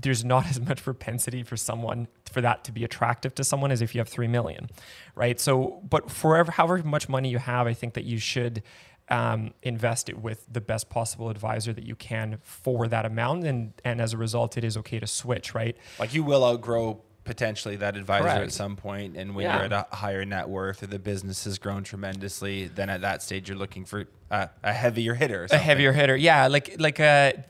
there's 0.00 0.24
not 0.24 0.46
as 0.48 0.60
much 0.60 0.82
propensity 0.82 1.42
for 1.42 1.56
someone 1.56 2.08
for 2.30 2.40
that 2.40 2.64
to 2.64 2.72
be 2.72 2.84
attractive 2.84 3.34
to 3.34 3.44
someone 3.44 3.70
as 3.70 3.82
if 3.82 3.94
you 3.94 4.00
have 4.00 4.08
3 4.08 4.26
million 4.26 4.68
right? 5.14 5.38
So 5.38 5.82
but 5.88 6.10
forever 6.10 6.52
however 6.52 6.82
much 6.82 7.08
money 7.08 7.28
you 7.28 7.38
have 7.38 7.66
i 7.66 7.74
think 7.74 7.94
that 7.94 8.04
you 8.04 8.18
should 8.18 8.62
um, 9.10 9.52
invest 9.62 10.08
it 10.08 10.18
with 10.18 10.44
the 10.50 10.60
best 10.60 10.90
possible 10.90 11.30
advisor 11.30 11.72
that 11.72 11.84
you 11.84 11.96
can 11.96 12.38
for 12.42 12.88
that 12.88 13.06
amount. 13.06 13.44
And 13.44 13.72
and 13.84 14.00
as 14.00 14.12
a 14.12 14.16
result 14.16 14.56
it 14.56 14.64
is 14.64 14.76
okay 14.78 14.98
to 14.98 15.06
switch 15.06 15.54
right? 15.54 15.76
Like 15.98 16.14
you 16.14 16.22
will 16.22 16.44
outgrow 16.44 17.02
potentially 17.28 17.76
that 17.76 17.96
advisor 17.96 18.26
at 18.42 18.52
some 18.52 18.74
point, 18.74 19.16
and 19.16 19.34
when 19.36 19.44
Yeah. 19.44 19.56
you're 19.56 19.64
at 19.66 19.72
a 19.72 19.86
higher 19.94 20.24
net 20.24 20.48
worth 20.48 20.82
or 20.82 20.86
the 20.86 20.98
business 20.98 21.44
has 21.44 21.58
grown 21.58 21.84
tremendously, 21.84 22.66
then 22.66 22.88
at 22.90 23.02
that 23.02 23.22
stage 23.22 23.48
you're 23.48 23.58
looking 23.58 23.84
for 23.84 24.06
a, 24.30 24.48
a 24.64 24.72
heavier 24.72 25.14
hitter. 25.14 25.42
Or 25.44 25.48
a 25.52 25.58
heavier 25.58 25.92
hitter. 25.92 26.16
Yeah, 26.16 26.48
like 26.48 26.74
like 26.80 26.98
a 26.98 27.44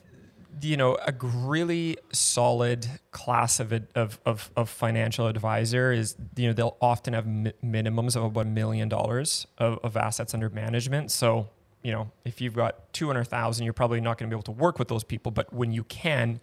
you 0.61 0.77
know 0.77 0.97
a 1.07 1.15
really 1.23 1.97
solid 2.13 2.87
class 3.13 3.61
of 3.61 3.73
of 3.95 4.19
of, 4.27 4.51
of 4.57 4.69
financial 4.69 5.29
advisor 5.29 5.93
is 5.93 6.17
you 6.37 6.49
know 6.49 6.53
they'll 6.53 6.77
often 6.81 7.15
have 7.15 7.27
mi- 7.27 7.53
minimums 7.65 8.17
of 8.17 8.25
about 8.25 8.47
a 8.47 8.51
million 8.51 8.89
dollars 8.89 9.47
of, 9.59 9.79
of 9.85 9.97
assets 9.97 10.35
under 10.35 10.51
management. 10.51 11.13
So 11.13 11.49
you 11.85 11.93
know 11.93 12.11
if 12.25 12.41
you've 12.41 12.55
got 12.57 12.93
two 12.93 13.07
hundred 13.07 13.27
thousand, 13.29 13.65
you're 13.65 13.73
probably 13.83 14.01
not 14.01 14.19
going 14.19 14.29
to 14.29 14.35
be 14.35 14.37
able 14.37 14.53
to 14.55 14.59
work 14.67 14.79
with 14.81 14.89
those 14.89 15.05
people. 15.05 15.31
But 15.31 15.53
when 15.53 15.71
you 15.73 15.85
can, 15.85 16.41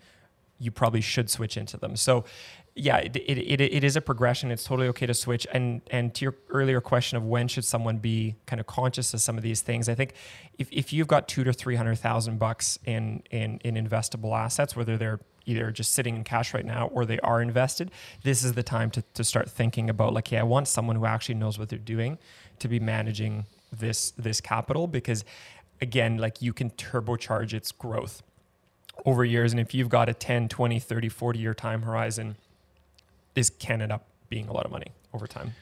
you 0.59 0.71
probably 0.71 1.01
should 1.01 1.29
switch 1.29 1.57
into 1.57 1.75
them. 1.75 1.97
So 1.97 2.23
yeah, 2.77 2.97
it, 2.97 3.15
it, 3.15 3.37
it, 3.37 3.61
it 3.61 3.83
is 3.85 3.95
a 3.95 4.01
progression. 4.01 4.51
It's 4.51 4.65
totally 4.65 4.89
okay 4.89 5.05
to 5.05 5.13
switch. 5.13 5.47
And 5.53 5.81
and 5.91 6.13
to 6.15 6.25
your 6.25 6.35
earlier 6.49 6.81
question 6.81 7.15
of 7.17 7.23
when 7.23 7.47
should 7.47 7.63
someone 7.63 7.97
be 7.99 8.35
kind 8.47 8.59
of 8.59 8.67
conscious 8.67 9.13
of 9.13 9.21
some 9.21 9.37
of 9.37 9.43
these 9.43 9.61
things, 9.61 9.87
I 9.87 9.95
think 9.95 10.13
if, 10.57 10.67
if 10.71 10.91
you've 10.91 11.07
got 11.07 11.29
two 11.29 11.45
to 11.45 11.53
three 11.53 11.75
hundred 11.75 11.95
thousand 11.99 12.37
bucks 12.37 12.77
in 12.85 13.23
in 13.31 13.61
in 13.63 13.75
investable 13.75 14.37
assets, 14.37 14.75
whether 14.75 14.97
they're 14.97 15.21
either 15.45 15.71
just 15.71 15.93
sitting 15.93 16.17
in 16.17 16.23
cash 16.25 16.53
right 16.53 16.65
now 16.65 16.87
or 16.87 17.05
they 17.05 17.19
are 17.19 17.41
invested, 17.41 17.91
this 18.23 18.43
is 18.43 18.53
the 18.53 18.63
time 18.63 18.91
to, 18.91 19.03
to 19.13 19.23
start 19.23 19.49
thinking 19.49 19.89
about 19.89 20.11
like, 20.11 20.27
hey, 20.27 20.37
I 20.37 20.43
want 20.43 20.67
someone 20.67 20.97
who 20.97 21.05
actually 21.05 21.35
knows 21.35 21.57
what 21.57 21.69
they're 21.69 21.79
doing 21.79 22.17
to 22.59 22.67
be 22.67 22.79
managing 22.79 23.45
this 23.71 24.11
this 24.11 24.41
capital 24.41 24.87
because 24.87 25.23
again, 25.79 26.17
like 26.17 26.41
you 26.41 26.51
can 26.51 26.71
turbocharge 26.71 27.53
its 27.53 27.71
growth 27.71 28.21
over 29.05 29.23
years. 29.23 29.53
And 29.53 29.59
if 29.59 29.73
you've 29.73 29.89
got 29.89 30.09
a 30.09 30.13
10, 30.13 30.49
20, 30.49 30.79
30, 30.79 31.09
40 31.09 31.39
year 31.39 31.53
time 31.53 31.83
horizon, 31.83 32.35
this 33.35 33.49
can 33.49 33.81
end 33.81 33.91
up 33.91 34.07
being 34.29 34.47
a 34.47 34.53
lot 34.53 34.65
of 34.65 34.71
money 34.71 34.87
over 35.13 35.27
time. 35.27 35.53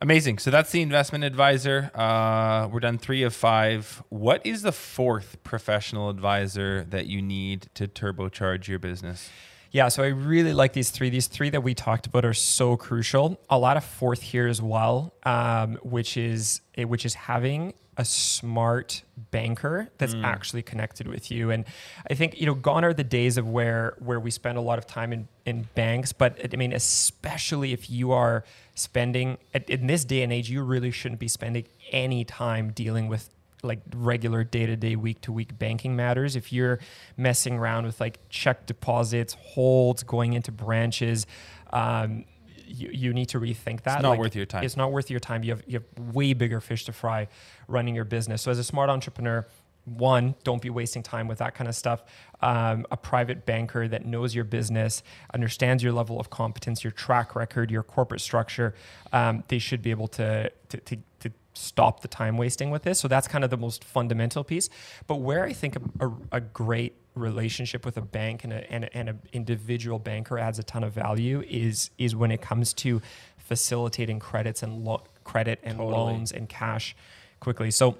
Amazing. 0.00 0.38
So 0.38 0.52
that's 0.52 0.70
the 0.70 0.80
investment 0.80 1.24
advisor. 1.24 1.90
Uh, 1.92 2.68
we're 2.70 2.78
done 2.78 2.98
three 2.98 3.24
of 3.24 3.34
five. 3.34 4.00
What 4.10 4.44
is 4.46 4.62
the 4.62 4.70
fourth 4.70 5.42
professional 5.42 6.08
advisor 6.08 6.84
that 6.90 7.06
you 7.06 7.20
need 7.20 7.68
to 7.74 7.88
turbocharge 7.88 8.68
your 8.68 8.78
business? 8.78 9.28
Yeah, 9.70 9.88
so 9.88 10.02
I 10.02 10.08
really 10.08 10.54
like 10.54 10.72
these 10.72 10.90
three. 10.90 11.10
These 11.10 11.26
three 11.26 11.50
that 11.50 11.62
we 11.62 11.74
talked 11.74 12.06
about 12.06 12.24
are 12.24 12.32
so 12.32 12.76
crucial. 12.76 13.40
A 13.50 13.58
lot 13.58 13.76
of 13.76 13.84
fourth 13.84 14.22
here 14.22 14.46
as 14.46 14.62
well, 14.62 15.12
um, 15.24 15.74
which 15.82 16.16
is 16.16 16.62
eh, 16.76 16.84
which 16.84 17.04
is 17.04 17.14
having 17.14 17.74
a 17.98 18.04
smart 18.04 19.02
banker 19.32 19.90
that's 19.98 20.14
actually 20.22 20.62
connected 20.62 21.08
with 21.08 21.32
you. 21.32 21.50
And 21.50 21.64
I 22.08 22.14
think 22.14 22.40
you 22.40 22.46
know, 22.46 22.54
gone 22.54 22.84
are 22.84 22.94
the 22.94 23.04
days 23.04 23.36
of 23.36 23.46
where 23.48 23.94
where 23.98 24.20
we 24.20 24.30
spend 24.30 24.56
a 24.56 24.60
lot 24.60 24.78
of 24.78 24.86
time 24.86 25.12
in 25.12 25.28
in 25.44 25.68
banks. 25.74 26.12
But 26.12 26.38
I 26.52 26.56
mean, 26.56 26.72
especially 26.72 27.72
if 27.72 27.90
you 27.90 28.12
are 28.12 28.44
spending 28.76 29.38
in 29.66 29.88
this 29.88 30.04
day 30.04 30.22
and 30.22 30.32
age, 30.32 30.48
you 30.48 30.62
really 30.62 30.92
shouldn't 30.92 31.20
be 31.20 31.28
spending 31.28 31.66
any 31.90 32.24
time 32.24 32.70
dealing 32.70 33.08
with 33.08 33.28
like 33.64 33.80
regular 33.96 34.44
day 34.44 34.66
to 34.66 34.76
day, 34.76 34.94
week 34.94 35.20
to 35.22 35.32
week 35.32 35.58
banking 35.58 35.96
matters. 35.96 36.36
If 36.36 36.52
you're 36.52 36.78
messing 37.16 37.54
around 37.54 37.86
with 37.86 38.00
like 38.00 38.20
check 38.28 38.66
deposits, 38.66 39.34
holds, 39.34 40.04
going 40.04 40.34
into 40.34 40.52
branches, 40.52 41.26
um, 41.72 42.24
you, 42.68 42.90
you 42.92 43.12
need 43.12 43.28
to 43.30 43.40
rethink 43.40 43.82
that. 43.82 43.96
It's 43.96 44.02
not 44.02 44.10
Like, 44.10 44.18
worth 44.18 44.36
your 44.36 44.46
time. 44.46 44.64
It's 44.64 44.76
not 44.76 44.92
worth 44.92 45.10
your 45.10 45.20
time. 45.20 45.42
You 45.42 45.52
have 45.52 45.62
you 45.66 45.80
have 45.80 46.14
way 46.14 46.32
bigger 46.32 46.60
fish 46.60 46.84
to 46.84 46.92
fry 46.92 47.28
running 47.66 47.94
your 47.94 48.04
business. 48.04 48.42
So 48.42 48.50
as 48.50 48.58
a 48.58 48.64
smart 48.64 48.90
entrepreneur, 48.90 49.46
one, 49.84 50.34
don't 50.44 50.60
be 50.60 50.70
wasting 50.70 51.02
time 51.02 51.28
with 51.28 51.38
that 51.38 51.54
kind 51.54 51.68
of 51.68 51.74
stuff. 51.74 52.02
Um, 52.40 52.86
a 52.90 52.96
private 52.96 53.46
banker 53.46 53.88
that 53.88 54.04
knows 54.04 54.34
your 54.34 54.44
business, 54.44 55.02
understands 55.32 55.82
your 55.82 55.92
level 55.92 56.20
of 56.20 56.30
competence, 56.30 56.84
your 56.84 56.90
track 56.90 57.34
record, 57.34 57.70
your 57.70 57.82
corporate 57.82 58.20
structure, 58.20 58.74
um, 59.12 59.44
they 59.48 59.58
should 59.58 59.82
be 59.82 59.90
able 59.90 60.08
to, 60.08 60.50
to, 60.68 60.76
to, 60.78 60.96
to 61.20 61.32
stop 61.54 62.00
the 62.00 62.08
time 62.08 62.36
wasting 62.36 62.70
with 62.70 62.82
this. 62.82 63.00
So 63.00 63.08
that's 63.08 63.26
kind 63.26 63.44
of 63.44 63.50
the 63.50 63.56
most 63.56 63.82
fundamental 63.82 64.44
piece. 64.44 64.68
But 65.06 65.16
where 65.16 65.44
I 65.44 65.52
think 65.52 65.76
a, 65.76 66.06
a, 66.06 66.12
a 66.32 66.40
great 66.40 66.94
relationship 67.18 67.84
with 67.84 67.96
a 67.96 68.02
bank 68.02 68.44
and, 68.44 68.52
a, 68.52 68.72
and, 68.72 68.84
a, 68.84 68.96
and 68.96 69.08
an 69.08 69.18
individual 69.32 69.98
banker 69.98 70.38
adds 70.38 70.58
a 70.58 70.62
ton 70.62 70.84
of 70.84 70.92
value 70.92 71.42
is 71.48 71.90
is 71.98 72.14
when 72.14 72.30
it 72.30 72.40
comes 72.40 72.72
to 72.74 73.02
facilitating 73.36 74.18
credits 74.18 74.62
and 74.62 74.84
lo- 74.84 75.04
credit 75.24 75.58
and 75.62 75.78
Totally. 75.78 75.94
loans 75.94 76.32
and 76.32 76.48
cash 76.48 76.94
quickly. 77.40 77.70
So 77.70 77.98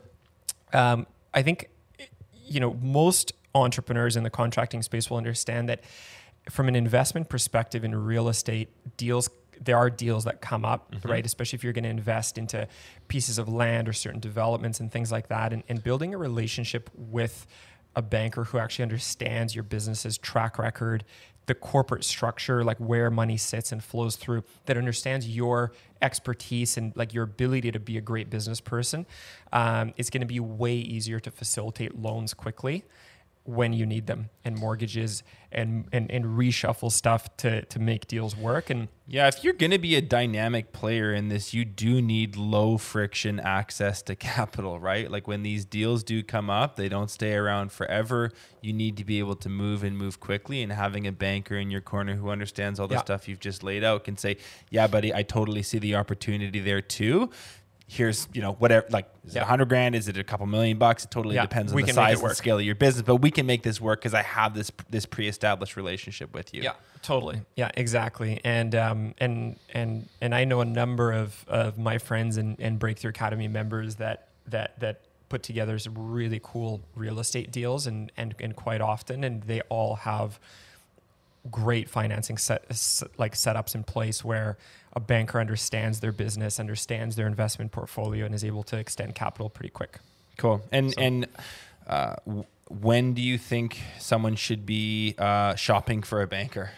um, 0.72 1.06
I 1.34 1.42
think 1.42 1.70
you 2.44 2.60
know 2.60 2.74
most 2.74 3.32
entrepreneurs 3.54 4.16
in 4.16 4.22
the 4.22 4.30
contracting 4.30 4.82
space 4.82 5.10
will 5.10 5.16
understand 5.16 5.68
that 5.68 5.82
from 6.50 6.68
an 6.68 6.76
investment 6.76 7.28
perspective 7.28 7.84
in 7.84 7.94
real 7.94 8.28
estate 8.28 8.68
deals 8.96 9.28
there 9.60 9.76
are 9.76 9.90
deals 9.90 10.24
that 10.24 10.40
come 10.40 10.64
up 10.64 10.94
right 11.04 11.26
especially 11.26 11.56
if 11.56 11.64
you're 11.64 11.72
going 11.72 11.84
to 11.84 11.90
invest 11.90 12.38
into 12.38 12.66
pieces 13.08 13.38
of 13.38 13.48
land 13.48 13.88
or 13.88 13.92
certain 13.92 14.20
developments 14.20 14.80
and 14.80 14.92
things 14.92 15.10
like 15.10 15.28
that 15.28 15.52
and, 15.52 15.62
and 15.68 15.82
building 15.82 16.14
a 16.14 16.18
relationship 16.18 16.90
with 16.94 17.46
a 17.98 18.02
banker 18.02 18.44
who 18.44 18.58
actually 18.58 18.84
understands 18.84 19.56
your 19.56 19.64
business's 19.64 20.16
track 20.16 20.56
record 20.56 21.04
the 21.46 21.54
corporate 21.54 22.04
structure 22.04 22.62
like 22.62 22.76
where 22.76 23.10
money 23.10 23.36
sits 23.36 23.72
and 23.72 23.82
flows 23.82 24.14
through 24.14 24.44
that 24.66 24.76
understands 24.76 25.28
your 25.28 25.72
expertise 26.00 26.76
and 26.76 26.92
like 26.94 27.12
your 27.12 27.24
ability 27.24 27.72
to 27.72 27.80
be 27.80 27.98
a 27.98 28.00
great 28.00 28.30
business 28.30 28.60
person 28.60 29.04
um, 29.52 29.92
it's 29.96 30.10
going 30.10 30.20
to 30.20 30.26
be 30.26 30.38
way 30.38 30.76
easier 30.76 31.18
to 31.18 31.30
facilitate 31.32 31.98
loans 32.00 32.32
quickly 32.34 32.84
when 33.48 33.72
you 33.72 33.86
need 33.86 34.06
them 34.06 34.28
and 34.44 34.54
mortgages 34.56 35.22
and 35.50 35.86
and, 35.90 36.10
and 36.10 36.26
reshuffle 36.26 36.92
stuff 36.92 37.34
to 37.38 37.64
to 37.64 37.78
make 37.78 38.06
deals 38.06 38.36
work 38.36 38.68
and 38.68 38.88
Yeah, 39.06 39.26
if 39.26 39.42
you're 39.42 39.54
going 39.54 39.70
to 39.70 39.78
be 39.78 39.94
a 39.96 40.02
dynamic 40.02 40.70
player 40.72 41.14
in 41.14 41.28
this, 41.28 41.54
you 41.54 41.64
do 41.64 42.02
need 42.02 42.36
low 42.36 42.76
friction 42.76 43.40
access 43.40 44.02
to 44.02 44.14
capital, 44.32 44.78
right? 44.78 45.10
Like 45.10 45.26
when 45.26 45.42
these 45.42 45.64
deals 45.64 46.04
do 46.04 46.22
come 46.22 46.50
up, 46.50 46.76
they 46.76 46.90
don't 46.90 47.10
stay 47.10 47.32
around 47.32 47.72
forever. 47.72 48.32
You 48.60 48.74
need 48.74 48.98
to 48.98 49.04
be 49.06 49.18
able 49.18 49.36
to 49.36 49.48
move 49.48 49.82
and 49.82 49.96
move 49.96 50.20
quickly. 50.20 50.62
And 50.62 50.70
having 50.70 51.06
a 51.06 51.12
banker 51.12 51.56
in 51.56 51.70
your 51.70 51.80
corner 51.80 52.16
who 52.16 52.28
understands 52.28 52.78
all 52.78 52.86
the 52.88 52.96
Yeah. 52.96 53.00
stuff 53.00 53.28
you've 53.28 53.40
just 53.40 53.62
laid 53.62 53.82
out 53.82 54.04
can 54.04 54.18
say, 54.18 54.36
"Yeah, 54.70 54.86
buddy, 54.88 55.14
I 55.14 55.22
totally 55.22 55.62
see 55.62 55.78
the 55.78 55.94
opportunity 55.94 56.60
there 56.60 56.82
too." 56.82 57.30
Here's, 57.90 58.28
you 58.34 58.42
know, 58.42 58.52
whatever, 58.52 58.86
like, 58.90 59.08
is 59.24 59.34
it 59.34 59.38
Yeah. 59.38 59.42
a 59.42 59.46
hundred 59.46 59.70
grand? 59.70 59.94
Is 59.94 60.08
it 60.08 60.18
a 60.18 60.22
couple 60.22 60.44
million 60.46 60.76
bucks? 60.76 61.04
It 61.04 61.10
totally 61.10 61.36
Yeah, 61.36 61.42
depends 61.42 61.72
on 61.72 61.76
we 61.76 61.84
the 61.84 61.92
size 61.94 62.20
and 62.22 62.36
scale 62.36 62.58
of 62.58 62.64
your 62.64 62.74
business, 62.74 63.02
but 63.02 63.16
we 63.16 63.30
can 63.30 63.46
make 63.46 63.62
this 63.62 63.80
work 63.80 64.00
because 64.00 64.12
I 64.12 64.22
have 64.22 64.54
this 64.54 64.70
this 64.90 65.06
pre-established 65.06 65.74
relationship 65.74 66.34
with 66.34 66.52
you. 66.52 66.62
Yeah, 66.62 66.72
totally. 67.00 67.40
Yeah, 67.56 67.70
exactly. 67.74 68.42
And 68.44 68.74
um, 68.74 69.14
and 69.16 69.56
and 69.72 70.06
and 70.20 70.34
I 70.34 70.44
know 70.44 70.60
a 70.60 70.66
number 70.66 71.12
of, 71.12 71.46
of 71.48 71.78
my 71.78 71.96
friends 71.96 72.36
and, 72.36 72.60
and 72.60 72.78
Breakthrough 72.78 73.08
Academy 73.10 73.48
members 73.48 73.94
that 73.96 74.28
that 74.48 74.78
that 74.80 75.00
put 75.30 75.42
together 75.42 75.78
some 75.78 75.94
really 75.96 76.40
cool 76.42 76.82
real 76.94 77.18
estate 77.20 77.50
deals 77.52 77.86
and, 77.86 78.10
and, 78.16 78.34
and 78.40 78.54
quite 78.56 78.80
often, 78.82 79.24
and 79.24 79.42
they 79.44 79.60
all 79.62 79.94
have 79.96 80.38
great 81.50 81.88
financing 81.88 82.36
set 82.36 82.64
like 83.16 83.34
setups 83.34 83.74
in 83.74 83.84
place 83.84 84.24
where 84.24 84.58
a 84.92 85.00
banker 85.00 85.38
understands 85.38 86.00
their 86.00 86.12
business, 86.12 86.58
understands 86.58 87.16
their 87.16 87.26
investment 87.26 87.72
portfolio, 87.72 88.24
and 88.24 88.34
is 88.34 88.44
able 88.44 88.62
to 88.64 88.76
extend 88.76 89.14
capital 89.14 89.48
pretty 89.50 89.70
quick. 89.70 89.98
Cool. 90.36 90.62
And 90.72 90.92
so. 90.92 91.00
and 91.00 91.26
uh, 91.86 92.16
when 92.68 93.14
do 93.14 93.22
you 93.22 93.38
think 93.38 93.80
someone 93.98 94.36
should 94.36 94.66
be 94.66 95.14
uh, 95.18 95.54
shopping 95.54 96.02
for 96.02 96.22
a 96.22 96.26
banker? 96.26 96.70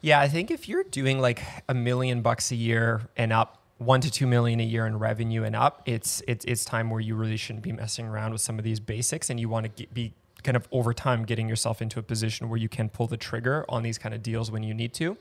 Yeah, 0.00 0.20
I 0.20 0.28
think 0.28 0.50
if 0.50 0.68
you're 0.68 0.84
doing 0.84 1.20
like 1.20 1.42
a 1.68 1.74
million 1.74 2.22
bucks 2.22 2.50
a 2.52 2.56
year 2.56 3.02
and 3.16 3.32
up, 3.32 3.62
one 3.78 4.00
to 4.00 4.10
two 4.10 4.26
million 4.26 4.60
a 4.60 4.64
year 4.64 4.86
in 4.86 4.98
revenue 4.98 5.44
and 5.44 5.54
up, 5.56 5.82
it's 5.86 6.22
it's 6.26 6.44
it's 6.44 6.64
time 6.64 6.90
where 6.90 7.00
you 7.00 7.14
really 7.14 7.36
shouldn't 7.36 7.62
be 7.62 7.72
messing 7.72 8.06
around 8.06 8.32
with 8.32 8.40
some 8.40 8.58
of 8.58 8.64
these 8.64 8.80
basics, 8.80 9.30
and 9.30 9.38
you 9.40 9.48
want 9.48 9.76
to 9.76 9.86
be 9.88 10.14
kind 10.42 10.56
of 10.56 10.68
over 10.72 10.92
time 10.94 11.24
getting 11.24 11.48
yourself 11.48 11.82
into 11.82 11.98
a 11.98 12.02
position 12.02 12.48
where 12.48 12.58
you 12.58 12.68
can 12.68 12.88
pull 12.88 13.06
the 13.06 13.16
trigger 13.16 13.64
on 13.68 13.82
these 13.82 13.98
kind 13.98 14.14
of 14.14 14.22
deals 14.22 14.50
when 14.50 14.62
you 14.62 14.74
need 14.74 14.94
to. 14.94 15.16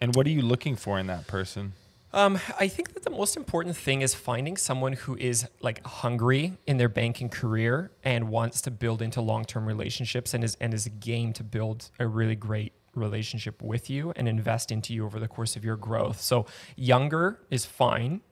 And 0.00 0.14
what 0.14 0.26
are 0.26 0.30
you 0.30 0.42
looking 0.42 0.76
for 0.76 0.98
in 0.98 1.06
that 1.08 1.26
person? 1.26 1.72
Um, 2.12 2.40
I 2.58 2.66
think 2.66 2.94
that 2.94 3.04
the 3.04 3.10
most 3.10 3.36
important 3.36 3.76
thing 3.76 4.02
is 4.02 4.14
finding 4.14 4.56
someone 4.56 4.94
who 4.94 5.16
is 5.16 5.46
like 5.60 5.84
hungry 5.86 6.58
in 6.66 6.76
their 6.76 6.88
banking 6.88 7.28
career 7.28 7.92
and 8.02 8.28
wants 8.28 8.60
to 8.62 8.70
build 8.70 9.00
into 9.00 9.20
long-term 9.20 9.64
relationships 9.64 10.34
and 10.34 10.42
is 10.42 10.56
and 10.60 10.74
is 10.74 10.88
game 10.98 11.32
to 11.34 11.44
build 11.44 11.90
a 12.00 12.08
really 12.08 12.34
great 12.34 12.72
relationship 12.96 13.62
with 13.62 13.88
you 13.88 14.12
and 14.16 14.28
invest 14.28 14.72
into 14.72 14.92
you 14.92 15.04
over 15.04 15.20
the 15.20 15.28
course 15.28 15.54
of 15.54 15.64
your 15.64 15.76
growth. 15.76 16.20
So 16.20 16.46
younger 16.74 17.38
is 17.48 17.64
fine 17.64 18.22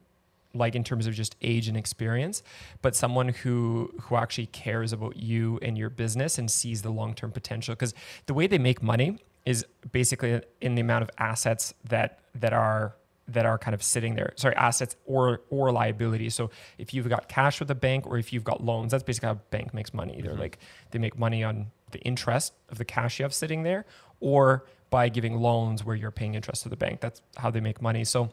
like 0.59 0.75
in 0.75 0.85
terms 0.85 1.07
of 1.07 1.15
just 1.15 1.37
age 1.41 1.69
and 1.69 1.77
experience, 1.77 2.43
but 2.83 2.95
someone 2.95 3.29
who 3.29 3.93
who 4.03 4.17
actually 4.17 4.47
cares 4.47 4.93
about 4.93 5.17
you 5.17 5.59
and 5.63 5.79
your 5.79 5.91
business 5.91 6.39
and 6.39 6.51
sees 6.51 6.83
the 6.83 6.91
long-term 6.91 7.33
potential. 7.33 7.75
Because 7.75 7.95
the 8.27 8.35
way 8.35 8.47
they 8.47 8.59
make 8.59 8.83
money 8.83 9.19
is 9.47 9.65
basically 9.93 10.41
in 10.61 10.75
the 10.75 10.81
amount 10.83 11.03
of 11.03 11.11
assets 11.19 11.73
that 11.85 12.21
that 12.35 12.53
are 12.53 12.95
that 13.29 13.45
are 13.45 13.59
kind 13.59 13.75
of 13.75 13.83
sitting 13.83 14.15
there. 14.15 14.33
Sorry 14.37 14.55
assets 14.57 14.97
or 15.07 15.41
or 15.51 15.71
liabilities. 15.71 16.35
So 16.35 16.51
if 16.79 16.93
you've 16.93 17.09
got 17.09 17.29
cash 17.29 17.61
with 17.61 17.71
a 17.71 17.75
bank 17.75 18.07
or 18.07 18.19
if 18.19 18.33
you've 18.33 18.45
got 18.45 18.63
loans 18.63 18.93
that's 18.93 19.05
basically 19.05 19.29
how 19.29 19.33
a 19.33 19.37
bank 19.51 19.73
makes 19.73 19.95
money. 19.95 20.17
Either 20.19 20.31
mm-hmm. 20.31 20.41
like 20.41 20.59
they 20.91 20.99
make 20.99 21.19
money 21.19 21.45
on 21.45 21.71
the 21.91 22.01
interest 22.01 22.53
of 22.69 22.79
the 22.79 22.85
cash 22.85 23.19
you 23.19 23.23
have 23.23 23.35
sitting 23.35 23.63
there 23.63 23.85
or 24.21 24.67
by 24.91 25.09
giving 25.09 25.39
loans 25.39 25.85
where 25.85 25.95
you're 25.97 26.11
paying 26.11 26.35
interest 26.35 26.63
to 26.63 26.69
the 26.69 26.77
bank. 26.77 27.01
That's 27.01 27.21
how 27.37 27.51
they 27.51 27.61
make 27.61 27.83
money. 27.83 28.05
So 28.05 28.31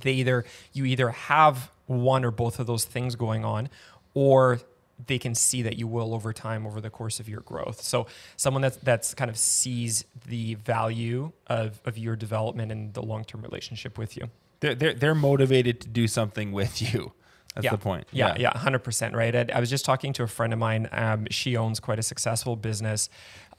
they 0.00 0.12
either 0.12 0.44
you 0.72 0.84
either 0.84 1.10
have 1.10 1.70
one 1.86 2.24
or 2.24 2.30
both 2.30 2.58
of 2.58 2.66
those 2.66 2.84
things 2.84 3.16
going 3.16 3.44
on 3.44 3.68
or 4.14 4.60
they 5.06 5.18
can 5.18 5.34
see 5.34 5.62
that 5.62 5.78
you 5.78 5.86
will 5.86 6.14
over 6.14 6.32
time 6.32 6.66
over 6.66 6.80
the 6.80 6.90
course 6.90 7.20
of 7.20 7.28
your 7.28 7.40
growth. 7.40 7.80
So 7.80 8.06
someone 8.36 8.62
that's 8.62 8.76
that's 8.78 9.14
kind 9.14 9.30
of 9.30 9.36
sees 9.36 10.04
the 10.26 10.54
value 10.54 11.32
of, 11.46 11.80
of 11.84 11.98
your 11.98 12.16
development 12.16 12.72
and 12.72 12.92
the 12.94 13.02
long 13.02 13.24
term 13.24 13.42
relationship 13.42 13.98
with 13.98 14.16
you. 14.16 14.30
They're, 14.60 14.74
they're 14.74 14.94
they're 14.94 15.14
motivated 15.14 15.80
to 15.82 15.88
do 15.88 16.06
something 16.06 16.52
with 16.52 16.80
you. 16.94 17.12
That's 17.54 17.64
yeah. 17.64 17.70
the 17.72 17.78
point. 17.78 18.06
Yeah, 18.12 18.36
yeah, 18.38 18.56
hundred 18.56 18.80
percent. 18.80 19.14
Right. 19.14 19.34
I, 19.34 19.46
I, 19.54 19.58
was 19.58 19.70
just 19.70 19.84
talking 19.84 20.12
to 20.14 20.22
a 20.22 20.28
friend 20.28 20.52
of 20.52 20.58
mine. 20.60 20.88
Um, 20.92 21.26
she 21.30 21.56
owns 21.56 21.80
quite 21.80 21.98
a 21.98 22.02
successful 22.02 22.54
business. 22.54 23.10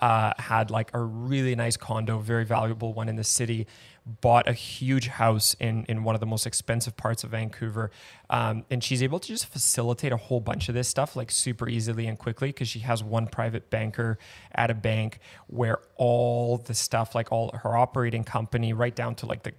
Uh, 0.02 0.34
had 0.40 0.72
like 0.72 0.90
a 0.96 1.00
really 1.00 1.56
nice 1.56 1.78
condo, 1.78 2.18
very 2.18 2.44
valuable 2.44 2.92
one 2.92 3.08
in 3.08 3.16
the 3.18 3.24
city, 3.24 3.68
bought 4.06 4.50
a 4.50 4.54
huge 4.54 5.08
house 5.08 5.56
in 5.60 5.86
in 5.88 6.04
one 6.04 6.16
of 6.16 6.20
the 6.22 6.26
most 6.26 6.48
expensive 6.48 6.98
parts 6.98 7.24
of 7.24 7.30
Vancouver, 7.30 7.92
um, 8.32 8.66
and 8.72 8.84
she's 8.84 9.04
able 9.04 9.20
to 9.20 9.28
just 9.28 9.46
facilitate 9.46 10.12
a 10.12 10.18
whole 10.18 10.40
bunch 10.40 10.70
of 10.70 10.76
this 10.76 10.88
stuff 10.88 11.16
like 11.16 11.30
super 11.30 11.70
easily 11.70 12.08
and 12.08 12.18
quickly 12.18 12.50
because 12.50 12.68
she 12.68 12.80
has 12.80 13.04
one 13.04 13.28
private 13.28 13.70
banker 13.70 14.18
at 14.54 14.72
a 14.72 14.74
bank 14.74 15.20
where 15.48 15.78
all 15.98 16.58
the 16.58 16.74
stuff, 16.74 17.14
like 17.14 17.32
all 17.32 17.52
her 17.62 17.78
operating 17.78 18.24
company, 18.24 18.74
right 18.74 18.96
down 18.96 19.14
to 19.14 19.28
like 19.28 19.44
the 19.44 19.54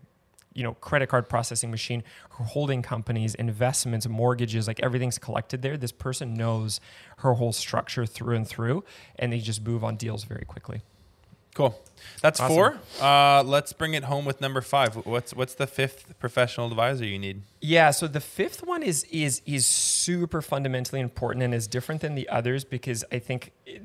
you 0.54 0.62
know 0.62 0.74
credit 0.74 1.08
card 1.08 1.28
processing 1.28 1.70
machine 1.70 2.02
her 2.30 2.44
holding 2.44 2.82
companies 2.82 3.34
investments 3.36 4.06
mortgages 4.08 4.66
like 4.66 4.80
everything's 4.80 5.18
collected 5.18 5.62
there 5.62 5.76
this 5.76 5.92
person 5.92 6.34
knows 6.34 6.80
her 7.18 7.34
whole 7.34 7.52
structure 7.52 8.06
through 8.06 8.36
and 8.36 8.46
through 8.46 8.84
and 9.16 9.32
they 9.32 9.38
just 9.38 9.64
move 9.64 9.82
on 9.82 9.96
deals 9.96 10.24
very 10.24 10.44
quickly 10.44 10.82
Cool. 11.54 11.78
That's 12.22 12.40
awesome. 12.40 12.54
four. 12.54 12.78
Uh, 13.00 13.42
let's 13.42 13.72
bring 13.74 13.92
it 13.94 14.04
home 14.04 14.24
with 14.24 14.40
number 14.40 14.62
five. 14.62 14.94
What's 15.04 15.34
what's 15.34 15.54
the 15.54 15.66
fifth 15.66 16.18
professional 16.18 16.66
advisor 16.68 17.04
you 17.04 17.18
need? 17.18 17.42
Yeah, 17.60 17.90
so 17.90 18.06
the 18.06 18.20
fifth 18.20 18.66
one 18.66 18.82
is 18.82 19.04
is 19.04 19.42
is 19.44 19.66
super 19.66 20.40
fundamentally 20.40 21.00
important 21.00 21.42
and 21.42 21.54
is 21.54 21.66
different 21.66 22.00
than 22.00 22.14
the 22.14 22.28
others 22.30 22.64
because 22.64 23.04
I 23.12 23.18
think 23.18 23.52
it, 23.66 23.82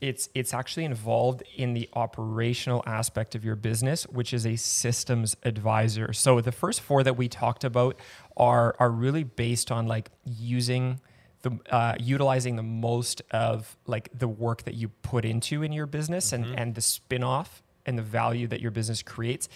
it's 0.00 0.28
it's 0.34 0.54
actually 0.54 0.84
involved 0.84 1.42
in 1.56 1.74
the 1.74 1.88
operational 1.92 2.82
aspect 2.86 3.34
of 3.34 3.44
your 3.44 3.56
business, 3.56 4.04
which 4.04 4.32
is 4.32 4.46
a 4.46 4.56
systems 4.56 5.36
advisor. 5.42 6.12
So 6.12 6.40
the 6.40 6.52
first 6.52 6.80
four 6.80 7.02
that 7.02 7.16
we 7.16 7.28
talked 7.28 7.64
about 7.64 7.96
are 8.36 8.74
are 8.78 8.90
really 8.90 9.24
based 9.24 9.70
on 9.70 9.86
like 9.86 10.10
using 10.24 11.00
the 11.42 11.58
uh, 11.70 11.96
utilizing 11.98 12.56
the 12.56 12.62
most 12.62 13.22
of 13.30 13.76
like 13.86 14.08
the 14.18 14.28
work 14.28 14.64
that 14.64 14.74
you 14.74 14.88
put 14.88 15.24
into 15.24 15.62
in 15.62 15.72
your 15.72 15.86
business 15.86 16.32
mm-hmm. 16.32 16.44
and 16.44 16.58
and 16.58 16.74
the 16.74 16.80
spin-off 16.80 17.62
and 17.86 17.98
the 17.98 18.02
value 18.02 18.46
that 18.46 18.60
your 18.60 18.70
business 18.70 19.02
creates 19.02 19.48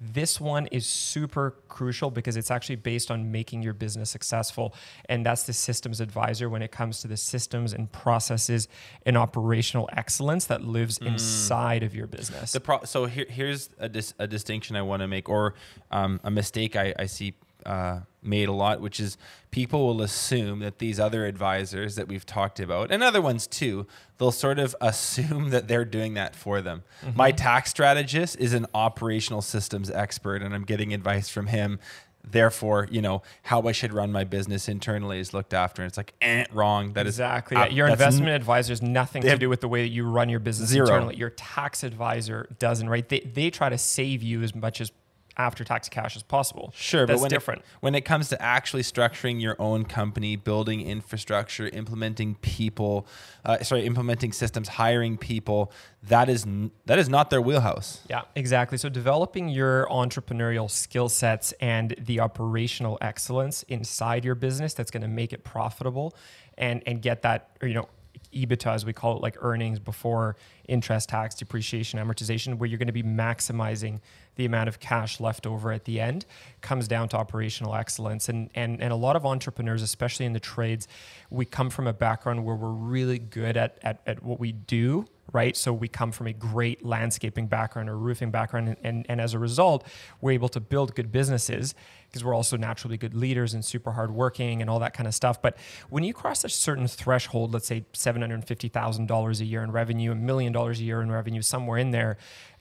this 0.00 0.40
one 0.40 0.66
is 0.68 0.86
super 0.86 1.56
crucial 1.68 2.10
because 2.10 2.36
it's 2.36 2.50
actually 2.50 2.76
based 2.76 3.10
on 3.10 3.30
making 3.30 3.62
your 3.62 3.74
business 3.74 4.10
successful. 4.10 4.74
And 5.08 5.24
that's 5.24 5.42
the 5.42 5.52
systems 5.52 6.00
advisor 6.00 6.48
when 6.48 6.62
it 6.62 6.70
comes 6.70 7.00
to 7.02 7.08
the 7.08 7.16
systems 7.16 7.72
and 7.72 7.90
processes 7.92 8.68
and 9.04 9.16
operational 9.16 9.88
excellence 9.92 10.46
that 10.46 10.64
lives 10.64 10.98
mm. 10.98 11.08
inside 11.08 11.82
of 11.82 11.94
your 11.94 12.06
business. 12.06 12.52
The 12.52 12.60
pro- 12.60 12.84
so 12.84 13.06
here, 13.06 13.26
here's 13.28 13.70
a, 13.78 13.88
dis- 13.88 14.14
a 14.18 14.26
distinction 14.26 14.76
I 14.76 14.82
want 14.82 15.00
to 15.00 15.08
make, 15.08 15.28
or 15.28 15.54
um, 15.90 16.20
a 16.24 16.30
mistake 16.30 16.76
I, 16.76 16.94
I 16.98 17.06
see 17.06 17.34
uh, 17.66 18.00
made 18.22 18.48
a 18.48 18.52
lot, 18.52 18.80
which 18.80 19.00
is 19.00 19.16
people 19.50 19.86
will 19.86 20.02
assume 20.02 20.60
that 20.60 20.78
these 20.78 21.00
other 21.00 21.26
advisors 21.26 21.96
that 21.96 22.08
we've 22.08 22.26
talked 22.26 22.60
about, 22.60 22.90
and 22.90 23.02
other 23.02 23.22
ones 23.22 23.46
too, 23.46 23.86
they'll 24.18 24.32
sort 24.32 24.58
of 24.58 24.76
assume 24.80 25.50
that 25.50 25.68
they're 25.68 25.84
doing 25.84 26.14
that 26.14 26.34
for 26.36 26.60
them. 26.60 26.82
Mm-hmm. 27.04 27.16
My 27.16 27.32
tax 27.32 27.70
strategist 27.70 28.36
is 28.38 28.52
an 28.52 28.66
operational 28.74 29.42
systems 29.42 29.90
expert, 29.90 30.42
and 30.42 30.54
I'm 30.54 30.64
getting 30.64 30.92
advice 30.92 31.28
from 31.28 31.48
him. 31.48 31.78
Therefore, 32.22 32.86
you 32.90 33.00
know 33.00 33.22
how 33.44 33.62
I 33.62 33.72
should 33.72 33.94
run 33.94 34.12
my 34.12 34.24
business 34.24 34.68
internally 34.68 35.20
is 35.20 35.32
looked 35.32 35.54
after. 35.54 35.80
And 35.80 35.88
it's 35.88 35.96
like, 35.96 36.12
eh, 36.20 36.44
wrong. 36.52 36.92
That 36.92 37.06
exactly. 37.06 37.56
is 37.56 37.60
exactly 37.62 37.76
your 37.76 37.88
investment 37.88 38.28
n- 38.28 38.34
advisor 38.34 38.72
has 38.72 38.82
nothing 38.82 39.22
to 39.22 39.38
do 39.38 39.48
with 39.48 39.62
the 39.62 39.68
way 39.68 39.82
that 39.82 39.88
you 39.88 40.06
run 40.06 40.28
your 40.28 40.38
business 40.38 40.68
zero. 40.68 40.86
internally. 40.86 41.16
Your 41.16 41.30
tax 41.30 41.82
advisor 41.82 42.46
doesn't. 42.58 42.90
Right? 42.90 43.08
They 43.08 43.20
they 43.20 43.48
try 43.48 43.70
to 43.70 43.78
save 43.78 44.22
you 44.22 44.42
as 44.42 44.54
much 44.54 44.82
as 44.82 44.92
after 45.40 45.64
tax 45.64 45.88
cash 45.88 46.16
as 46.16 46.22
possible. 46.22 46.72
Sure, 46.76 47.06
That's 47.06 47.18
but 47.18 47.22
when 47.22 47.30
different. 47.30 47.60
It, 47.60 47.66
when 47.80 47.94
it 47.94 48.02
comes 48.02 48.28
to 48.28 48.40
actually 48.40 48.82
structuring 48.82 49.40
your 49.40 49.56
own 49.58 49.84
company, 49.84 50.36
building 50.36 50.82
infrastructure, 50.82 51.68
implementing 51.68 52.34
people, 52.36 53.06
uh, 53.44 53.62
sorry, 53.62 53.86
implementing 53.86 54.32
systems, 54.32 54.68
hiring 54.68 55.16
people, 55.16 55.72
that 56.02 56.28
is 56.28 56.46
that 56.86 56.98
is 56.98 57.08
not 57.08 57.30
their 57.30 57.40
wheelhouse. 57.40 58.02
Yeah, 58.08 58.22
exactly. 58.34 58.76
So 58.78 58.88
developing 58.88 59.48
your 59.48 59.86
entrepreneurial 59.86 60.70
skill 60.70 61.08
sets 61.08 61.52
and 61.60 61.94
the 61.98 62.20
operational 62.20 62.98
excellence 63.00 63.62
inside 63.64 64.24
your 64.24 64.34
business 64.34 64.74
that's 64.74 64.90
going 64.90 65.02
to 65.02 65.08
make 65.08 65.32
it 65.32 65.42
profitable 65.42 66.14
and 66.58 66.82
and 66.86 67.00
get 67.00 67.22
that 67.22 67.56
or, 67.62 67.68
you 67.68 67.74
know 67.74 67.88
EBITDA, 68.32 68.74
as 68.74 68.84
we 68.84 68.92
call 68.92 69.16
it, 69.16 69.22
like 69.22 69.36
earnings 69.40 69.78
before 69.78 70.36
interest, 70.68 71.08
tax, 71.08 71.34
depreciation, 71.34 71.98
amortization, 71.98 72.58
where 72.58 72.68
you're 72.68 72.78
going 72.78 72.86
to 72.86 72.92
be 72.92 73.02
maximizing 73.02 74.00
the 74.40 74.46
amount 74.46 74.70
of 74.70 74.80
cash 74.80 75.20
left 75.20 75.46
over 75.46 75.70
at 75.70 75.84
the 75.84 76.00
end, 76.00 76.24
comes 76.62 76.88
down 76.88 77.10
to 77.10 77.16
operational 77.18 77.74
excellence. 77.74 78.30
And, 78.30 78.48
and, 78.54 78.80
and 78.82 78.90
a 78.90 78.96
lot 78.96 79.14
of 79.14 79.26
entrepreneurs, 79.26 79.82
especially 79.82 80.24
in 80.24 80.32
the 80.32 80.40
trades, 80.40 80.88
we 81.28 81.44
come 81.44 81.68
from 81.68 81.86
a 81.86 81.92
background 81.92 82.42
where 82.46 82.56
we're 82.56 82.70
really 82.70 83.18
good 83.18 83.58
at, 83.58 83.78
at, 83.82 84.00
at 84.06 84.22
what 84.22 84.40
we 84.40 84.52
do 84.52 85.06
right? 85.32 85.56
So 85.56 85.72
we 85.72 85.86
come 85.86 86.10
from 86.10 86.26
a 86.26 86.32
great 86.32 86.84
landscaping 86.84 87.46
background 87.46 87.88
or 87.88 87.96
roofing 87.96 88.32
background. 88.32 88.66
And, 88.66 88.76
and, 88.82 89.06
and, 89.08 89.20
as 89.20 89.32
a 89.32 89.38
result, 89.38 89.86
we're 90.20 90.32
able 90.32 90.48
to 90.48 90.58
build 90.58 90.96
good 90.96 91.12
businesses 91.12 91.72
because 92.08 92.24
we're 92.24 92.34
also 92.34 92.56
naturally 92.56 92.96
good 92.96 93.14
leaders 93.14 93.54
and 93.54 93.64
super 93.64 93.92
hardworking 93.92 94.60
and 94.60 94.68
all 94.68 94.80
that 94.80 94.92
kind 94.92 95.06
of 95.06 95.14
stuff. 95.14 95.40
But 95.40 95.56
when 95.88 96.02
you 96.02 96.12
cross 96.12 96.42
a 96.42 96.48
certain 96.48 96.88
threshold, 96.88 97.52
let's 97.52 97.68
say 97.68 97.84
$750,000 97.92 99.40
a 99.40 99.44
year 99.44 99.62
in 99.62 99.70
revenue, 99.70 100.10
a 100.10 100.16
million 100.16 100.52
dollars 100.52 100.80
a 100.80 100.82
year 100.82 101.00
in 101.00 101.12
revenue, 101.12 101.42
somewhere 101.42 101.78
in 101.78 101.92
there, 101.92 102.16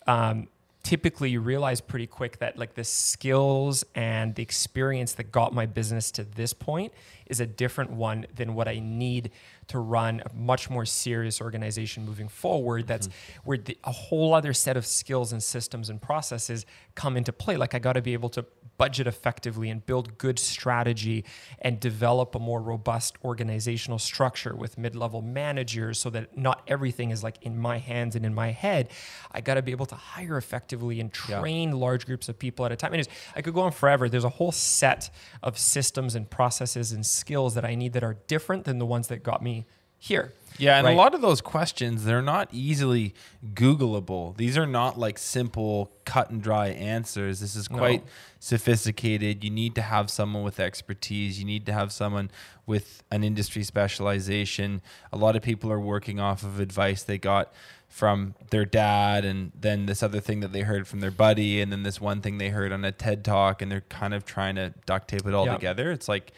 um, 0.05 0.47
typically 0.83 1.29
you 1.29 1.41
realize 1.41 1.81
pretty 1.81 2.07
quick 2.07 2.39
that 2.39 2.57
like 2.57 2.73
the 2.73 2.83
skills 2.83 3.83
and 3.95 4.35
the 4.35 4.41
experience 4.41 5.13
that 5.13 5.31
got 5.31 5.53
my 5.53 5.65
business 5.65 6.09
to 6.11 6.23
this 6.23 6.53
point 6.53 6.93
is 7.25 7.39
a 7.39 7.45
different 7.45 7.91
one 7.91 8.25
than 8.35 8.55
what 8.55 8.67
I 8.67 8.79
need 8.79 9.31
to 9.67 9.79
run 9.79 10.21
a 10.25 10.33
much 10.33 10.69
more 10.69 10.85
serious 10.85 11.41
organization 11.41 12.05
moving 12.05 12.27
forward 12.27 12.87
that's 12.87 13.07
mm-hmm. 13.07 13.39
where 13.43 13.57
the, 13.57 13.77
a 13.83 13.91
whole 13.91 14.33
other 14.33 14.53
set 14.53 14.77
of 14.77 14.85
skills 14.85 15.31
and 15.31 15.43
systems 15.43 15.89
and 15.89 16.01
processes 16.01 16.65
come 16.95 17.17
into 17.17 17.33
play 17.33 17.57
like 17.57 17.75
I 17.75 17.79
got 17.79 17.93
to 17.93 18.01
be 18.01 18.13
able 18.13 18.29
to 18.29 18.45
budget 18.79 19.05
effectively 19.05 19.69
and 19.69 19.85
build 19.85 20.17
good 20.17 20.39
strategy 20.39 21.23
and 21.61 21.79
develop 21.79 22.33
a 22.33 22.39
more 22.39 22.61
robust 22.61 23.17
organizational 23.23 23.99
structure 23.99 24.55
with 24.55 24.77
mid-level 24.77 25.21
managers 25.21 25.99
so 25.99 26.09
that 26.09 26.35
not 26.35 26.63
everything 26.67 27.11
is 27.11 27.23
like 27.23 27.37
in 27.43 27.59
my 27.59 27.77
hands 27.77 28.15
and 28.15 28.25
in 28.25 28.33
my 28.33 28.49
head. 28.49 28.89
I 29.31 29.41
got 29.41 29.55
to 29.55 29.61
be 29.61 29.71
able 29.71 29.85
to 29.87 29.95
hire 29.95 30.37
effectively 30.37 30.99
and 30.99 31.13
train 31.13 31.69
yeah. 31.69 31.75
large 31.75 32.07
groups 32.07 32.27
of 32.29 32.39
people 32.39 32.65
at 32.65 32.71
a 32.71 32.75
time. 32.75 32.93
And 32.93 33.07
i 33.35 33.41
could 33.41 33.53
go 33.53 33.61
on 33.61 33.71
forever. 33.71 34.09
There's 34.09 34.23
a 34.23 34.29
whole 34.29 34.51
set 34.51 35.11
of 35.43 35.59
systems 35.59 36.15
and 36.15 36.27
processes 36.29 36.91
and 36.91 37.05
skills 37.05 37.53
that 37.55 37.65
i 37.65 37.75
need 37.75 37.93
that 37.93 38.03
are 38.03 38.17
different 38.27 38.63
than 38.63 38.77
the 38.77 38.85
ones 38.85 39.07
that 39.09 39.23
got 39.23 39.43
me 39.43 39.65
here. 39.99 40.33
Yeah, 40.59 40.77
and 40.77 40.85
right? 40.85 40.93
a 40.93 40.97
lot 40.97 41.15
of 41.15 41.21
those 41.21 41.39
questions, 41.39 42.03
they're 42.03 42.21
not 42.21 42.49
easily 42.51 43.13
Googleable. 43.53 44.35
These 44.35 44.57
are 44.57 44.67
not 44.67 44.99
like 44.99 45.17
simple, 45.17 45.91
cut 46.03 46.29
and 46.29 46.41
dry 46.41 46.67
answers. 46.67 47.39
This 47.39 47.55
is 47.55 47.69
quite 47.69 48.03
no. 48.03 48.11
sophisticated. 48.39 49.43
You 49.43 49.51
need 49.51 49.73
to 49.75 49.81
have 49.81 50.11
someone 50.11 50.43
with 50.43 50.59
expertise. 50.59 51.39
You 51.39 51.45
need 51.45 51.65
to 51.67 51.73
have 51.73 51.93
someone 51.93 52.29
with 52.65 53.03
an 53.09 53.23
industry 53.23 53.63
specialization. 53.63 54.81
A 55.13 55.17
lot 55.17 55.37
of 55.37 55.41
people 55.41 55.71
are 55.71 55.79
working 55.79 56.19
off 56.19 56.43
of 56.43 56.59
advice 56.59 57.03
they 57.03 57.17
got 57.17 57.53
from 57.87 58.35
their 58.51 58.65
dad 58.65 59.25
and 59.25 59.51
then 59.59 59.87
this 59.87 60.03
other 60.03 60.19
thing 60.19 60.41
that 60.41 60.53
they 60.53 60.61
heard 60.61 60.87
from 60.87 60.99
their 60.99 61.09
buddy 61.09 61.59
and 61.59 61.71
then 61.71 61.81
this 61.81 61.99
one 61.99 62.21
thing 62.21 62.37
they 62.37 62.49
heard 62.49 62.71
on 62.71 62.85
a 62.85 62.91
TED 62.91 63.25
talk 63.25 63.63
and 63.63 63.71
they're 63.71 63.81
kind 63.81 64.13
of 64.13 64.25
trying 64.25 64.55
to 64.55 64.73
duct 64.85 65.07
tape 65.07 65.25
it 65.25 65.33
all 65.33 65.45
yep. 65.45 65.55
together. 65.55 65.91
It's 65.91 66.07
like 66.07 66.31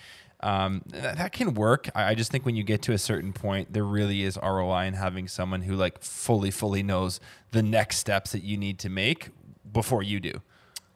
um, 0.44 0.82
that, 0.88 1.18
that, 1.18 1.32
can 1.32 1.54
work. 1.54 1.90
I, 1.96 2.12
I, 2.12 2.16
just 2.16 2.32
think 2.32 2.46
when 2.46 2.56
you 2.56 2.64
get 2.64 2.82
to 2.84 2.94
a 2.94 2.98
certain 2.98 3.34
point, 3.34 3.74
there 3.74 3.84
really 3.84 4.24
is 4.24 4.38
ROI 4.42 4.86
in 4.86 4.94
having 4.94 5.28
someone 5.28 5.62
who 5.62 5.76
like 5.76 6.02
fully, 6.02 6.52
fully 6.52 6.84
knows 6.84 7.20
the 7.52 7.64
next 7.64 7.98
steps 7.98 8.32
that 8.32 8.44
you 8.44 8.58
need 8.58 8.80
to 8.80 8.90
make 8.90 9.30
before 9.72 10.04
you 10.04 10.20
do. 10.20 10.42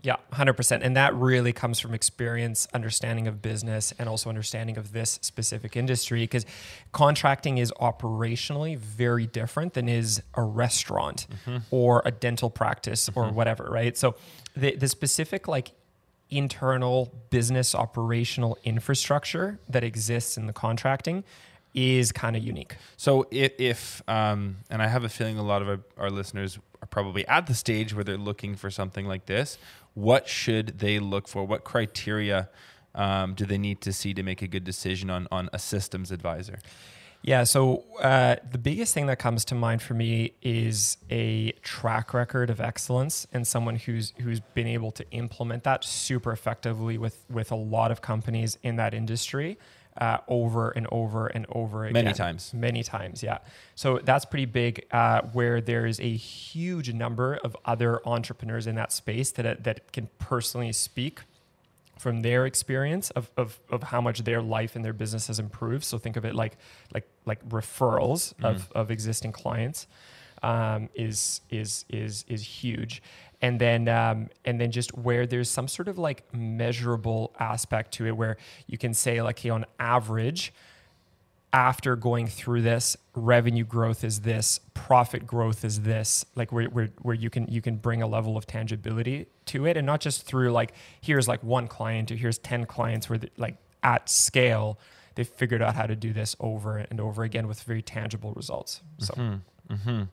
Yeah, 0.06 0.18
100%. 0.34 0.82
And 0.84 0.96
that 0.96 1.16
really 1.16 1.52
comes 1.52 1.80
from 1.80 1.96
experience, 1.96 2.68
understanding 2.76 3.28
of 3.28 3.41
business, 3.41 3.91
and 3.98 4.08
also 4.08 4.30
understanding 4.30 4.78
of 4.78 4.91
this 4.91 5.18
specific 5.24 5.76
industry 5.76 6.22
because 6.22 6.46
contracting 6.91 7.58
is 7.58 7.74
operationally 7.82 8.78
very 8.78 9.26
different 9.26 9.74
than 9.74 9.89
is 9.89 10.22
a 10.36 10.43
restaurant 10.43 11.26
mm-hmm. 11.48 11.58
or 11.72 12.04
a 12.06 12.12
dental 12.12 12.52
practice 12.52 13.10
mm-hmm. 13.10 13.20
or 13.20 13.32
whatever, 13.32 13.68
right? 13.68 13.98
So 13.98 14.16
the, 14.56 14.76
the 14.76 14.88
specific 14.88 15.48
like 15.48 15.72
internal 16.30 17.13
business 17.30 17.76
operational 17.76 18.57
infrastructure 18.63 19.59
that 19.69 19.84
exists 19.84 20.38
in 20.38 20.47
the 20.47 20.53
contracting 20.53 21.23
is 21.73 22.11
kind 22.11 22.36
of 22.36 22.43
unique. 22.43 22.76
So 22.97 23.28
if, 23.32 23.51
if 23.59 24.01
um, 24.07 24.57
and 24.69 24.82
I 24.82 24.88
have 24.88 25.03
a 25.03 25.09
feeling 25.09 25.38
a 25.38 25.43
lot 25.43 25.61
of 25.61 25.67
our, 25.67 25.80
our, 25.97 26.09
listeners 26.09 26.57
are 26.82 26.88
probably 26.88 27.28
at 27.28 27.47
the 27.47 27.53
stage 27.53 27.93
where 27.93 28.03
they're 28.03 28.17
looking 28.17 28.55
for 28.55 28.71
something 28.71 29.05
like 29.05 29.26
this, 29.26 29.57
what 29.93 30.28
should 30.28 30.80
they 30.80 30.99
look 30.99 31.28
for? 31.28 31.45
What 31.45 31.63
criteria 31.65 32.49
um, 32.95 33.34
do 33.34 33.45
they 33.45 33.57
need 33.57 33.82
to 33.82 33.91
see 33.91 34.13
to 34.13 34.23
make 34.23 34.41
a 34.41 34.47
good 34.47 34.63
decision 34.63 35.09
on 35.09 35.28
on 35.32 35.49
a 35.51 35.59
systems 35.59 36.11
advisor? 36.11 36.59
Yeah. 37.26 37.43
So 37.43 37.86
uh, 37.99 38.36
the 38.49 38.59
biggest 38.59 38.93
thing 38.93 39.07
that 39.07 39.17
comes 39.17 39.45
to 39.45 39.55
mind 39.55 39.82
for 39.82 39.95
me 39.95 40.34
is 40.43 40.97
a 41.09 41.53
track 41.63 42.13
record 42.13 42.51
of 42.51 42.61
excellence 42.61 43.26
and 43.34 43.47
someone 43.47 43.78
who's 43.78 44.13
who's 44.21 44.39
been 44.39 44.67
able 44.67 44.91
to 44.91 45.09
implement 45.09 45.63
that 45.63 45.84
super 45.84 46.32
effectively 46.32 46.99
with 46.99 47.26
with 47.28 47.51
a 47.51 47.55
lot 47.55 47.91
of 47.91 48.01
companies 48.01 48.59
in 48.61 48.76
that 48.76 48.93
industry. 48.93 49.57
Uh, 49.97 50.17
over 50.28 50.71
and 50.71 50.88
over 50.91 51.28
and 51.28 51.45
over 51.47 51.86
again. 51.86 51.93
Many 51.93 52.13
times. 52.13 52.53
Many 52.53 52.84
times, 52.84 53.23
yeah. 53.23 53.38
So 53.76 54.01
that's 54.03 54.26
pretty 54.26 54.45
big. 54.45 54.86
Uh, 54.91 55.21
where 55.32 55.61
there 55.61 55.86
is 55.86 56.01
a 56.01 56.11
huge 56.17 56.91
number 56.91 57.36
of 57.45 57.55
other 57.63 58.05
entrepreneurs 58.05 58.67
in 58.67 58.76
that 58.76 58.91
space 58.91 59.32
that 59.32 59.63
that 59.63 59.93
can 59.93 60.09
personally 60.19 60.73
speak 60.73 61.21
from 61.98 62.22
their 62.22 62.46
experience 62.46 63.10
of, 63.12 63.30
of, 63.38 63.60
of 63.70 63.84
how 63.84 64.02
much 64.02 64.24
their 64.24 64.41
life 64.41 64.76
and 64.76 64.84
their 64.84 64.93
business 64.93 65.28
has 65.28 65.39
improved. 65.39 65.84
So 65.84 65.98
think 65.98 66.18
of 66.18 66.26
it 66.26 66.36
like 66.36 66.58
like 66.93 67.08
like 67.26 67.48
referrals 67.50 68.34
mm. 68.36 68.46
of, 68.46 68.72
of 68.74 68.91
existing 68.91 69.32
clients 69.32 69.88
um, 70.43 70.89
is 70.93 71.41
is 71.50 71.86
is 71.89 72.26
is 72.28 72.43
huge. 72.43 73.02
And 73.41 73.60
then 73.60 73.88
um, 73.88 74.30
and 74.43 74.60
then 74.60 74.72
just 74.72 74.98
where 74.98 75.26
there's 75.26 75.50
some 75.50 75.68
sort 75.68 75.88
of 75.88 75.98
like 75.98 76.34
measurable 76.34 77.34
aspect 77.39 77.93
to 77.93 78.08
it 78.08 78.16
where 78.16 78.38
you 78.68 78.78
can 78.78 78.93
say 78.93 79.22
like 79.22 79.39
hey 79.39 79.50
on 79.50 79.66
average 79.80 80.54
after 81.56 81.95
going 81.95 82.28
through 82.28 82.62
this 82.62 82.97
revenue 83.14 83.64
growth 83.64 84.03
is 84.03 84.20
this 84.20 84.60
profit 84.74 85.26
growth 85.26 85.64
is 85.64 85.80
this 85.82 86.26
like 86.36 86.51
where, 86.51 86.66
where, 86.66 86.89
where 87.01 87.16
you 87.16 87.30
can 87.30 87.47
you 87.47 87.62
can 87.62 87.78
bring 87.78 88.01
a 88.01 88.08
level 88.08 88.36
of 88.36 88.45
tangibility 88.45 89.26
to 89.45 89.66
it. 89.66 89.78
And 89.78 89.86
not 89.86 90.01
just 90.01 90.24
through 90.24 90.51
like 90.51 90.74
here's 90.99 91.30
like 91.30 91.41
one 91.43 91.70
client 91.70 92.12
or 92.12 92.16
here's 92.16 92.38
10 92.39 92.66
clients 92.66 93.10
where 93.10 93.22
like 93.38 93.56
at 93.84 94.10
scale 94.10 94.78
they 95.16 95.24
figured 95.24 95.62
out 95.62 95.76
how 95.76 95.86
to 95.86 95.95
do 95.95 96.12
this 96.12 96.36
over 96.41 96.80
and 96.80 96.99
over 96.99 97.24
again 97.24 97.47
with 97.47 97.64
very 97.64 97.82
tangible 97.82 98.34
results. 98.34 98.82
So. 98.97 99.14
Mm-hmm. 99.14 99.74
Mm-hmm. 99.74 100.03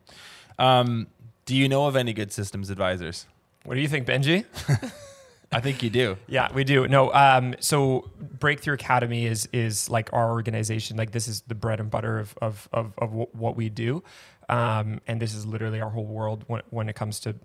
Um, 0.63 1.07
do 1.45 1.57
you 1.57 1.67
know 1.67 1.87
of 1.87 1.97
any 1.97 2.13
good 2.13 2.31
systems 2.31 2.69
advisors? 2.69 3.27
What 3.65 3.75
do 3.75 3.81
you 3.81 3.89
think 3.89 4.07
benji 4.07 4.45
I 5.53 5.61
think 5.61 5.83
you 5.83 5.89
do. 5.89 6.17
Yeah, 6.27 6.51
we 6.53 6.63
do. 6.63 6.87
No, 6.87 7.13
um, 7.13 7.55
so 7.59 8.09
Breakthrough 8.39 8.73
Academy 8.75 9.25
is 9.25 9.47
is 9.53 9.89
like 9.89 10.11
our 10.13 10.31
organization. 10.31 10.97
Like 10.97 11.11
this 11.11 11.27
is 11.27 11.41
the 11.41 11.55
bread 11.55 11.79
and 11.79 11.89
butter 11.89 12.19
of 12.19 12.35
of 12.41 12.67
of, 12.73 12.93
of 12.97 13.13
what 13.13 13.55
we 13.55 13.69
do, 13.69 14.03
um, 14.49 14.99
and 15.07 15.21
this 15.21 15.33
is 15.33 15.45
literally 15.45 15.81
our 15.81 15.89
whole 15.89 16.05
world 16.05 16.43
when 16.47 16.61
when 16.69 16.89
it 16.89 16.95
comes 16.95 17.19
to 17.21 17.35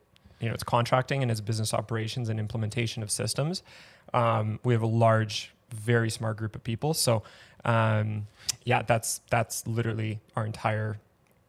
you 0.41 0.49
know 0.49 0.55
it's 0.55 0.65
contracting 0.65 1.23
and 1.23 1.31
it's 1.31 1.41
business 1.41 1.75
operations 1.75 2.29
and 2.29 2.41
implementation 2.41 3.03
of 3.03 3.11
systems. 3.11 3.63
Um, 4.15 4.59
we 4.65 4.73
have 4.73 4.83
a 4.83 4.87
large, 4.87 5.53
very 5.71 6.11
smart 6.11 6.37
group 6.39 6.57
of 6.57 6.65
people. 6.65 6.95
So 6.95 7.23
um, 7.65 8.27
yeah, 8.65 8.83
that's 8.83 9.21
that's 9.31 9.67
literally 9.67 10.21
our 10.37 10.47
entire 10.47 10.99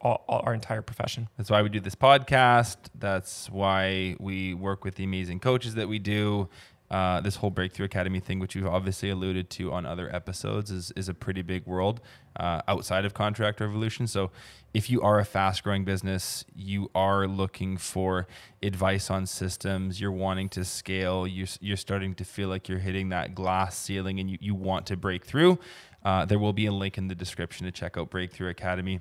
all, 0.01 0.23
all 0.27 0.41
our 0.45 0.53
entire 0.53 0.81
profession. 0.81 1.27
That's 1.37 1.49
why 1.49 1.61
we 1.61 1.69
do 1.69 1.79
this 1.79 1.95
podcast. 1.95 2.77
That's 2.95 3.49
why 3.49 4.15
we 4.19 4.53
work 4.53 4.83
with 4.83 4.95
the 4.95 5.03
amazing 5.03 5.39
coaches 5.39 5.75
that 5.75 5.87
we 5.87 5.99
do. 5.99 6.49
Uh, 6.89 7.21
this 7.21 7.35
whole 7.35 7.51
Breakthrough 7.51 7.85
Academy 7.85 8.19
thing, 8.19 8.39
which 8.39 8.55
you've 8.55 8.65
obviously 8.65 9.11
alluded 9.11 9.51
to 9.51 9.71
on 9.71 9.85
other 9.85 10.13
episodes, 10.13 10.71
is, 10.71 10.91
is 10.95 11.07
a 11.07 11.13
pretty 11.13 11.43
big 11.43 11.67
world 11.67 12.01
uh, 12.37 12.63
outside 12.67 13.05
of 13.05 13.13
Contractor 13.13 13.63
Evolution. 13.63 14.07
So, 14.07 14.31
if 14.73 14.89
you 14.89 14.99
are 15.03 15.19
a 15.19 15.25
fast 15.25 15.63
growing 15.63 15.85
business, 15.85 16.45
you 16.55 16.89
are 16.95 17.27
looking 17.27 17.77
for 17.77 18.27
advice 18.63 19.11
on 19.11 19.27
systems, 19.27 20.01
you're 20.01 20.11
wanting 20.11 20.49
to 20.49 20.65
scale, 20.65 21.27
you're, 21.27 21.47
you're 21.59 21.77
starting 21.77 22.15
to 22.15 22.25
feel 22.25 22.49
like 22.49 22.67
you're 22.67 22.79
hitting 22.79 23.09
that 23.09 23.35
glass 23.35 23.77
ceiling 23.77 24.19
and 24.19 24.29
you, 24.29 24.37
you 24.41 24.55
want 24.55 24.87
to 24.87 24.97
break 24.97 25.25
through, 25.25 25.59
uh, 26.03 26.25
there 26.25 26.39
will 26.39 26.53
be 26.53 26.65
a 26.65 26.71
link 26.71 26.97
in 26.97 27.07
the 27.07 27.15
description 27.15 27.65
to 27.65 27.71
check 27.71 27.97
out 27.97 28.09
Breakthrough 28.09 28.49
Academy. 28.49 28.99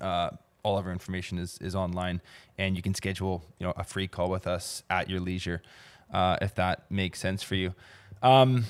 Uh, 0.00 0.30
all 0.62 0.76
of 0.76 0.86
our 0.86 0.92
information 0.92 1.38
is, 1.38 1.56
is 1.62 1.74
online, 1.74 2.20
and 2.58 2.76
you 2.76 2.82
can 2.82 2.94
schedule 2.94 3.44
you 3.58 3.66
know 3.66 3.72
a 3.76 3.84
free 3.84 4.08
call 4.08 4.28
with 4.28 4.46
us 4.46 4.82
at 4.90 5.08
your 5.08 5.20
leisure 5.20 5.62
uh, 6.12 6.36
if 6.40 6.54
that 6.56 6.90
makes 6.90 7.18
sense 7.18 7.42
for 7.42 7.54
you. 7.54 7.74
Um, 8.22 8.64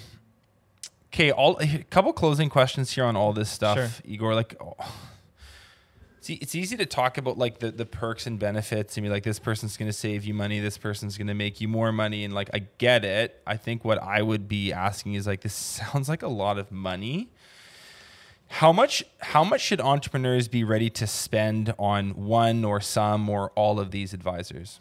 okay, 1.12 1.32
all 1.32 1.58
a 1.60 1.84
couple 1.90 2.12
closing 2.12 2.48
questions 2.48 2.92
here 2.92 3.04
on 3.04 3.16
all 3.16 3.32
this 3.32 3.50
stuff, 3.50 3.76
sure. 3.76 3.88
Igor. 4.04 4.34
Like, 4.34 4.56
oh, 4.60 4.76
see, 6.20 6.34
it's 6.34 6.54
easy 6.54 6.76
to 6.76 6.86
talk 6.86 7.18
about 7.18 7.38
like 7.38 7.58
the, 7.58 7.70
the 7.70 7.86
perks 7.86 8.26
and 8.26 8.38
benefits 8.38 8.96
and 8.96 9.04
be 9.04 9.10
like, 9.10 9.22
this 9.22 9.38
person's 9.38 9.76
going 9.76 9.88
to 9.88 9.96
save 9.96 10.24
you 10.24 10.34
money, 10.34 10.60
this 10.60 10.78
person's 10.78 11.16
going 11.16 11.28
to 11.28 11.34
make 11.34 11.60
you 11.60 11.68
more 11.68 11.92
money, 11.92 12.24
and 12.24 12.34
like 12.34 12.50
I 12.52 12.66
get 12.78 13.04
it. 13.04 13.40
I 13.46 13.56
think 13.56 13.84
what 13.84 14.02
I 14.02 14.22
would 14.22 14.48
be 14.48 14.72
asking 14.72 15.14
is 15.14 15.26
like, 15.26 15.40
this 15.40 15.54
sounds 15.92 16.08
like 16.08 16.22
a 16.22 16.28
lot 16.28 16.58
of 16.58 16.70
money 16.70 17.30
how 18.50 18.72
much 18.72 19.04
how 19.20 19.44
much 19.44 19.60
should 19.60 19.80
entrepreneurs 19.80 20.48
be 20.48 20.64
ready 20.64 20.90
to 20.90 21.06
spend 21.06 21.72
on 21.78 22.10
one 22.10 22.64
or 22.64 22.80
some 22.80 23.28
or 23.28 23.50
all 23.50 23.78
of 23.78 23.92
these 23.92 24.12
advisors? 24.12 24.80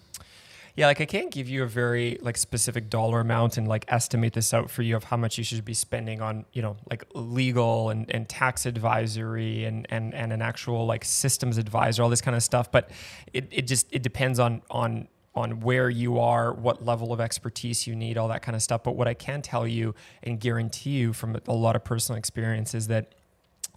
Yeah, 0.76 0.88
like 0.88 1.00
I 1.02 1.06
can't 1.06 1.30
give 1.30 1.48
you 1.48 1.62
a 1.62 1.68
very 1.68 2.18
like 2.22 2.36
specific 2.36 2.90
dollar 2.90 3.20
amount 3.20 3.58
and 3.58 3.68
like 3.68 3.86
estimate 3.88 4.34
this 4.34 4.56
out 4.56 4.72
for 4.72 4.82
you 4.82 4.96
of 4.96 5.04
how 5.04 5.18
much 5.18 5.38
you 5.38 5.44
should 5.44 5.64
be 5.66 5.76
spending 5.76 6.20
on, 6.20 6.46
you 6.52 6.64
know, 6.64 6.78
like 6.90 7.06
legal 7.14 7.90
and, 7.90 8.10
and 8.10 8.28
tax 8.28 8.66
advisory 8.66 9.66
and, 9.66 9.86
and 9.92 10.16
and 10.16 10.34
an 10.34 10.42
actual 10.42 10.88
like 10.88 11.06
systems 11.06 11.60
advisor, 11.60 12.02
all 12.02 12.10
this 12.10 12.22
kind 12.22 12.36
of 12.36 12.42
stuff. 12.42 12.72
But 12.72 12.90
it, 13.34 13.48
it 13.52 13.68
just 13.68 13.88
it 13.92 14.02
depends 14.02 14.40
on 14.40 14.64
on 14.72 15.08
on 15.36 15.60
where 15.60 15.92
you 15.92 16.18
are, 16.18 16.54
what 16.54 16.84
level 16.84 17.14
of 17.14 17.22
expertise 17.22 17.86
you 17.86 17.96
need, 17.96 18.18
all 18.18 18.30
that 18.30 18.42
kind 18.42 18.56
of 18.56 18.64
stuff. 18.64 18.82
But 18.82 18.96
what 18.96 19.08
I 19.08 19.14
can 19.14 19.44
tell 19.44 19.68
you 19.68 19.94
and 20.24 20.40
guarantee 20.40 20.92
you 20.92 21.14
from 21.14 21.38
a 21.48 21.54
lot 21.54 21.76
of 21.76 21.84
personal 21.84 22.18
experience 22.18 22.74
is 22.74 22.88
that 22.88 23.14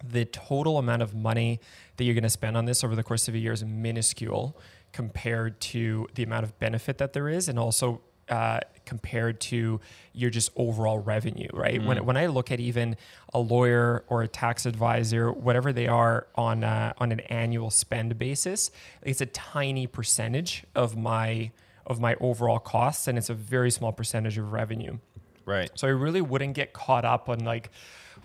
the 0.07 0.25
total 0.25 0.77
amount 0.77 1.01
of 1.01 1.15
money 1.15 1.59
that 1.97 2.03
you're 2.03 2.13
going 2.13 2.23
to 2.23 2.29
spend 2.29 2.57
on 2.57 2.65
this 2.65 2.83
over 2.83 2.95
the 2.95 3.03
course 3.03 3.27
of 3.27 3.35
a 3.35 3.37
year 3.37 3.53
is 3.53 3.63
minuscule 3.63 4.57
compared 4.91 5.59
to 5.59 6.07
the 6.15 6.23
amount 6.23 6.43
of 6.43 6.57
benefit 6.59 6.97
that 6.97 7.13
there 7.13 7.29
is 7.29 7.47
and 7.47 7.57
also 7.57 8.01
uh, 8.29 8.59
compared 8.85 9.39
to 9.41 9.79
your 10.13 10.29
just 10.29 10.49
overall 10.55 10.99
revenue, 10.99 11.47
right? 11.53 11.81
Mm. 11.81 11.85
When, 11.85 12.05
when 12.05 12.17
I 12.17 12.27
look 12.27 12.51
at 12.51 12.59
even 12.59 12.95
a 13.33 13.39
lawyer 13.39 14.03
or 14.07 14.23
a 14.23 14.27
tax 14.27 14.65
advisor, 14.65 15.31
whatever 15.31 15.73
they 15.73 15.87
are 15.87 16.27
on 16.35 16.63
uh, 16.63 16.93
on 16.97 17.11
an 17.11 17.19
annual 17.21 17.69
spend 17.69 18.17
basis, 18.17 18.71
it's 19.01 19.21
a 19.21 19.25
tiny 19.25 19.87
percentage 19.87 20.63
of 20.75 20.95
my 20.95 21.51
of 21.85 21.99
my 21.99 22.15
overall 22.21 22.59
costs, 22.59 23.07
and 23.07 23.17
it's 23.17 23.29
a 23.29 23.33
very 23.33 23.69
small 23.69 23.91
percentage 23.91 24.37
of 24.37 24.53
revenue. 24.53 24.97
Right. 25.45 25.69
So 25.75 25.87
I 25.87 25.91
really 25.91 26.21
wouldn't 26.21 26.53
get 26.53 26.71
caught 26.71 27.03
up 27.03 27.27
on 27.27 27.39
like, 27.39 27.69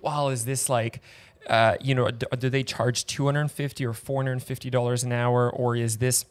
well, 0.01 0.29
is 0.29 0.45
this 0.45 0.69
like, 0.69 1.03
uh, 1.47 1.77
you 1.81 1.95
know, 1.95 2.11
do, 2.11 2.51
they 2.51 2.63
charge 2.63 3.07
250 3.07 3.87
or 3.87 3.93
450 3.93 4.71
dollars 4.71 5.05
an 5.05 5.13
hour, 5.13 5.51
or 5.51 5.77
is 5.77 5.99
this 5.99 6.25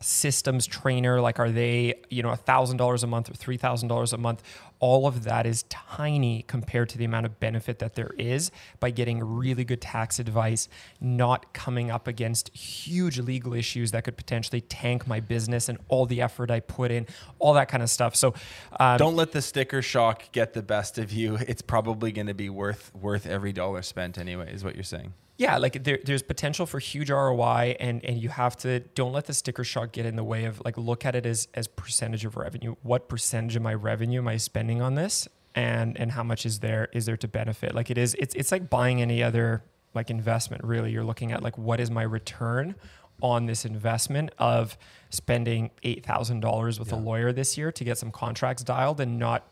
systems 0.00 0.66
trainer 0.66 1.20
like 1.20 1.38
are 1.38 1.50
they 1.50 1.94
you 2.10 2.22
know 2.22 2.30
a 2.30 2.36
thousand 2.36 2.76
dollars 2.76 3.02
a 3.02 3.06
month 3.06 3.30
or 3.30 3.34
three 3.34 3.56
thousand 3.56 3.88
dollars 3.88 4.12
a 4.12 4.18
month 4.18 4.42
all 4.80 5.06
of 5.06 5.24
that 5.24 5.46
is 5.46 5.64
tiny 5.64 6.42
compared 6.46 6.88
to 6.90 6.98
the 6.98 7.04
amount 7.04 7.26
of 7.26 7.40
benefit 7.40 7.78
that 7.78 7.94
there 7.94 8.10
is 8.18 8.50
by 8.80 8.90
getting 8.90 9.22
really 9.22 9.64
good 9.64 9.80
tax 9.80 10.18
advice 10.18 10.68
not 11.00 11.52
coming 11.52 11.90
up 11.90 12.06
against 12.06 12.54
huge 12.56 13.18
legal 13.18 13.54
issues 13.54 13.90
that 13.92 14.04
could 14.04 14.16
potentially 14.16 14.60
tank 14.60 15.06
my 15.06 15.20
business 15.20 15.68
and 15.68 15.78
all 15.88 16.06
the 16.06 16.20
effort 16.20 16.50
i 16.50 16.60
put 16.60 16.90
in 16.90 17.06
all 17.38 17.54
that 17.54 17.68
kind 17.68 17.82
of 17.82 17.90
stuff. 17.90 18.16
So 18.16 18.34
um, 18.78 18.98
don't 18.98 19.16
let 19.16 19.32
the 19.32 19.42
sticker 19.42 19.82
shock 19.82 20.30
get 20.32 20.52
the 20.52 20.62
best 20.62 20.98
of 20.98 21.12
you. 21.12 21.38
It's 21.46 21.62
probably 21.62 22.12
going 22.12 22.26
to 22.26 22.34
be 22.34 22.48
worth 22.48 22.92
worth 22.94 23.26
every 23.26 23.52
dollar 23.52 23.82
spent 23.82 24.18
anyway 24.18 24.52
is 24.52 24.64
what 24.64 24.74
you're 24.74 24.84
saying. 24.84 25.14
Yeah, 25.38 25.58
like 25.58 25.84
there, 25.84 25.98
there's 26.02 26.22
potential 26.22 26.64
for 26.64 26.78
huge 26.78 27.10
ROI, 27.10 27.76
and 27.78 28.02
and 28.04 28.16
you 28.18 28.30
have 28.30 28.56
to 28.58 28.80
don't 28.80 29.12
let 29.12 29.26
the 29.26 29.34
sticker 29.34 29.64
shock 29.64 29.92
get 29.92 30.06
in 30.06 30.16
the 30.16 30.24
way 30.24 30.46
of 30.46 30.62
like 30.64 30.78
look 30.78 31.04
at 31.04 31.14
it 31.14 31.26
as 31.26 31.46
as 31.52 31.68
percentage 31.68 32.24
of 32.24 32.36
revenue. 32.36 32.74
What 32.82 33.08
percentage 33.08 33.54
of 33.54 33.62
my 33.62 33.74
revenue 33.74 34.20
am 34.20 34.28
I 34.28 34.38
spending 34.38 34.65
on 34.80 34.94
this, 34.94 35.28
and 35.54 35.98
and 35.98 36.12
how 36.12 36.22
much 36.22 36.46
is 36.46 36.60
there 36.60 36.88
is 36.92 37.06
there 37.06 37.16
to 37.16 37.28
benefit? 37.28 37.74
Like 37.74 37.90
it 37.90 37.98
is, 37.98 38.14
it's 38.18 38.34
it's 38.34 38.52
like 38.52 38.68
buying 38.68 39.00
any 39.00 39.22
other 39.22 39.62
like 39.94 40.10
investment. 40.10 40.64
Really, 40.64 40.92
you're 40.92 41.04
looking 41.04 41.32
at 41.32 41.42
like 41.42 41.56
what 41.58 41.80
is 41.80 41.90
my 41.90 42.02
return 42.02 42.74
on 43.22 43.46
this 43.46 43.64
investment 43.64 44.30
of 44.38 44.76
spending 45.10 45.70
eight 45.82 46.04
thousand 46.04 46.40
dollars 46.40 46.78
with 46.78 46.92
yeah. 46.92 46.98
a 46.98 47.00
lawyer 47.00 47.32
this 47.32 47.56
year 47.56 47.72
to 47.72 47.84
get 47.84 47.98
some 47.98 48.10
contracts 48.10 48.62
dialed 48.62 49.00
and 49.00 49.18
not 49.18 49.46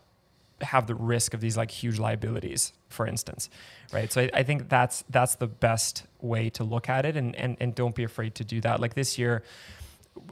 have 0.61 0.87
the 0.87 0.95
risk 0.95 1.35
of 1.35 1.41
these 1.41 1.57
like 1.57 1.71
huge 1.71 1.99
liabilities, 1.99 2.73
for 2.89 3.07
instance, 3.07 3.51
right? 3.93 4.13
So 4.13 4.23
I, 4.23 4.31
I, 4.35 4.43
think 4.43 4.69
that's 4.69 5.05
that's 5.11 5.35
the 5.37 5.47
best 5.47 6.05
way 6.21 6.51
to 6.51 6.65
look 6.65 6.89
at 6.89 7.05
it, 7.05 7.17
and 7.17 7.35
and 7.37 7.57
and 7.61 7.75
don't 7.75 7.95
be 7.95 8.05
afraid 8.05 8.35
to 8.37 8.45
do 8.45 8.61
that. 8.61 8.81
Like 8.81 8.95
this 8.95 9.19
year, 9.19 9.43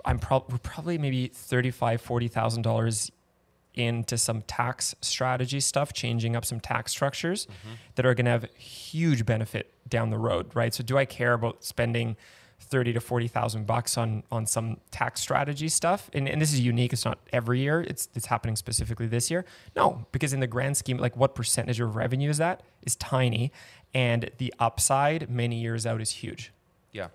I'm 0.04 0.18
pro- 0.18 0.44
we're 0.48 0.58
probably 0.58 0.98
maybe 0.98 1.28
thirty 1.28 1.70
five, 1.70 2.00
forty 2.00 2.28
thousand 2.28 2.62
dollars 2.62 3.10
into 3.74 4.18
some 4.18 4.42
tax 4.42 4.94
strategy 5.00 5.60
stuff, 5.60 5.92
changing 5.92 6.36
up 6.36 6.44
some 6.44 6.60
tax 6.60 6.92
structures 6.92 7.46
mm-hmm. 7.46 7.74
that 7.94 8.06
are 8.06 8.14
going 8.14 8.26
to 8.26 8.30
have 8.32 8.44
huge 8.54 9.24
benefit 9.24 9.72
down 9.88 10.10
the 10.10 10.18
road, 10.18 10.50
right? 10.54 10.72
So 10.74 10.82
do 10.82 10.98
I 10.98 11.04
care 11.04 11.32
about 11.32 11.64
spending 11.64 12.16
thirty 12.62 12.92
to 12.92 13.00
forty 13.00 13.28
thousand 13.28 13.66
bucks 13.66 13.98
on 13.98 14.22
on 14.30 14.46
some 14.46 14.78
tax 14.90 15.20
strategy 15.20 15.68
stuff. 15.68 16.08
And, 16.12 16.28
and 16.28 16.40
this 16.40 16.52
is 16.52 16.60
unique. 16.60 16.92
It's 16.92 17.04
not 17.04 17.18
every 17.32 17.60
year. 17.60 17.82
It's 17.82 18.08
it's 18.14 18.26
happening 18.26 18.56
specifically 18.56 19.06
this 19.06 19.30
year. 19.30 19.44
No, 19.76 20.06
because 20.12 20.32
in 20.32 20.40
the 20.40 20.46
grand 20.46 20.76
scheme, 20.76 20.96
like 20.96 21.16
what 21.16 21.34
percentage 21.34 21.80
of 21.80 21.96
revenue 21.96 22.30
is 22.30 22.38
that? 22.38 22.62
Is 22.82 22.96
tiny, 22.96 23.52
and 23.94 24.30
the 24.38 24.54
upside 24.58 25.28
many 25.28 25.60
years 25.60 25.86
out 25.86 26.00
is 26.00 26.10
huge. 26.10 26.52
Yeah, 26.92 27.08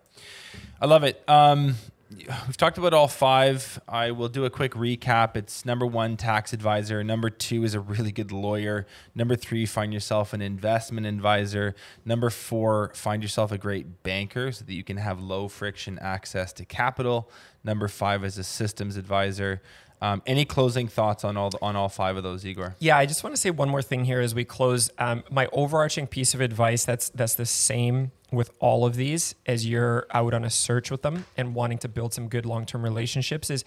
I 0.81 0.85
love 0.85 1.03
it. 1.03 1.23
Um, 1.27 1.75
we've 2.47 2.57
talked 2.57 2.77
about 2.77 2.93
all 2.93 3.07
five. 3.07 3.79
I 3.87 4.11
will 4.11 4.29
do 4.29 4.45
a 4.45 4.49
quick 4.49 4.73
recap. 4.73 5.35
It's 5.35 5.65
number 5.65 5.85
one, 5.85 6.15
tax 6.15 6.53
advisor. 6.53 7.03
Number 7.03 7.29
two 7.29 7.63
is 7.63 7.73
a 7.73 7.79
really 7.79 8.11
good 8.11 8.31
lawyer. 8.31 8.85
Number 9.13 9.35
three, 9.35 9.65
find 9.65 9.93
yourself 9.93 10.33
an 10.33 10.41
investment 10.41 11.05
advisor. 11.05 11.75
Number 12.05 12.29
four, 12.29 12.91
find 12.95 13.21
yourself 13.21 13.51
a 13.51 13.57
great 13.57 14.03
banker 14.03 14.51
so 14.51 14.63
that 14.63 14.73
you 14.73 14.83
can 14.83 14.97
have 14.97 15.19
low 15.19 15.47
friction 15.47 15.99
access 15.99 16.53
to 16.53 16.65
capital. 16.65 17.29
Number 17.63 17.87
five 17.87 18.23
is 18.23 18.37
a 18.37 18.43
systems 18.43 18.95
advisor. 18.95 19.61
Um, 19.99 20.21
any 20.27 20.45
closing 20.45 20.87
thoughts 20.87 21.23
on 21.23 21.37
all 21.37 21.49
the, 21.49 21.57
on 21.61 21.75
all 21.75 21.89
five 21.89 22.17
of 22.17 22.23
those, 22.23 22.45
Igor? 22.45 22.75
Yeah, 22.79 22.97
I 22.97 23.07
just 23.07 23.23
want 23.23 23.35
to 23.35 23.41
say 23.41 23.49
one 23.49 23.69
more 23.69 23.81
thing 23.81 24.05
here 24.05 24.21
as 24.21 24.35
we 24.35 24.45
close. 24.45 24.91
Um, 24.99 25.23
my 25.31 25.47
overarching 25.51 26.05
piece 26.05 26.35
of 26.35 26.41
advice 26.41 26.85
that's 26.85 27.09
that's 27.09 27.33
the 27.33 27.47
same 27.47 28.11
with 28.31 28.51
all 28.59 28.85
of 28.85 28.95
these 28.95 29.33
as 29.45 29.65
you're 29.65 30.05
out 30.11 30.33
on 30.33 30.43
a 30.43 30.49
search 30.49 30.91
with 30.91 31.01
them 31.01 31.25
and 31.35 31.55
wanting 31.55 31.77
to 31.79 31.87
build 31.87 32.13
some 32.13 32.27
good 32.27 32.45
long 32.45 32.65
term 32.65 32.83
relationships 32.83 33.49
is 33.49 33.63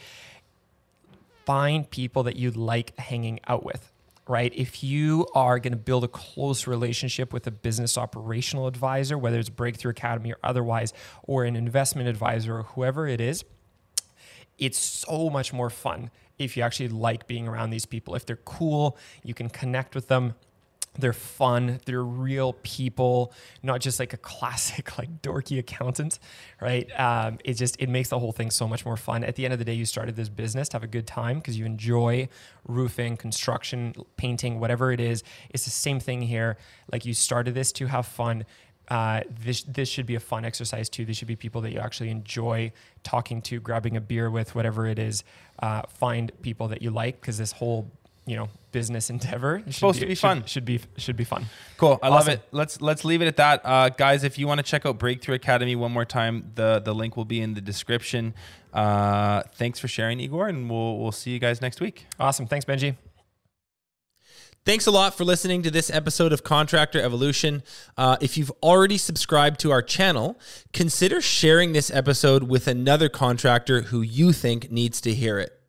find 1.45 1.91
people 1.91 2.23
that 2.25 2.37
you 2.37 2.51
like 2.51 2.97
hanging 2.99 3.41
out 3.49 3.65
with. 3.65 3.91
Right. 4.29 4.53
If 4.55 4.85
you 4.85 5.27
are 5.35 5.59
going 5.59 5.73
to 5.73 5.79
build 5.79 6.05
a 6.05 6.09
close 6.09 6.69
relationship 6.69 7.33
with 7.33 7.49
a 7.49 7.51
business 7.51 7.99
operational 7.99 8.69
advisor, 8.69 9.19
whether 9.19 9.41
it's 9.41 9.49
Breakthrough 9.49 9.91
Academy 9.91 10.33
or 10.33 10.39
otherwise, 10.45 10.93
or 11.25 11.43
an 11.45 11.57
investment 11.57 12.09
advisor 12.09 12.59
or 12.59 12.63
whoever 12.63 13.09
it 13.09 13.21
is, 13.21 13.45
it's 14.61 14.79
so 14.79 15.31
much 15.31 15.53
more 15.53 15.71
fun 15.71 16.11
if 16.39 16.57
you 16.57 16.63
actually 16.63 16.89
like 16.89 17.27
being 17.27 17.49
around 17.49 17.71
these 17.71 17.87
people. 17.87 18.15
If 18.15 18.27
they're 18.27 18.37
cool, 18.37 18.97
you 19.25 19.35
can 19.35 19.49
connect 19.49 19.95
with 19.95 20.09
them. 20.09 20.35
They're 20.99 21.13
fun. 21.13 21.81
They're 21.87 22.03
real 22.03 22.55
people, 22.65 23.33
not 23.63 23.81
just 23.81 24.01
like 24.01 24.13
a 24.13 24.17
classic 24.17 24.99
like 24.99 25.23
dorky 25.23 25.59
accountant, 25.59 26.19
right? 26.61 26.89
Um, 26.99 27.39
it 27.45 27.55
just 27.55 27.81
it 27.81 27.89
makes 27.89 28.09
the 28.09 28.19
whole 28.19 28.33
thing 28.33 28.51
so 28.51 28.67
much 28.67 28.85
more 28.85 28.97
fun. 28.97 29.23
At 29.23 29.37
the 29.37 29.45
end 29.45 29.53
of 29.53 29.59
the 29.61 29.65
day, 29.65 29.75
you 29.75 29.85
started 29.85 30.17
this 30.17 30.29
business 30.29 30.69
to 30.71 30.75
have 30.75 30.83
a 30.83 30.89
good 30.89 31.07
time 31.07 31.39
because 31.39 31.57
you 31.57 31.65
enjoy 31.65 32.29
roofing, 32.67 33.17
construction, 33.17 33.95
painting, 34.17 34.59
whatever 34.59 34.91
it 34.91 35.01
is. 35.01 35.23
It's 35.51 35.65
the 35.65 35.71
same 35.71 36.01
thing 36.01 36.23
here. 36.23 36.59
Like 36.91 37.05
you 37.05 37.15
started 37.15 37.55
this 37.55 37.71
to 37.73 37.87
have 37.87 38.05
fun 38.05 38.45
uh, 38.91 39.21
this 39.29 39.63
this 39.63 39.89
should 39.89 40.07
be 40.07 40.17
a 40.17 40.21
fun 40.21 40.45
exercise 40.45 40.89
too. 40.89 41.05
These 41.05 41.17
should 41.17 41.29
be 41.29 41.37
people 41.37 41.61
that 41.61 41.73
you 41.73 41.79
actually 41.79 42.11
enjoy 42.11 42.73
talking 43.05 43.41
to, 43.43 43.61
grabbing 43.61 43.97
a 43.97 44.01
beer 44.01 44.31
with, 44.31 44.55
whatever 44.55 44.87
it 44.87 44.99
is. 44.99 45.23
Uh, 45.61 45.83
find 45.89 46.33
people 46.43 46.69
that 46.69 46.83
you 46.83 46.91
like 46.91 47.21
because 47.21 47.39
this 47.39 47.53
whole 47.53 47.91
you 48.27 48.37
know 48.37 48.49
business 48.73 49.11
endeavor 49.15 49.63
it's 49.67 49.77
supposed 49.77 49.99
be, 49.99 50.01
to 50.01 50.07
be 50.09 50.15
should, 50.15 50.21
fun. 50.21 50.45
Should 50.45 50.65
be 50.65 50.81
should 50.97 51.17
be 51.17 51.25
fun. 51.25 51.47
Cool. 51.77 52.01
I 52.03 52.09
awesome. 52.09 52.15
love 52.15 52.29
it. 52.29 52.43
Let's 52.51 52.81
let's 52.81 53.05
leave 53.05 53.23
it 53.23 53.29
at 53.29 53.37
that, 53.37 53.61
uh, 53.65 53.91
guys. 53.91 54.25
If 54.25 54.39
you 54.39 54.49
want 54.49 54.59
to 54.59 54.65
check 54.65 54.85
out 54.85 54.99
Breakthrough 54.99 55.37
Academy 55.37 55.77
one 55.77 55.93
more 55.93 56.05
time, 56.05 56.51
the 56.57 56.81
the 56.81 56.95
link 56.95 57.17
will 57.17 57.25
be 57.25 57.41
in 57.41 57.55
the 57.55 57.61
description. 57.61 58.35
Uh, 58.73 59.43
thanks 59.55 59.79
for 59.79 59.87
sharing, 59.87 60.19
Igor, 60.19 60.49
and 60.49 60.69
we'll 60.69 60.99
we'll 60.99 61.13
see 61.13 61.31
you 61.31 61.39
guys 61.39 61.61
next 61.61 61.81
week. 61.81 62.07
Awesome. 62.19 62.47
Thanks, 62.47 62.65
Benji. 62.65 62.97
Thanks 64.67 64.87
a 64.87 64.91
lot 64.91 65.17
for 65.17 65.25
listening 65.25 65.63
to 65.63 65.71
this 65.71 65.91
episode 65.91 66.35
of 66.35 66.45
Contractor 66.45 67.01
Evolution. 67.01 67.63
Uh, 67.97 68.19
if 68.21 68.37
you've 68.37 68.53
already 68.63 68.99
subscribed 68.99 69.59
to 69.61 69.71
our 69.71 69.81
channel, 69.81 70.39
consider 70.75 71.23
sharing 71.23 71.73
this 71.73 71.91
episode 71.91 72.43
with 72.43 72.69
another 72.69 73.09
contractor 73.09 73.83
who 73.83 74.03
you 74.03 74.33
think 74.35 74.71
needs 74.71 75.01
to 75.01 75.15
hear 75.15 75.39
it. 75.39 75.60